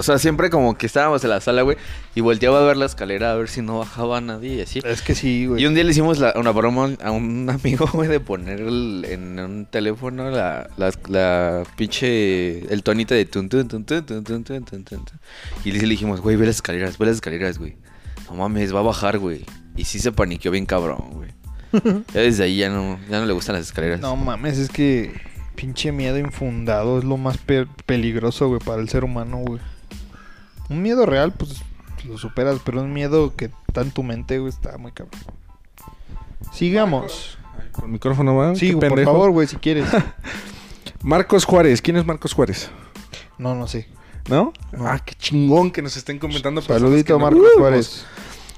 [0.00, 1.76] O sea, siempre como que estábamos en la sala, güey.
[2.14, 4.80] Y volteaba a ver la escalera a ver si no bajaba nadie y así.
[4.82, 5.62] Es que sí, güey.
[5.62, 9.04] Y un día le hicimos la- una broma a un amigo, güey, de poner el-
[9.08, 12.60] en un teléfono la, la, la pinche.
[12.72, 15.02] el tonito de tun tun tun tun tun tun tun tun tun.
[15.64, 17.76] Y le le dijimos, güey, ve las escaleras, ve las escaleras, güey.
[18.28, 19.44] No mames, va a bajar, güey.
[19.76, 21.30] Y sí se paniqueó bien cabrón, güey.
[22.14, 24.00] Ya desde ahí ya no, ya no le gustan las escaleras.
[24.00, 25.12] No mames, es que
[25.56, 29.60] pinche miedo infundado es lo más pe- peligroso, güey, para el ser humano, güey.
[30.70, 31.56] Un miedo real, pues
[32.04, 35.20] lo superas, pero un miedo que está en tu mente, güey, está muy cabrón.
[36.52, 37.36] Sigamos.
[37.72, 38.54] Con micrófono, ¿va?
[38.54, 39.12] Sí, por pendejo.
[39.12, 39.86] favor, güey, si quieres.
[41.02, 41.82] Marcos Juárez.
[41.82, 42.70] ¿Quién es Marcos Juárez?
[43.38, 43.88] No, no sé.
[44.28, 44.52] ¿No?
[44.72, 44.86] No.
[44.86, 46.62] Ah, qué chingón que nos estén comentando.
[46.62, 47.60] Saludito, no Marcos conocemos.
[47.60, 48.06] Juárez.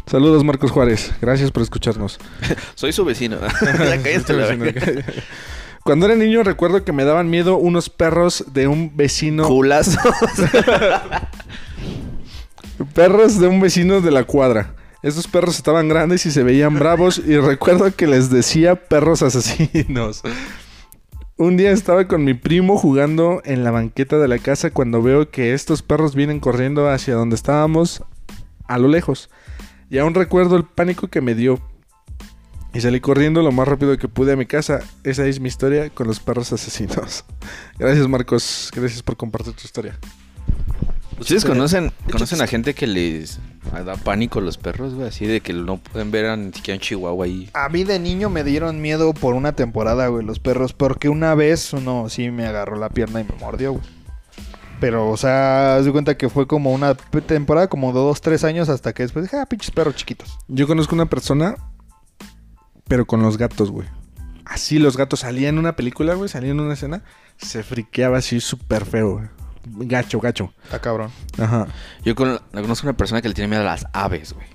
[0.06, 1.12] Saludos, Marcos Juárez.
[1.20, 2.18] Gracias por escucharnos.
[2.74, 3.38] Soy su vecino.
[3.62, 5.04] ya cállate la verga.
[5.84, 9.46] Cuando era niño recuerdo que me daban miedo unos perros de un vecino.
[9.46, 9.98] Culazo.
[12.94, 14.74] Perros de un vecino de la cuadra.
[15.02, 20.22] Estos perros estaban grandes y se veían bravos y recuerdo que les decía perros asesinos.
[21.36, 25.28] Un día estaba con mi primo jugando en la banqueta de la casa cuando veo
[25.30, 28.04] que estos perros vienen corriendo hacia donde estábamos
[28.68, 29.28] a lo lejos.
[29.90, 31.60] Y aún recuerdo el pánico que me dio.
[32.72, 34.80] Y salí corriendo lo más rápido que pude a mi casa.
[35.04, 37.24] Esa es mi historia con los perros asesinos.
[37.78, 39.98] Gracias Marcos, gracias por compartir tu historia.
[41.22, 43.38] ¿Ustedes conocen, conocen a gente que les
[43.84, 45.06] da pánico los perros, güey?
[45.06, 47.48] Así de que no pueden ver a ni siquiera un chihuahua ahí.
[47.54, 50.72] A mí de niño me dieron miedo por una temporada, güey, los perros.
[50.72, 53.84] Porque una vez uno sí me agarró la pierna y me mordió, güey.
[54.80, 58.42] Pero, o sea, haz de cuenta que fue como una temporada, como de dos, tres
[58.42, 60.36] años, hasta que después dije, ah, pinches perros chiquitos.
[60.48, 61.54] Yo conozco una persona,
[62.88, 63.86] pero con los gatos, güey.
[64.44, 67.04] Así los gatos salían en una película, güey, salían en una escena,
[67.36, 69.41] se friqueaba así súper feo, güey.
[69.64, 70.52] Gacho, gacho.
[70.64, 71.10] Está cabrón.
[71.38, 71.66] Ajá.
[72.04, 74.46] Yo con- conozco una persona que le tiene miedo a las aves, güey.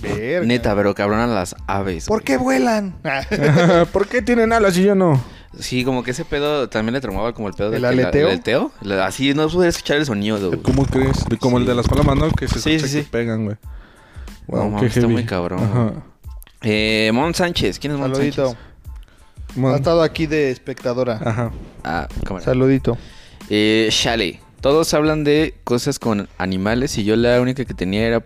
[0.00, 0.46] Verga.
[0.46, 2.06] Neta, pero cabrón a las aves.
[2.06, 2.24] ¿Por güey.
[2.24, 2.94] qué vuelan?
[3.92, 5.20] ¿Por qué tienen alas y yo no?
[5.58, 8.02] Sí, como que ese pedo también le traumaba como el pedo de ¿El que la-
[8.02, 8.26] aleteo?
[8.28, 8.72] el aleteo.
[8.82, 10.62] La- Así no pude escuchar el sonido, güey.
[10.62, 11.24] ¿Cómo crees?
[11.28, 12.30] De- como el de las palomas, ¿no?
[12.30, 13.08] Que se Sí, escucha sí, que sí.
[13.10, 13.56] pegan, güey.
[14.46, 15.92] Wow, está muy cabrón, Ajá.
[16.62, 17.78] Eh, Mon Sánchez.
[17.80, 18.46] ¿Quién es Mon Saludito.
[18.46, 18.64] Sánchez?
[19.56, 21.18] Mon- Ha estado aquí de espectadora.
[21.24, 21.50] Ajá.
[21.82, 22.44] Ah, cámara.
[22.44, 22.96] Saludito.
[23.50, 24.40] Eh, Shale.
[24.60, 28.22] Todos hablan de cosas con animales y yo la única que tenía era,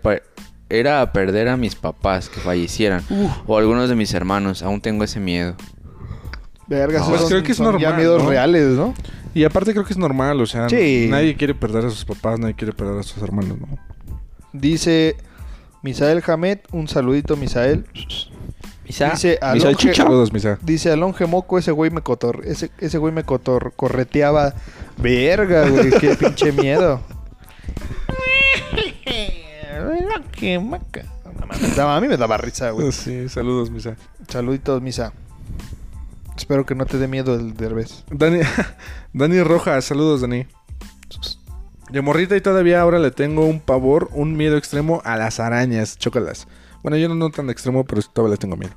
[0.69, 3.03] era a perder a mis papás que fallecieran.
[3.47, 4.61] O algunos de mis hermanos.
[4.61, 5.55] Aún tengo ese miedo.
[6.67, 8.29] Verga, No, pues son- creo que es ya normal, miedos ¿no?
[8.29, 8.93] reales, ¿no?
[9.33, 11.07] Y aparte creo que es normal, o sea, Sí.
[11.09, 13.67] nadie quiere perder a sus papás, nadie quiere perder a sus hermanos, ¿no?
[14.53, 15.15] Dice
[15.83, 17.85] Misael Hamed, un saludito, Misael.
[18.85, 19.93] Misa, Dice, Misa.
[19.93, 20.57] Saludos, misa.
[20.61, 24.53] Dice Alonge Moco, ese güey me cotor, ese, ese güey me cotor, correteaba.
[24.97, 27.01] Verga, güey, qué pinche miedo.
[31.23, 32.91] No mames, daba- A mí me daba risa, güey.
[32.91, 33.95] Sí, saludos, misa.
[34.27, 35.13] Saluditos, misa.
[36.37, 38.03] Espero que no te dé miedo el derbez.
[38.09, 38.39] Dani,
[39.13, 40.45] Dani Rojas, saludos Dani.
[41.89, 45.97] De morrita y todavía ahora le tengo un pavor, un miedo extremo a las arañas,
[45.97, 46.47] chócalas.
[46.81, 48.73] Bueno, yo no, no tan extremo, pero todavía les tengo miedo.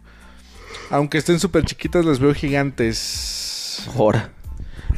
[0.91, 3.89] Aunque estén súper chiquitas, las veo gigantes.
[3.97, 4.31] Ahora.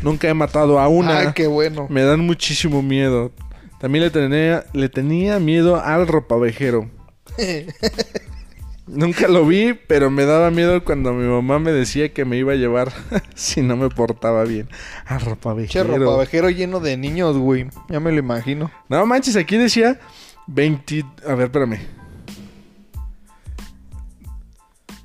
[0.02, 1.18] Nunca he matado a una.
[1.18, 1.86] Ay, qué bueno.
[1.90, 3.32] Me dan muchísimo miedo.
[3.80, 6.90] También le tenía, le tenía miedo al ropavejero.
[8.86, 12.52] Nunca lo vi, pero me daba miedo cuando mi mamá me decía que me iba
[12.52, 12.92] a llevar
[13.34, 14.68] si no me portaba bien.
[15.06, 15.96] Al Che, ropavejero.
[15.96, 17.68] ropavejero lleno de niños, güey.
[17.88, 18.70] Ya me lo imagino.
[18.88, 20.00] No manches, aquí decía
[20.48, 21.04] 20...
[21.26, 21.78] A ver, espérame.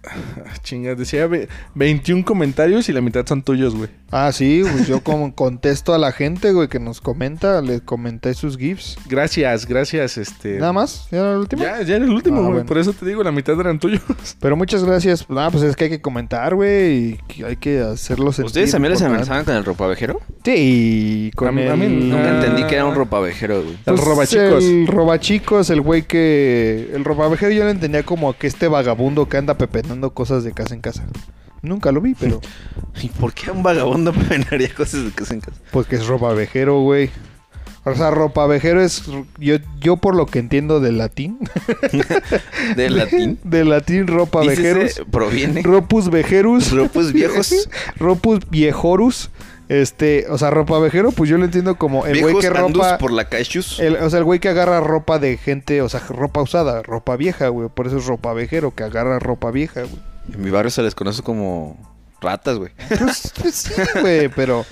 [0.46, 3.90] Ah, Chinga, decía ve- 21 comentarios y la mitad son tuyos, güey.
[4.12, 8.34] Ah, sí, pues yo como contesto a la gente, güey, que nos comenta, les comenté
[8.34, 8.98] sus gifs.
[9.10, 10.60] Gracias, gracias, este...
[10.60, 11.64] Nada más, ya era el último.
[11.64, 12.52] Ya, ya era el último, Ah, güey.
[12.54, 12.66] bueno.
[12.68, 14.02] Por eso te digo, la mitad eran tuyos.
[14.40, 15.26] Pero muchas gracias.
[15.30, 18.94] Ah, pues es que hay que comentar, güey, y hay que hacerlo sentir ¿Ustedes también
[18.94, 20.22] les amenazaban con el ropavejero?
[20.44, 21.72] Sí, con A mí- el...
[21.72, 22.36] a mí Nunca Ah.
[22.36, 23.78] entendí que era un ropavejero, güey.
[23.86, 24.64] El robachicos.
[24.64, 26.92] El robachicos, el güey que...
[26.94, 30.74] El robavejero yo lo entendía como que este vagabundo que anda pepenando cosas de casa
[30.74, 31.06] en casa.
[31.62, 32.42] Nunca lo vi, pero...
[33.02, 35.60] ¿Y por qué un vagabundo me venaría cosas de casa en casa?
[35.72, 37.10] pues que es robavejero, güey.
[37.88, 39.04] O sea, ropavejero es.
[39.38, 41.38] Yo, yo por lo que entiendo del latín.
[42.76, 43.38] Del latín.
[43.44, 44.84] del latín ropavejeros.
[44.86, 45.62] Dícese, proviene.
[45.62, 46.72] Ropus vejerus.
[46.72, 47.70] Ropus viejos.
[47.98, 49.30] Ropus viejorus.
[49.68, 52.98] Este, o sea, ropavejero, pues yo lo entiendo como el güey que ropa.
[53.00, 53.28] por la
[53.80, 57.16] el- o sea, el güey que agarra ropa de gente, o sea, ropa usada, ropa
[57.16, 57.70] vieja, güey.
[57.70, 60.02] Por eso es ropavejero, que agarra ropa vieja, güey.
[60.34, 61.78] En mi barrio se les conoce como
[62.22, 62.72] ratas, güey.
[62.90, 64.66] Pues, pues sí, güey, pero.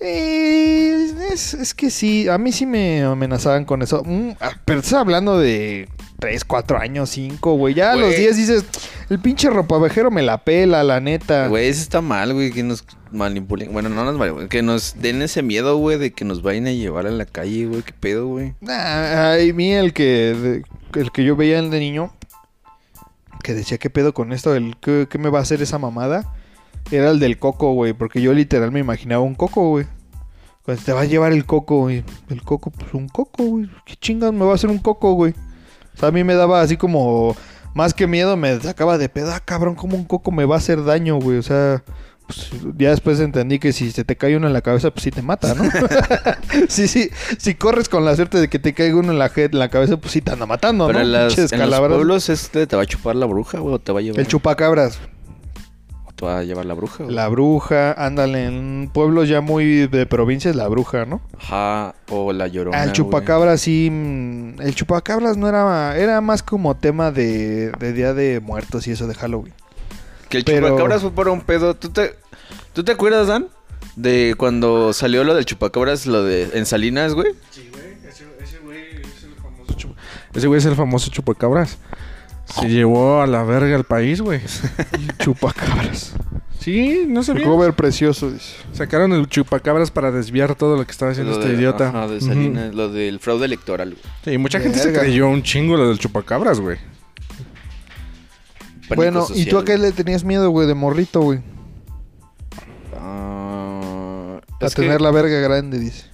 [0.00, 4.02] eh, es, es que sí, a mí sí me amenazaban con eso.
[4.04, 7.74] Mm, ah, pero estás hablando de 3, 4 años, 5, güey.
[7.74, 8.20] Ya a los Güey.
[8.20, 8.64] 10 dices,
[9.10, 11.48] el pinche ropavejero me la pela, la neta.
[11.48, 13.72] Güey, eso está mal, güey, que nos manipulen.
[13.72, 16.72] Bueno, no nos manipulen, que nos den ese miedo, güey, de que nos vayan a
[16.72, 17.82] llevar a la calle, güey.
[17.82, 18.54] ¿Qué pedo, güey?
[18.60, 20.62] Nah, a mí el que,
[20.94, 22.12] el que yo veía de niño,
[23.42, 24.54] que decía, ¿qué pedo con esto?
[24.54, 26.32] El, ¿qué, qué me va a hacer esa mamada?
[26.90, 29.86] Era el del coco, güey, porque yo literal me imaginaba un coco, güey.
[30.62, 32.02] Cuando te va a llevar el coco, güey.
[32.28, 33.68] El coco, pues un coco, güey.
[33.84, 35.32] ¿Qué chingas me va a hacer un coco, güey?
[35.96, 37.36] O sea, a mí me daba así como...
[37.74, 39.32] Más que miedo, me sacaba de pedo.
[39.32, 41.36] Ah, cabrón, ¿cómo un coco me va a hacer daño, güey?
[41.38, 41.82] O sea...
[42.26, 45.10] pues, ya después entendí que si se te cae uno en la cabeza, pues sí
[45.10, 45.64] te mata, ¿no?
[46.68, 47.10] sí, sí.
[47.38, 49.98] Si corres con la suerte de que te caiga uno en la, en la cabeza,
[49.98, 51.04] pues sí te anda matando, Pero ¿no?
[51.04, 53.78] en, las- Pinches en los pueblos este te va a chupar la bruja, güey, o
[53.78, 54.20] te va a llevar.
[54.20, 54.98] El chupacabras.
[56.22, 57.14] Va a llevar la bruja, güey.
[57.14, 61.20] La bruja, ándale, en pueblos ya muy de provincias, la bruja, ¿no?
[61.38, 62.78] Ajá, o la llorona.
[62.78, 62.94] Ah, el güey.
[62.96, 63.88] chupacabras sí.
[63.90, 65.96] mm, El chupacabras no era.
[65.96, 69.52] Era más como tema de, de Día de Muertos y eso de Halloween.
[70.28, 71.74] Que el Pero- chupacabras fue para un pedo.
[71.74, 72.14] ¿Tú te,
[72.72, 73.48] ¿Tú te acuerdas, Dan?
[73.94, 77.32] De cuando salió lo del chupacabras, lo de en Salinas, güey.
[77.50, 77.84] Sí, güey.
[78.08, 79.94] Ese, ese güey es el famoso chupa-
[80.34, 81.78] Ese güey es el famoso chupacabras.
[82.46, 84.40] Se llevó a la verga al país, güey.
[85.18, 86.14] Chupacabras.
[86.60, 87.44] Sí, no El sabía.
[87.44, 88.54] cover precioso, dice.
[88.72, 91.88] Sacaron el chupacabras para desviar todo lo que estaba haciendo Lo este de- idiota.
[91.88, 92.26] Ajá, de Ujú.
[92.26, 94.02] Salinas, lo del fraude electoral, güey.
[94.24, 95.00] Sí, mucha gente se Verga.
[95.02, 96.78] creyó un chingo lo del chupacabras, güey.
[98.88, 99.90] Pánico bueno, ¿y social, tú a qué güey.
[99.90, 101.40] le tenías miedo, güey, de morrito, güey?
[102.94, 106.06] Ah, A es que- tener la verga grande, dice.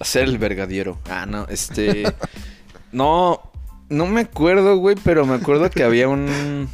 [0.00, 0.98] Hacer el vergadiero.
[1.10, 2.04] Ah, no, este.
[2.92, 3.47] no,
[3.88, 6.68] no me acuerdo, güey, pero me acuerdo que había un.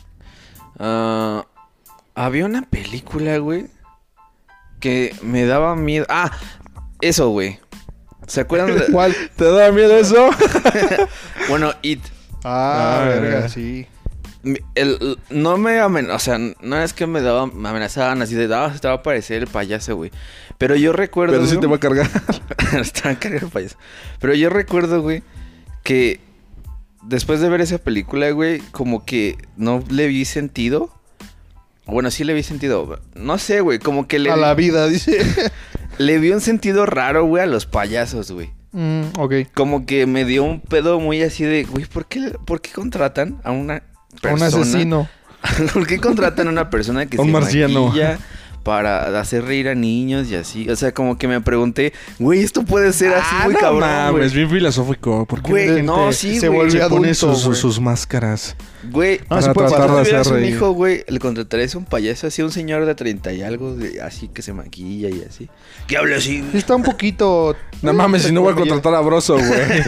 [0.78, 1.44] ah,
[2.14, 3.66] había una película, güey,
[4.80, 6.06] que me daba miedo.
[6.08, 6.30] Ah,
[7.00, 7.58] eso, güey.
[8.26, 8.86] ¿Se acuerdan de.?
[8.92, 9.14] ¿Cuál?
[9.36, 10.30] ¿Te da miedo eso?
[11.48, 12.00] bueno, It.
[12.44, 13.48] Ah, Ah, verga, verga.
[13.48, 13.86] sí.
[14.74, 18.52] El- no me amenazaban, o sea, no es que me daban, me amenazaban así de,
[18.54, 20.10] ah, se te va a aparecer el payaso, güey.
[20.56, 21.34] Pero yo recuerdo.
[21.34, 22.08] Pero sí te va a cargar.
[22.80, 23.76] Estaba cargado el payaso.
[24.18, 25.22] Pero yo recuerdo, güey,
[25.82, 26.20] que
[27.02, 30.90] después de ver esa película, güey, como que no le vi sentido.
[31.86, 33.00] Bueno, sí le vi sentido.
[33.14, 35.18] No sé, güey, como que le, A la vida, dice.
[35.98, 38.50] le vi un sentido raro, güey, a los payasos, güey.
[38.72, 39.34] Mm, ok.
[39.54, 43.40] Como que me dio un pedo muy así de, güey, ¿por qué, ¿por qué contratan
[43.42, 43.82] a una A
[44.20, 44.56] persona?
[44.56, 45.08] un asesino.
[45.72, 47.86] ¿Por qué contratan a una persona que Un se marciano.
[47.86, 48.18] maquilla
[48.70, 50.70] para hacer reír a niños y así?
[50.70, 53.80] O sea, como que me pregunté, güey, esto puede ser así Ah, muy no cabrón,
[53.80, 54.34] mames, güey.
[54.34, 55.26] bien filosófico.
[55.26, 56.60] ¿Por qué Güey, la gente no, sí, se güey.
[56.60, 58.54] volvió se pone sus, sus máscaras?
[58.90, 59.90] Güey, Para tratar pasar.
[59.90, 63.32] de tuvieras hacer un hijo, güey, le contratarías un payaso así, un señor de 30
[63.32, 65.48] y algo, de- así que se maquilla y así.
[65.88, 66.48] Que hable así.
[66.54, 67.56] Está un poquito.
[67.82, 69.82] No mames, si no voy a contratar a Broso, güey.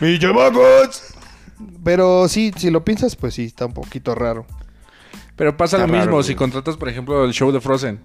[0.00, 1.02] ¡Mi chamacos!
[1.84, 4.44] Pero sí, si lo piensas, pues sí, está un poquito raro.
[5.36, 8.00] Pero pasa Está lo mismo raro, si contratas, por ejemplo, el show de Frozen.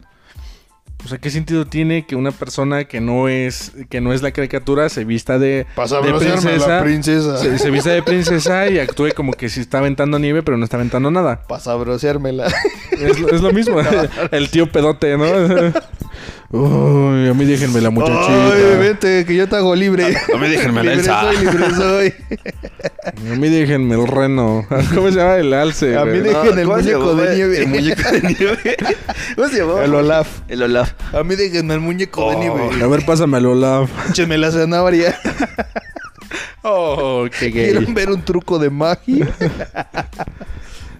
[1.05, 4.31] O sea, ¿qué sentido tiene que una persona que no es que no es la
[4.31, 7.37] caricatura se vista de, de princesa, princesa.
[7.37, 10.63] se, se vista de princesa y actúe como que si está aventando nieve, pero no
[10.63, 11.41] está aventando nada?
[11.47, 12.47] Pasa a broseármela.
[12.91, 13.79] Es, es lo mismo.
[14.31, 15.25] el tío pedote, ¿no?
[16.51, 18.53] Uy, a mí déjenme la muchachita.
[18.53, 20.15] Ay, vente, que yo te hago libre.
[20.33, 21.21] A mí déjenme la libre Elsa.
[21.21, 22.13] soy, libre soy.
[23.31, 24.65] A mí déjenme el reno.
[24.95, 25.97] ¿Cómo se llama el alce?
[25.97, 27.57] A mí de- Dejen el ¿cómo se muñeco de nieve.
[27.59, 28.77] El muñeco de nieve.
[29.35, 29.83] ¿Cómo se llamaba?
[29.85, 30.27] El Olaf.
[30.47, 30.93] El Olaf.
[31.13, 32.87] A mí déjenme el muñeco de A nieve.
[32.87, 33.89] ver, pásamelo, Olaf.
[34.09, 35.17] Échenme la zanahoria.
[36.61, 39.27] Oh, qué ¿Quieren ver un truco de magia?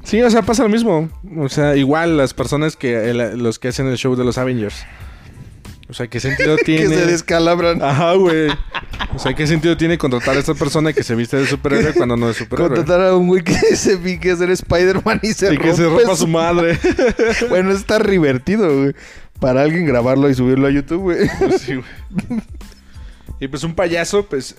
[0.04, 1.10] Sí, o sea, pasa lo mismo.
[1.38, 4.86] O sea, igual las personas que el- los que hacen el show de los Avengers.
[5.94, 6.96] O sea, ¿qué sentido que tiene?
[6.96, 7.84] se descalabran.
[7.84, 8.48] Ajá, güey.
[9.14, 12.18] O sea, ¿qué sentido tiene contratar a esta persona que se viste de superhéroe cuando
[12.18, 12.70] no es superhéroe?
[12.70, 15.86] Contratar a un güey que se pique a ser Spider-Man y se Y que se
[15.86, 16.80] rompa su madre.
[17.48, 18.96] Bueno, está divertido, güey.
[19.40, 21.30] Para alguien grabarlo y subirlo a YouTube, güey.
[21.38, 22.42] Pues sí, güey.
[23.40, 24.56] Y pues un payaso, pues,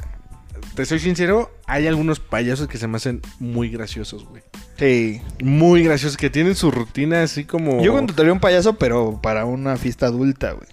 [0.76, 4.44] te soy sincero, hay algunos payasos que se me hacen muy graciosos, güey.
[4.78, 5.20] Sí.
[5.42, 7.82] Muy graciosos, que tienen su rutina así como...
[7.82, 10.68] Yo contrataría un payaso, pero para una fiesta adulta, güey.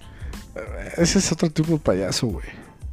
[0.98, 2.46] Ese es otro tipo de payaso, güey.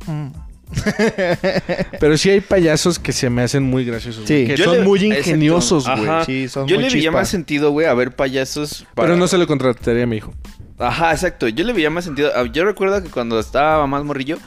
[0.06, 0.28] mm.
[2.01, 4.24] Pero sí hay payasos que se me hacen muy graciosos.
[4.26, 4.35] Sí.
[4.35, 6.24] güey, Que Yo son le- muy ingeniosos, güey.
[6.26, 8.86] Sí, son Yo muy le veía más sentido, güey, a ver payasos.
[8.94, 10.35] para- Pero no se lo contrataría a mi hijo.
[10.78, 11.48] Ajá, exacto.
[11.48, 12.30] Yo le veía más sentido.
[12.36, 14.39] Ah, Yo recuerdo que cuando estaba más morrillo,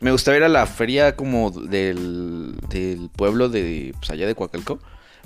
[0.00, 4.78] me gustaba ir a la feria como del, del pueblo de, pues allá de Coacalco.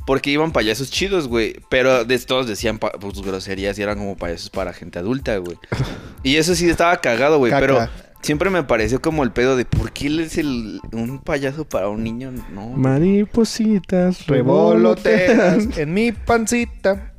[0.06, 1.56] Porque iban payasos chidos, güey.
[1.68, 5.56] Pero de todos decían pa- pues, groserías y eran como payasos para gente adulta, güey.
[6.24, 7.52] Y eso sí estaba cagado, güey.
[7.52, 7.88] Pero
[8.20, 11.88] siempre me pareció como el pedo de ¿por qué él es el, un payaso para
[11.88, 12.30] un niño?
[12.52, 12.68] No.
[12.70, 17.12] Maripositas Revoloteas en mi pancita.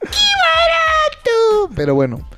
[0.00, 1.72] ¡Qué barato!
[1.76, 2.28] Pero bueno,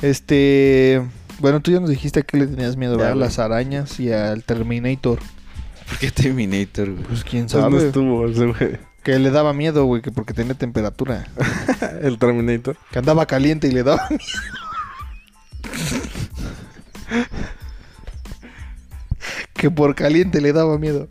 [0.00, 1.02] este.
[1.38, 5.18] Bueno, tú ya nos dijiste que le tenías miedo a las arañas y al Terminator.
[5.92, 7.04] ¿Por qué Terminator, güey?
[7.04, 7.86] Pues quién Pues no sabe.
[7.86, 8.78] estuvo ese güey.
[9.02, 11.26] que le daba miedo, güey, que porque tenía temperatura.
[12.02, 12.76] El Terminator.
[12.90, 14.22] Que andaba caliente y le daba miedo.
[19.54, 21.08] que por caliente le daba miedo.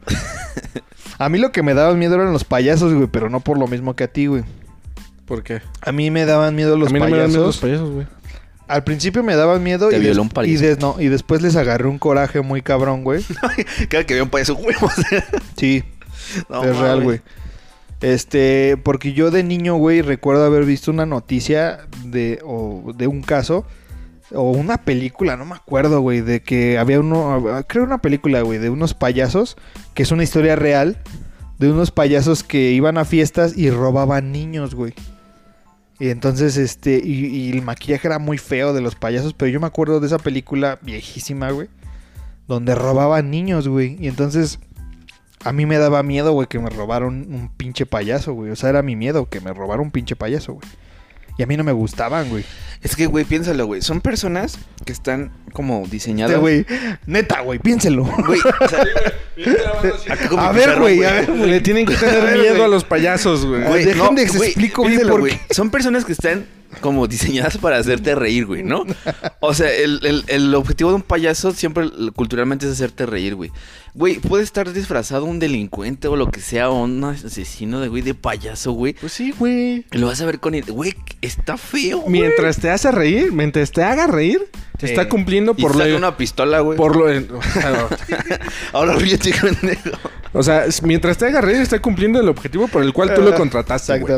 [1.18, 3.68] A mí lo que me daba miedo eran los payasos, güey, pero no por lo
[3.68, 4.44] mismo que a ti, güey.
[5.26, 5.62] ¿Por qué?
[5.82, 7.32] A mí me daban miedo los a mí no me payasos.
[7.34, 8.08] miedo los payasos, güey.
[8.72, 10.54] Al principio me daban miedo Te y, violó des- un payaso.
[10.54, 13.24] y, des- no, y después les agarré un coraje muy cabrón, güey.
[13.90, 14.76] Cada que veo un payaso, güey.
[14.82, 15.26] o sea,
[15.58, 15.84] Sí,
[16.50, 17.04] no es real, mames.
[17.04, 17.22] güey.
[18.02, 23.22] Este, porque yo de niño, güey, recuerdo haber visto una noticia de, o de un
[23.22, 23.66] caso,
[24.34, 28.58] o una película, no me acuerdo, güey, de que había uno, creo una película, güey,
[28.58, 29.56] de unos payasos,
[29.94, 30.98] que es una historia real,
[31.60, 34.94] de unos payasos que iban a fiestas y robaban niños, güey.
[36.02, 39.60] Y entonces, este, y, y el maquillaje era muy feo de los payasos, pero yo
[39.60, 41.68] me acuerdo de esa película viejísima, güey,
[42.48, 43.98] donde robaban niños, güey.
[44.00, 44.58] Y entonces,
[45.44, 48.50] a mí me daba miedo, güey, que me robaron un pinche payaso, güey.
[48.50, 50.68] O sea, era mi miedo, que me robaron un pinche payaso, güey.
[51.38, 52.44] Y a mí no me gustaban, güey.
[52.82, 53.82] Es que, güey, piénsalo, güey.
[53.82, 56.32] Son personas que están como diseñadas.
[56.34, 56.66] Este, güey,
[57.06, 58.04] neta, güey, piénselo.
[58.04, 58.84] Güey, o sea,
[60.38, 61.50] A ver, güey, a ver, güey.
[61.50, 63.64] Le tienen que tener miedo a los payasos, güey.
[63.64, 65.40] Güey, dejen de que explico bien piénsalo, por güey.
[65.48, 65.54] qué.
[65.54, 66.46] Son personas que están
[66.82, 68.86] como diseñadas para hacerte reír, güey, ¿no?
[69.40, 73.52] O sea, el, el- el objetivo de un payaso siempre culturalmente es hacerte reír, güey.
[73.94, 78.02] Güey, puede estar disfrazado un delincuente o lo que sea, o un asesino de güey
[78.02, 78.94] de payaso, güey.
[78.94, 79.86] Pues sí, güey.
[79.92, 80.54] Y Lo vas a ver con...
[80.60, 82.12] Güey, está feo, güey.
[82.22, 84.48] Mientras te hace reír, mientras te haga reír,
[84.78, 85.98] te está cumpliendo Y por saca lo...
[85.98, 86.78] una pistola, güey.
[86.78, 87.06] Por lo...
[88.74, 89.90] Ahora ríete, pendejo.
[90.34, 93.36] o sea, mientras te haga reír, está cumpliendo el objetivo por el cual tú lo
[93.36, 94.14] contrataste, güey.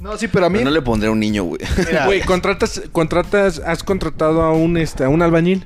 [0.00, 0.58] No, sí, pero a mí...
[0.58, 1.60] Pero no le pondré a un niño, güey.
[2.04, 5.64] Güey, contratas, contratas, has contratado a un, este, a un albañil.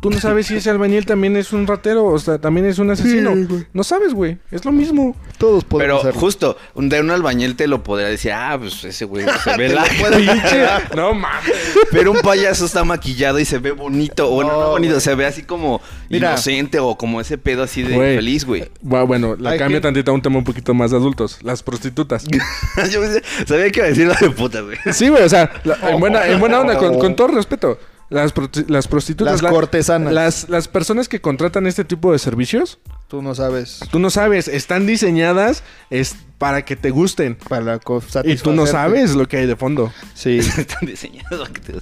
[0.00, 2.90] Tú no sabes si ese albañil también es un ratero, o sea, también es un
[2.90, 3.34] asesino.
[3.34, 4.38] Sí, no sabes, güey.
[4.50, 5.14] Es lo mismo.
[5.36, 5.68] todos Pero
[5.98, 6.14] podemos ser.
[6.14, 9.84] justo, de un albañil te lo podría decir, ah, pues ese güey se ve la...
[9.84, 10.66] Pinche.
[10.96, 11.52] no mames.
[11.90, 14.30] Pero un payaso está maquillado y se ve bonito.
[14.30, 16.30] O bueno, No, no bonito, se ve así como Mira.
[16.30, 18.16] inocente o como ese pedo así de Güey.
[18.16, 18.70] feliz, güey.
[18.80, 21.38] Bueno, bueno, la Hay cambio gente- tantito a un tema un poquito más de adultos.
[21.42, 22.24] Las prostitutas.
[22.90, 23.00] Yo
[23.46, 24.78] sabía que iba a decir lo de puta, güey.
[24.92, 27.78] Sí, güey, o sea, la- en, buena, en buena onda, con, con todo respeto.
[28.10, 28.34] Las,
[28.68, 29.32] las prostitutas.
[29.34, 30.12] Las la- cortesanas.
[30.12, 32.78] Las, las personas que contratan este tipo de servicios,
[33.10, 37.34] Tú no sabes tú no sabes, están diseñadas es para que te gusten.
[37.34, 39.92] para co- Y tú no sabes lo que hay de fondo.
[40.14, 40.38] Sí.
[40.56, 41.48] Están diseñados.
[41.48, 41.80] a que te- Sí,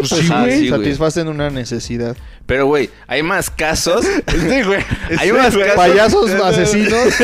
[0.00, 0.50] Pues pues sí, sí, güey.
[0.60, 0.80] Sí, güey.
[0.82, 2.16] satisfacen una necesidad.
[2.46, 4.04] Pero, güey, hay más casos.
[4.28, 4.84] Sí, güey.
[5.18, 5.72] Hay más casos.
[5.76, 7.14] Payasos asesinos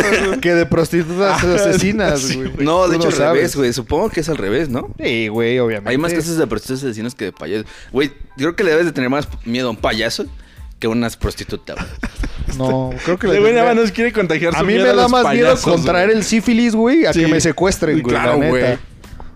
[0.41, 2.53] que de prostitutas asesinas, güey.
[2.59, 3.35] No, de Tú hecho, al sabes.
[3.35, 3.73] revés, güey.
[3.73, 4.95] Supongo que es al revés, ¿no?
[5.03, 5.91] Sí, güey, obviamente.
[5.91, 7.67] Hay más casos de prostitutas asesinos que de payasos.
[7.93, 10.25] Güey, yo creo que le debes de tener más miedo a un payaso
[10.83, 11.89] que unas prostitutas, güey.
[12.59, 14.89] No, creo que le güey nada más nos quiere contagiar A su mí miedo me
[14.91, 16.19] da los más miedo payasos, contraer güey.
[16.19, 17.21] el sífilis, güey, a Sí.
[17.21, 18.49] que me secuestren, güey, Claro, la neta.
[18.51, 18.79] güey.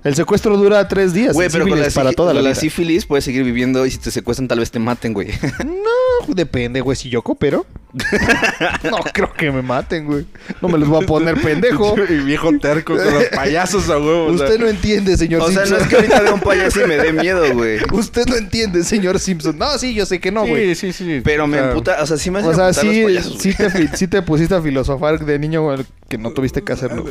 [0.05, 1.32] El secuestro dura tres días.
[1.32, 2.60] Güey, el pero con la, sífilis para toda la, con la vida.
[2.60, 5.28] sífilis puedes seguir viviendo y si te secuestran tal vez te maten, güey.
[5.64, 6.97] No, depende, güey.
[6.97, 7.64] Si yo coopero.
[8.90, 10.27] no creo que me maten, güey.
[10.60, 11.94] No me los voy a poner pendejo.
[12.09, 14.27] Y viejo terco con los payasos a huevo.
[14.27, 14.47] o sea.
[14.47, 15.82] Usted no entiende, señor o sea, no Simpson.
[15.82, 17.78] es que ahorita veo un payaso y me dé miedo, güey.
[17.93, 19.59] Usted no entiende, señor Simpson.
[19.59, 20.74] No, sí, yo sé que no, güey.
[20.74, 21.20] Sí, sí, sí.
[21.24, 23.39] Pero me sea, emputa, o sea, sí me hacen O sea, emputar los sí, payasos,
[23.39, 27.05] sí, te, sí te pusiste a filosofar de niño güey, que no tuviste que hacerlo.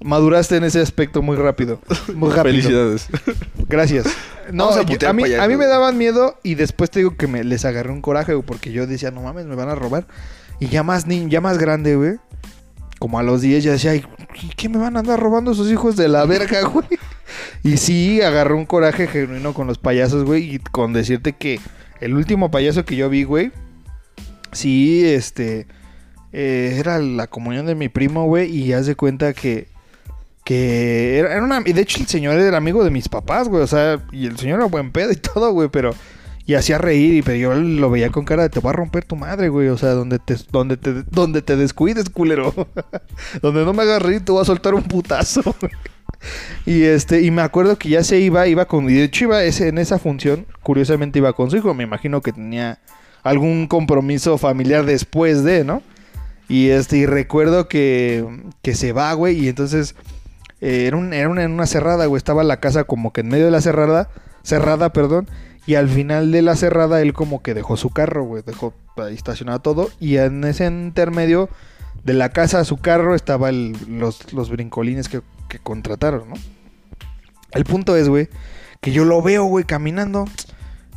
[0.00, 1.80] Maduraste en ese aspecto muy rápido.
[2.14, 2.54] Muy rápido.
[2.54, 3.08] Felicidades.
[3.68, 4.06] Gracias.
[4.52, 7.26] No, a yo- a, mí, a mí me daban miedo y después te digo que
[7.26, 10.06] me les agarré un coraje, güey, porque yo decía, no mames, me van a robar.
[10.60, 12.16] Y ya más ni, ya más grande, güey.
[12.98, 14.04] Como a los 10 ya decía, "Ay,
[14.42, 16.86] ¿y ¿qué me van a andar robando esos hijos de la verga, güey?
[17.62, 20.54] Y sí, agarré un coraje genuino con los payasos, güey.
[20.54, 21.60] Y con decirte que
[22.00, 23.52] el último payaso que yo vi, güey,
[24.52, 25.66] sí, este,
[26.32, 28.50] eh, era la comunión de mi primo, güey.
[28.50, 29.68] Y haz de cuenta que,
[30.44, 31.62] que era, era una...
[31.64, 33.62] Y de hecho el señor era amigo de mis papás, güey.
[33.62, 35.68] O sea, y el señor era buen pedo y todo, güey.
[35.68, 35.94] Pero
[36.48, 39.04] Y hacía reír, y pero yo lo veía con cara de te voy a romper
[39.04, 39.68] tu madre, güey.
[39.68, 42.54] O sea, donde te, donde te, donde te descuides, culero.
[43.42, 45.54] donde no me hagas reír, te voy a soltar un putazo.
[46.64, 48.88] y este, y me acuerdo que ya se iba, iba con.
[48.88, 51.74] Y de hecho iba en esa función, curiosamente iba con su hijo.
[51.74, 52.78] Me imagino que tenía
[53.22, 55.82] algún compromiso familiar después de, ¿no?
[56.48, 58.24] Y este, y recuerdo que,
[58.62, 59.38] que se va, güey.
[59.38, 59.94] Y entonces.
[60.62, 62.16] eh, era, era una, en una cerrada, güey.
[62.16, 64.08] Estaba la casa como que en medio de la cerrada.
[64.42, 65.28] Cerrada, perdón.
[65.68, 68.42] Y al final de la cerrada, él como que dejó su carro, güey.
[68.44, 69.90] Dejó ahí estacionado todo.
[70.00, 71.50] Y en ese intermedio
[72.04, 76.34] de la casa a su carro estaba el- los, los brincolines que, que contrataron, ¿no?
[77.52, 78.28] El punto es, güey,
[78.80, 80.24] que yo lo veo, güey, caminando.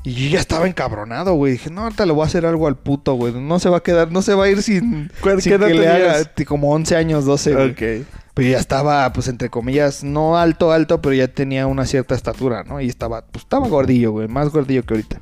[0.03, 1.51] Y yo ya estaba encabronado, güey.
[1.53, 3.33] Dije, no, ahorita le voy a hacer algo al puto, güey.
[3.33, 5.87] No se va a quedar, no se va a ir sin, ¿Cuál- sin que le
[5.89, 7.71] haga como 11 años, 12, güey.
[7.71, 8.07] Ok.
[8.41, 12.63] Pero ya estaba, pues, entre comillas, no alto, alto, pero ya tenía una cierta estatura,
[12.63, 12.81] ¿no?
[12.81, 15.19] Y estaba, pues, estaba gordillo, güey, más gordillo que ahorita.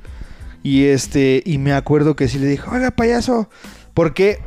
[0.63, 3.49] Y este, y me acuerdo que sí le dije, oiga, payaso,
[3.93, 4.39] porque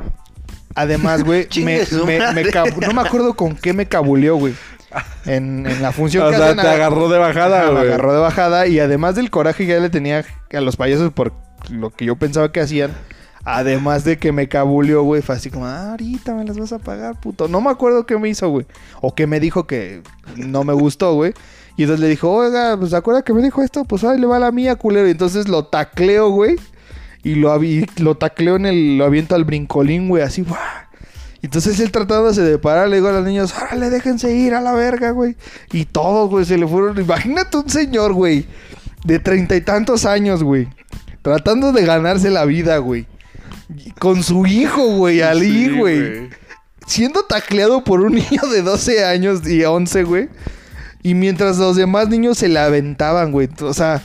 [0.73, 4.55] además, güey, me, no me acuerdo con qué me cabuleó, güey.
[5.27, 7.83] En, en la función O que sea, hacen te agarró de bajada, me güey.
[7.89, 11.31] agarró de bajada y además del coraje que ya le tenía a los payasos por
[11.69, 12.89] lo que yo pensaba que hacían,
[13.45, 16.79] además de que me cabuleó, güey, fue así como, ah, ahorita me las vas a
[16.79, 17.47] pagar, puto.
[17.47, 18.65] No me acuerdo qué me hizo, güey.
[19.01, 20.01] O que me dijo que
[20.35, 21.33] no me gustó, güey.
[21.75, 23.83] Y entonces le dijo, oiga, pues ¿se acuerda que me dijo esto?
[23.85, 25.07] Pues ahí le va la mía, culero.
[25.07, 26.55] Y entonces lo tacleo, güey.
[27.23, 27.57] Y lo,
[27.97, 30.83] lo tacleo en el, lo aviento al brincolín, güey, así, ¡buah!
[31.41, 34.71] Entonces él tratándose de parar, le digo a los niños, órale, déjense ir a la
[34.71, 35.35] verga, güey.
[35.73, 36.97] Y todos, güey, se le fueron.
[36.99, 38.45] Imagínate un señor, güey,
[39.03, 40.69] de treinta y tantos años, güey.
[41.21, 43.07] Tratando de ganarse la vida, güey.
[43.99, 46.29] Con su hijo, güey, Ali, Sí, güey.
[46.85, 50.29] Siendo tacleado por un niño de 12 años y 11, güey.
[51.01, 53.49] Y mientras los demás niños se la aventaban, güey.
[53.61, 54.01] O sea,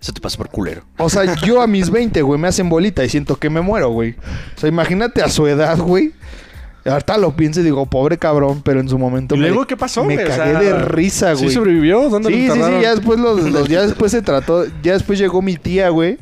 [0.00, 0.82] Eso te pasa por culero.
[0.98, 3.90] o sea, yo a mis 20, güey, me hacen bolita y siento que me muero,
[3.90, 4.16] güey.
[4.56, 6.12] O sea, imagínate a su edad, güey.
[6.84, 9.76] Ahorita lo pienso y digo, pobre cabrón, pero en su momento ¿Y me- luego qué
[9.76, 10.14] pasó, Me?
[10.14, 11.48] O cagué sea, de risa, güey.
[11.48, 12.08] ¿Sí sobrevivió?
[12.08, 15.16] ¿Dónde Sí, lo sí, sí, ya después, los, los- ya después se trató, ya después
[15.20, 16.18] llegó mi tía, güey.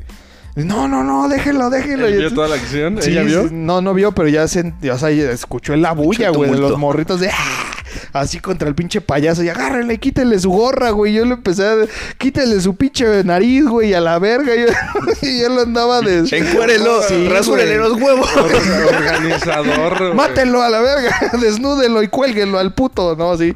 [0.56, 2.06] No, no, no, déjenlo, déjenlo.
[2.06, 2.98] ¿Él vio toda la acción?
[3.00, 3.48] Sí, ¿Ella vio?
[3.52, 6.76] no, no vio, pero ya se, o sea, ya escuchó la bulla, güey, de los
[6.76, 7.72] morritos de "Ah",
[8.12, 11.12] así contra el pinche payaso y agárrenle, quítenle su gorra, güey.
[11.14, 11.74] Yo le empecé a
[12.18, 14.52] quítenle su pinche nariz, güey, a la verga.
[14.56, 14.66] Yo,
[15.22, 17.90] y él andaba de Encuérelo, Sí, rasúrele güey.
[17.90, 18.28] los huevos.
[18.36, 19.98] Organizador.
[19.98, 20.14] güey.
[20.14, 23.36] Mátenlo a la verga, desnúdenlo y cuélguenlo al puto, ¿no?
[23.38, 23.54] Sí.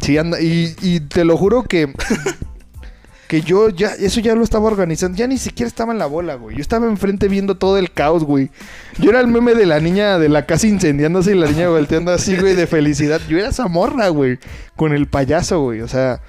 [0.00, 1.92] Sí, anda, y, y te lo juro que.
[3.30, 5.16] Que yo ya, eso ya lo estaba organizando.
[5.16, 6.56] Ya ni siquiera estaba en la bola, güey.
[6.56, 8.50] Yo estaba enfrente viendo todo el caos, güey.
[8.98, 12.10] Yo era el meme de la niña de la casa incendiándose y la niña volteando
[12.10, 13.20] así, güey, de felicidad.
[13.28, 14.40] Yo era esa morra, güey.
[14.74, 15.80] Con el payaso, güey.
[15.80, 16.22] O sea.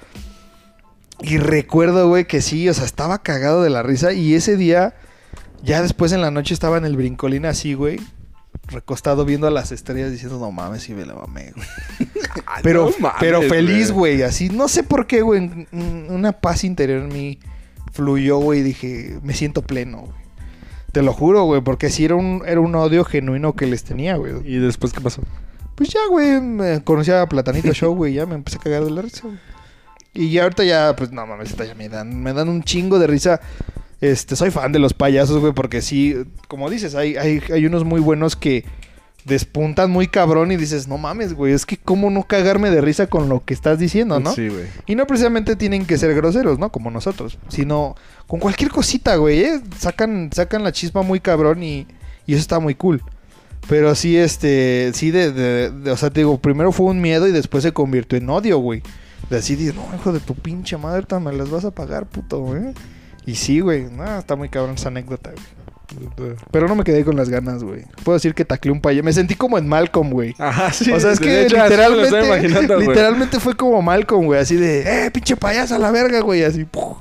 [1.22, 4.12] Y recuerdo, güey, que sí, o sea, estaba cagado de la risa.
[4.12, 4.94] Y ese día,
[5.64, 7.98] ya después en la noche estaba en el brincolín así, güey.
[8.72, 11.66] Recostado viendo a las estrellas diciendo, no mames, sí me la mamé, güey.
[12.62, 14.22] Pero, no mames, pero feliz, güey.
[14.22, 15.40] Así, no sé por qué, güey.
[15.40, 17.38] un- un- Una paz interior en mí
[17.92, 18.60] fluyó, güey.
[18.60, 20.22] y Dije, me siento pleno, güey.
[20.92, 21.60] Te lo juro, güey.
[21.62, 24.34] Porque sí era un, era un odio genuino que les tenía, güey.
[24.44, 25.22] ¿Y después qué pasó?
[25.74, 26.40] Pues ya, güey.
[26.40, 28.14] Me conocí a Platanito Show, güey.
[28.14, 29.38] Ya me empecé a cagar de la risa, güey.
[30.14, 33.06] Y ya ahorita ya, pues no mames, ya me dan, me dan un chingo de
[33.06, 33.40] risa.
[34.02, 36.14] Este, soy fan de los payasos, güey, porque sí,
[36.48, 38.64] como dices, hay, hay, hay unos muy buenos que
[39.24, 43.06] despuntan muy cabrón y dices, no mames, güey, es que cómo no cagarme de risa
[43.06, 44.34] con lo que estás diciendo, ¿no?
[44.34, 44.64] Sí, güey.
[44.86, 46.72] Y no precisamente tienen que ser groseros, ¿no?
[46.72, 47.94] Como nosotros, sino
[48.26, 49.60] con cualquier cosita, güey, ¿eh?
[49.78, 51.86] Sacan, sacan la chispa muy cabrón y,
[52.26, 53.00] y eso está muy cool.
[53.68, 57.28] Pero sí, este, sí, de, de- de- o sea, te digo, primero fue un miedo
[57.28, 58.82] y después se convirtió en odio, güey.
[59.30, 62.40] De así, dices, no, hijo de tu pinche madre, me las vas a pagar, puto,
[62.40, 62.62] güey.
[63.26, 65.62] Y sí, güey, no, está muy cabrón esa anécdota, güey.
[66.50, 67.84] Pero no me quedé con las ganas, güey.
[68.04, 69.04] Puedo decir que taclé un payaso.
[69.04, 70.34] Me sentí como en Malcolm, güey.
[70.38, 70.90] Ajá, sí.
[70.90, 74.40] o sea, es que hecho, literalmente, literalmente fue como Malcolm, güey.
[74.40, 76.44] Así de, eh, pinche payaso a la verga, güey.
[76.44, 76.96] Así, ¡puf!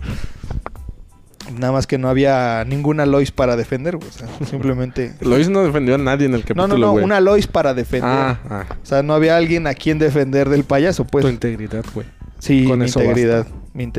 [1.58, 4.10] Nada más que no había ninguna Lois para defender, güey.
[4.10, 5.14] O sea, simplemente...
[5.22, 7.04] Lois no defendió a nadie en el No, capítulo, no, no, güey.
[7.04, 8.10] una Lois para defender.
[8.10, 8.66] Ah, ah.
[8.82, 11.26] O sea, no había alguien a quien defender del payaso, pues.
[11.26, 12.08] Tu integridad, güey.
[12.42, 13.48] Sí, con mi eso integridad.
[13.74, 13.90] Mi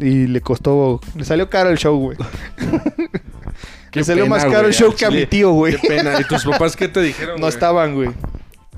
[0.00, 1.00] y le costó...
[1.14, 2.16] Le salió caro el show, güey.
[3.92, 5.76] Le salió pena, más caro el show que a mi tío, güey.
[5.76, 6.18] Qué pena.
[6.20, 7.52] ¿Y tus papás qué te dijeron, No güey?
[7.52, 8.08] estaban, güey.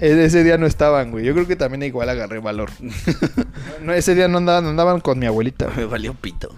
[0.01, 1.25] E- Ese día no estaban, güey.
[1.25, 2.71] Yo creo que también igual agarré valor.
[3.81, 5.67] no, ese día no andaban, andaban con mi abuelita.
[5.67, 5.79] güey.
[5.79, 6.55] Me valió pito.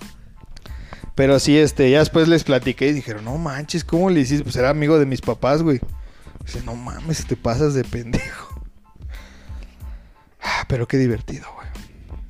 [1.15, 4.45] Pero sí, este, ya después les platiqué y dijeron, no manches, ¿cómo le hiciste?
[4.45, 5.79] Pues era amigo de mis papás, güey.
[6.47, 8.49] Dice, no mames, te pasas de pendejo.
[10.43, 11.62] Ah, Pero qué divertido, güey.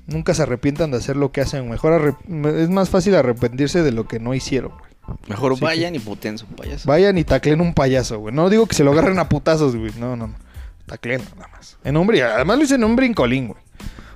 [0.07, 1.69] Nunca se arrepientan de hacer lo que hacen.
[1.69, 2.17] Mejor
[2.57, 5.19] es más fácil arrepentirse de lo que no hicieron, güey.
[5.29, 6.89] Mejor vayan y puten su payaso.
[6.89, 8.35] Vayan y taclen un payaso, güey.
[8.35, 9.93] No digo que se lo agarren a putazos, güey.
[9.99, 10.35] No, no, no.
[10.87, 11.77] Taclen nada más.
[11.85, 13.61] En un Además lo hice en un brincolín, güey.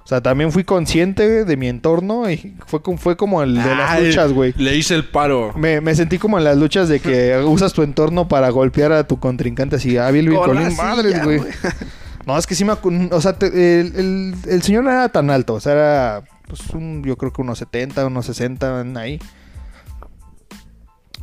[0.04, 3.74] O sea, también fui consciente de mi entorno y fue como, fue como el de
[3.74, 4.54] las Ay, luchas, güey.
[4.56, 5.52] Le hice el paro.
[5.56, 9.04] Me, me sentí como en las luchas de que usas tu entorno para golpear a
[9.04, 9.98] tu contrincante así.
[9.98, 11.40] Ah, Con la brincolín, madres, güey.
[12.26, 12.34] güey.
[12.34, 12.72] No, es que sí me...
[12.72, 15.54] O sea, el, el- señor no era tan alto.
[15.54, 16.24] O sea, era...
[16.48, 19.18] Pues un, yo creo que unos 70, unos 60 ahí.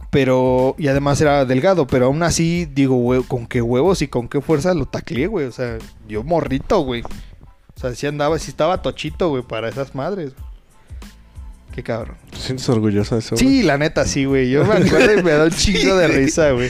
[0.09, 0.75] Pero...
[0.77, 1.87] Y además era delgado.
[1.87, 5.47] Pero aún así, digo, güey, con qué huevos y con qué fuerza lo tacleé, güey.
[5.47, 5.77] O sea,
[6.07, 7.01] yo morrito, güey.
[7.03, 8.37] O sea, sí andaba...
[8.39, 10.33] Sí estaba tochito, güey, para esas madres.
[11.73, 12.15] Qué cabrón.
[12.29, 13.35] ¿Te sientes orgulloso de eso?
[13.35, 13.47] güey?
[13.47, 14.49] Sí, la neta, sí, güey.
[14.51, 16.69] Yo me acuerdo y me da un chingo de risa, güey.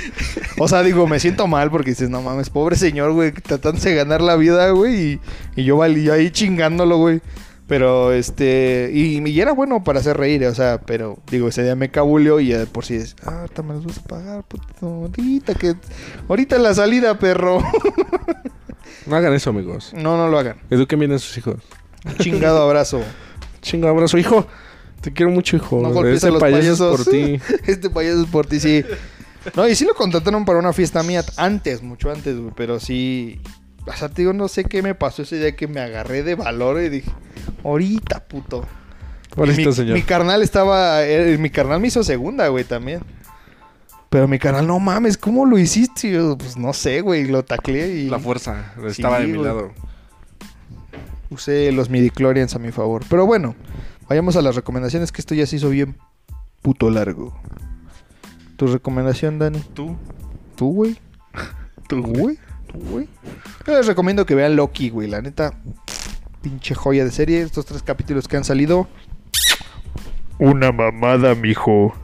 [0.57, 3.95] O sea, digo, me siento mal porque dices, no mames, pobre señor, güey, tratándose de
[3.95, 4.95] ganar la vida, güey.
[4.95, 5.19] Y,
[5.57, 7.19] y yo valí ahí chingándolo, güey.
[7.67, 8.91] Pero, este...
[8.93, 12.39] Y, y era bueno para hacer reír, o sea, pero, digo, ese día me cabuleó
[12.39, 13.15] y ya de por sí es...
[13.25, 14.65] Ah, ahorita me los vas a pagar, puto.
[14.81, 15.75] Ahorita que...
[16.29, 17.61] Ahorita la salida, perro.
[19.05, 19.91] No hagan eso, amigos.
[19.93, 20.55] no, no lo hagan.
[20.69, 21.55] Eduquen bien a sus hijos.
[22.05, 23.01] Un chingado abrazo.
[23.61, 24.47] Chingo abrazo, hijo.
[25.03, 25.81] Te quiero mucho, hijo.
[25.81, 27.03] No golpees Este a los payaso es payasos.
[27.05, 27.39] por ti.
[27.71, 28.83] este payaso es por ti, sí.
[29.55, 32.53] No, y sí lo contrataron para una fiesta mía antes, mucho antes, güey.
[32.55, 33.39] Pero sí.
[33.85, 36.35] O sea, te digo, no sé qué me pasó ese día que me agarré de
[36.35, 37.11] valor y dije,
[37.65, 38.65] ahorita, puto.
[39.35, 39.93] Ahorita, mi, señor.
[39.95, 41.03] mi carnal estaba.
[41.05, 43.01] eh, mi carnal me hizo segunda, güey, también.
[44.09, 46.07] Pero mi carnal, no mames, ¿cómo lo hiciste?
[46.07, 49.43] Y yo, pues no sé, güey, lo tacleé y La fuerza estaba de mi güey.
[49.45, 49.71] lado.
[51.29, 53.03] usé los midichlorians a mi favor.
[53.09, 53.55] Pero bueno,
[54.13, 55.95] vayamos a las recomendaciones, que esto ya se hizo bien
[56.61, 57.35] puto largo.
[58.57, 59.59] ¿Tu recomendación, Dani?
[59.73, 59.97] ¿Tú?
[60.55, 60.99] ¿Tú, güey?
[61.89, 62.37] ¿Tú, güey?
[62.71, 63.07] ¿Tú, güey?
[63.65, 65.07] Yo les recomiendo que vean Loki, güey.
[65.07, 65.59] La neta,
[66.43, 67.41] pinche joya de serie.
[67.41, 68.87] Estos tres capítulos que han salido.
[70.37, 71.95] Una mamada, mijo.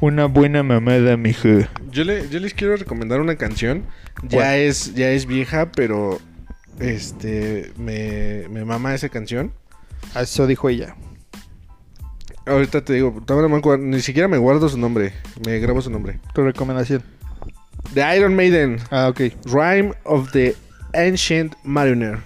[0.00, 1.60] Una buena mamada, mijo.
[1.92, 3.84] Yo, le, yo les quiero recomendar una canción.
[4.24, 4.54] Ya ¿Cuál?
[4.56, 6.18] es, ya es vieja, pero
[6.80, 9.52] este me, me mama esa canción.
[10.20, 10.94] Eso dijo ella.
[12.46, 15.12] Ahorita te digo, todavía no me acuerdo, ni siquiera me guardo su nombre.
[15.46, 16.18] Me grabo su nombre.
[16.34, 17.02] Tu recomendación.
[17.94, 19.20] The Iron Maiden, Ah, ok.
[19.46, 20.54] Rhyme of the
[20.92, 22.18] Ancient Mariner.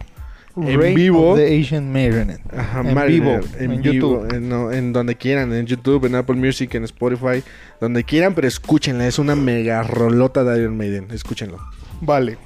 [0.56, 1.32] En vivo.
[1.34, 2.40] of the Marionette.
[2.52, 3.92] Ajá, En Mariner, vivo, en, en vivo,
[4.24, 4.34] YouTube.
[4.34, 7.44] en, no, en donde quieran, en YouTube, en Apple Music, en Spotify,
[7.80, 11.58] donde quieran, pero escúchenla, es una mega rolota de Iron Maiden, escúchenlo.
[12.00, 12.38] Vale.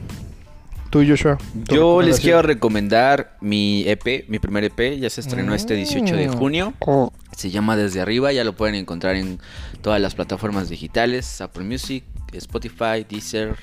[0.93, 1.39] Tú, Joshua.
[1.66, 6.14] tu Yo les quiero recomendar mi EP, mi primer EP, ya se estrenó este 18
[6.14, 6.32] de Mm.
[6.35, 6.74] junio.
[6.81, 9.39] Oh, Se llama Desde Arriba, ya lo pueden encontrar en
[9.81, 12.05] todas las plataformas digitales, Apple Music,
[12.35, 13.56] Spotify, Deezer,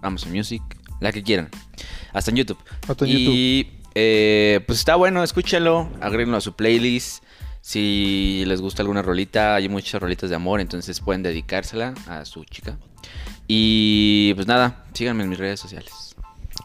[0.00, 0.62] Amazon Music,
[1.00, 1.48] la que quieran.
[2.12, 2.58] Hasta en YouTube.
[2.86, 7.24] Hasta en y eh, pues está bueno, escúchenlo, agréguenlo a su playlist.
[7.62, 12.44] Si les gusta alguna rolita, hay muchas rolitas de amor, entonces pueden dedicársela a su
[12.44, 12.78] chica.
[13.48, 16.09] Y pues nada, síganme en mis redes sociales.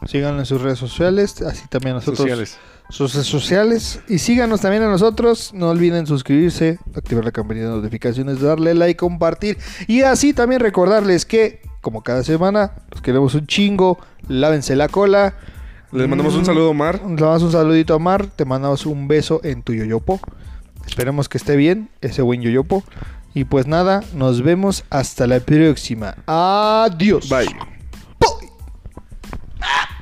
[0.06, 2.18] Síganlo en sus redes sociales, así también nosotros.
[2.18, 2.58] Sociales.
[2.88, 4.00] Sus redes sociales.
[4.08, 5.52] Y síganos también a nosotros.
[5.54, 9.58] No olviden suscribirse, activar la campanita de notificaciones, darle like, compartir.
[9.88, 13.98] Y así también recordarles que, como cada semana, los queremos un chingo.
[14.28, 15.34] Lávense la cola.
[15.92, 16.96] Les mandamos un Mm, saludo, Omar.
[17.00, 18.26] Le mandamos un saludito a Mar.
[18.26, 20.20] Te mandamos un beso en tu yoyopo.
[20.86, 22.84] Esperemos que esté bien ese buen yoyopo.
[23.34, 26.14] Y pues nada, nos vemos hasta la próxima.
[26.26, 27.28] Adiós.
[27.28, 27.75] Bye.
[29.68, 29.95] Ah!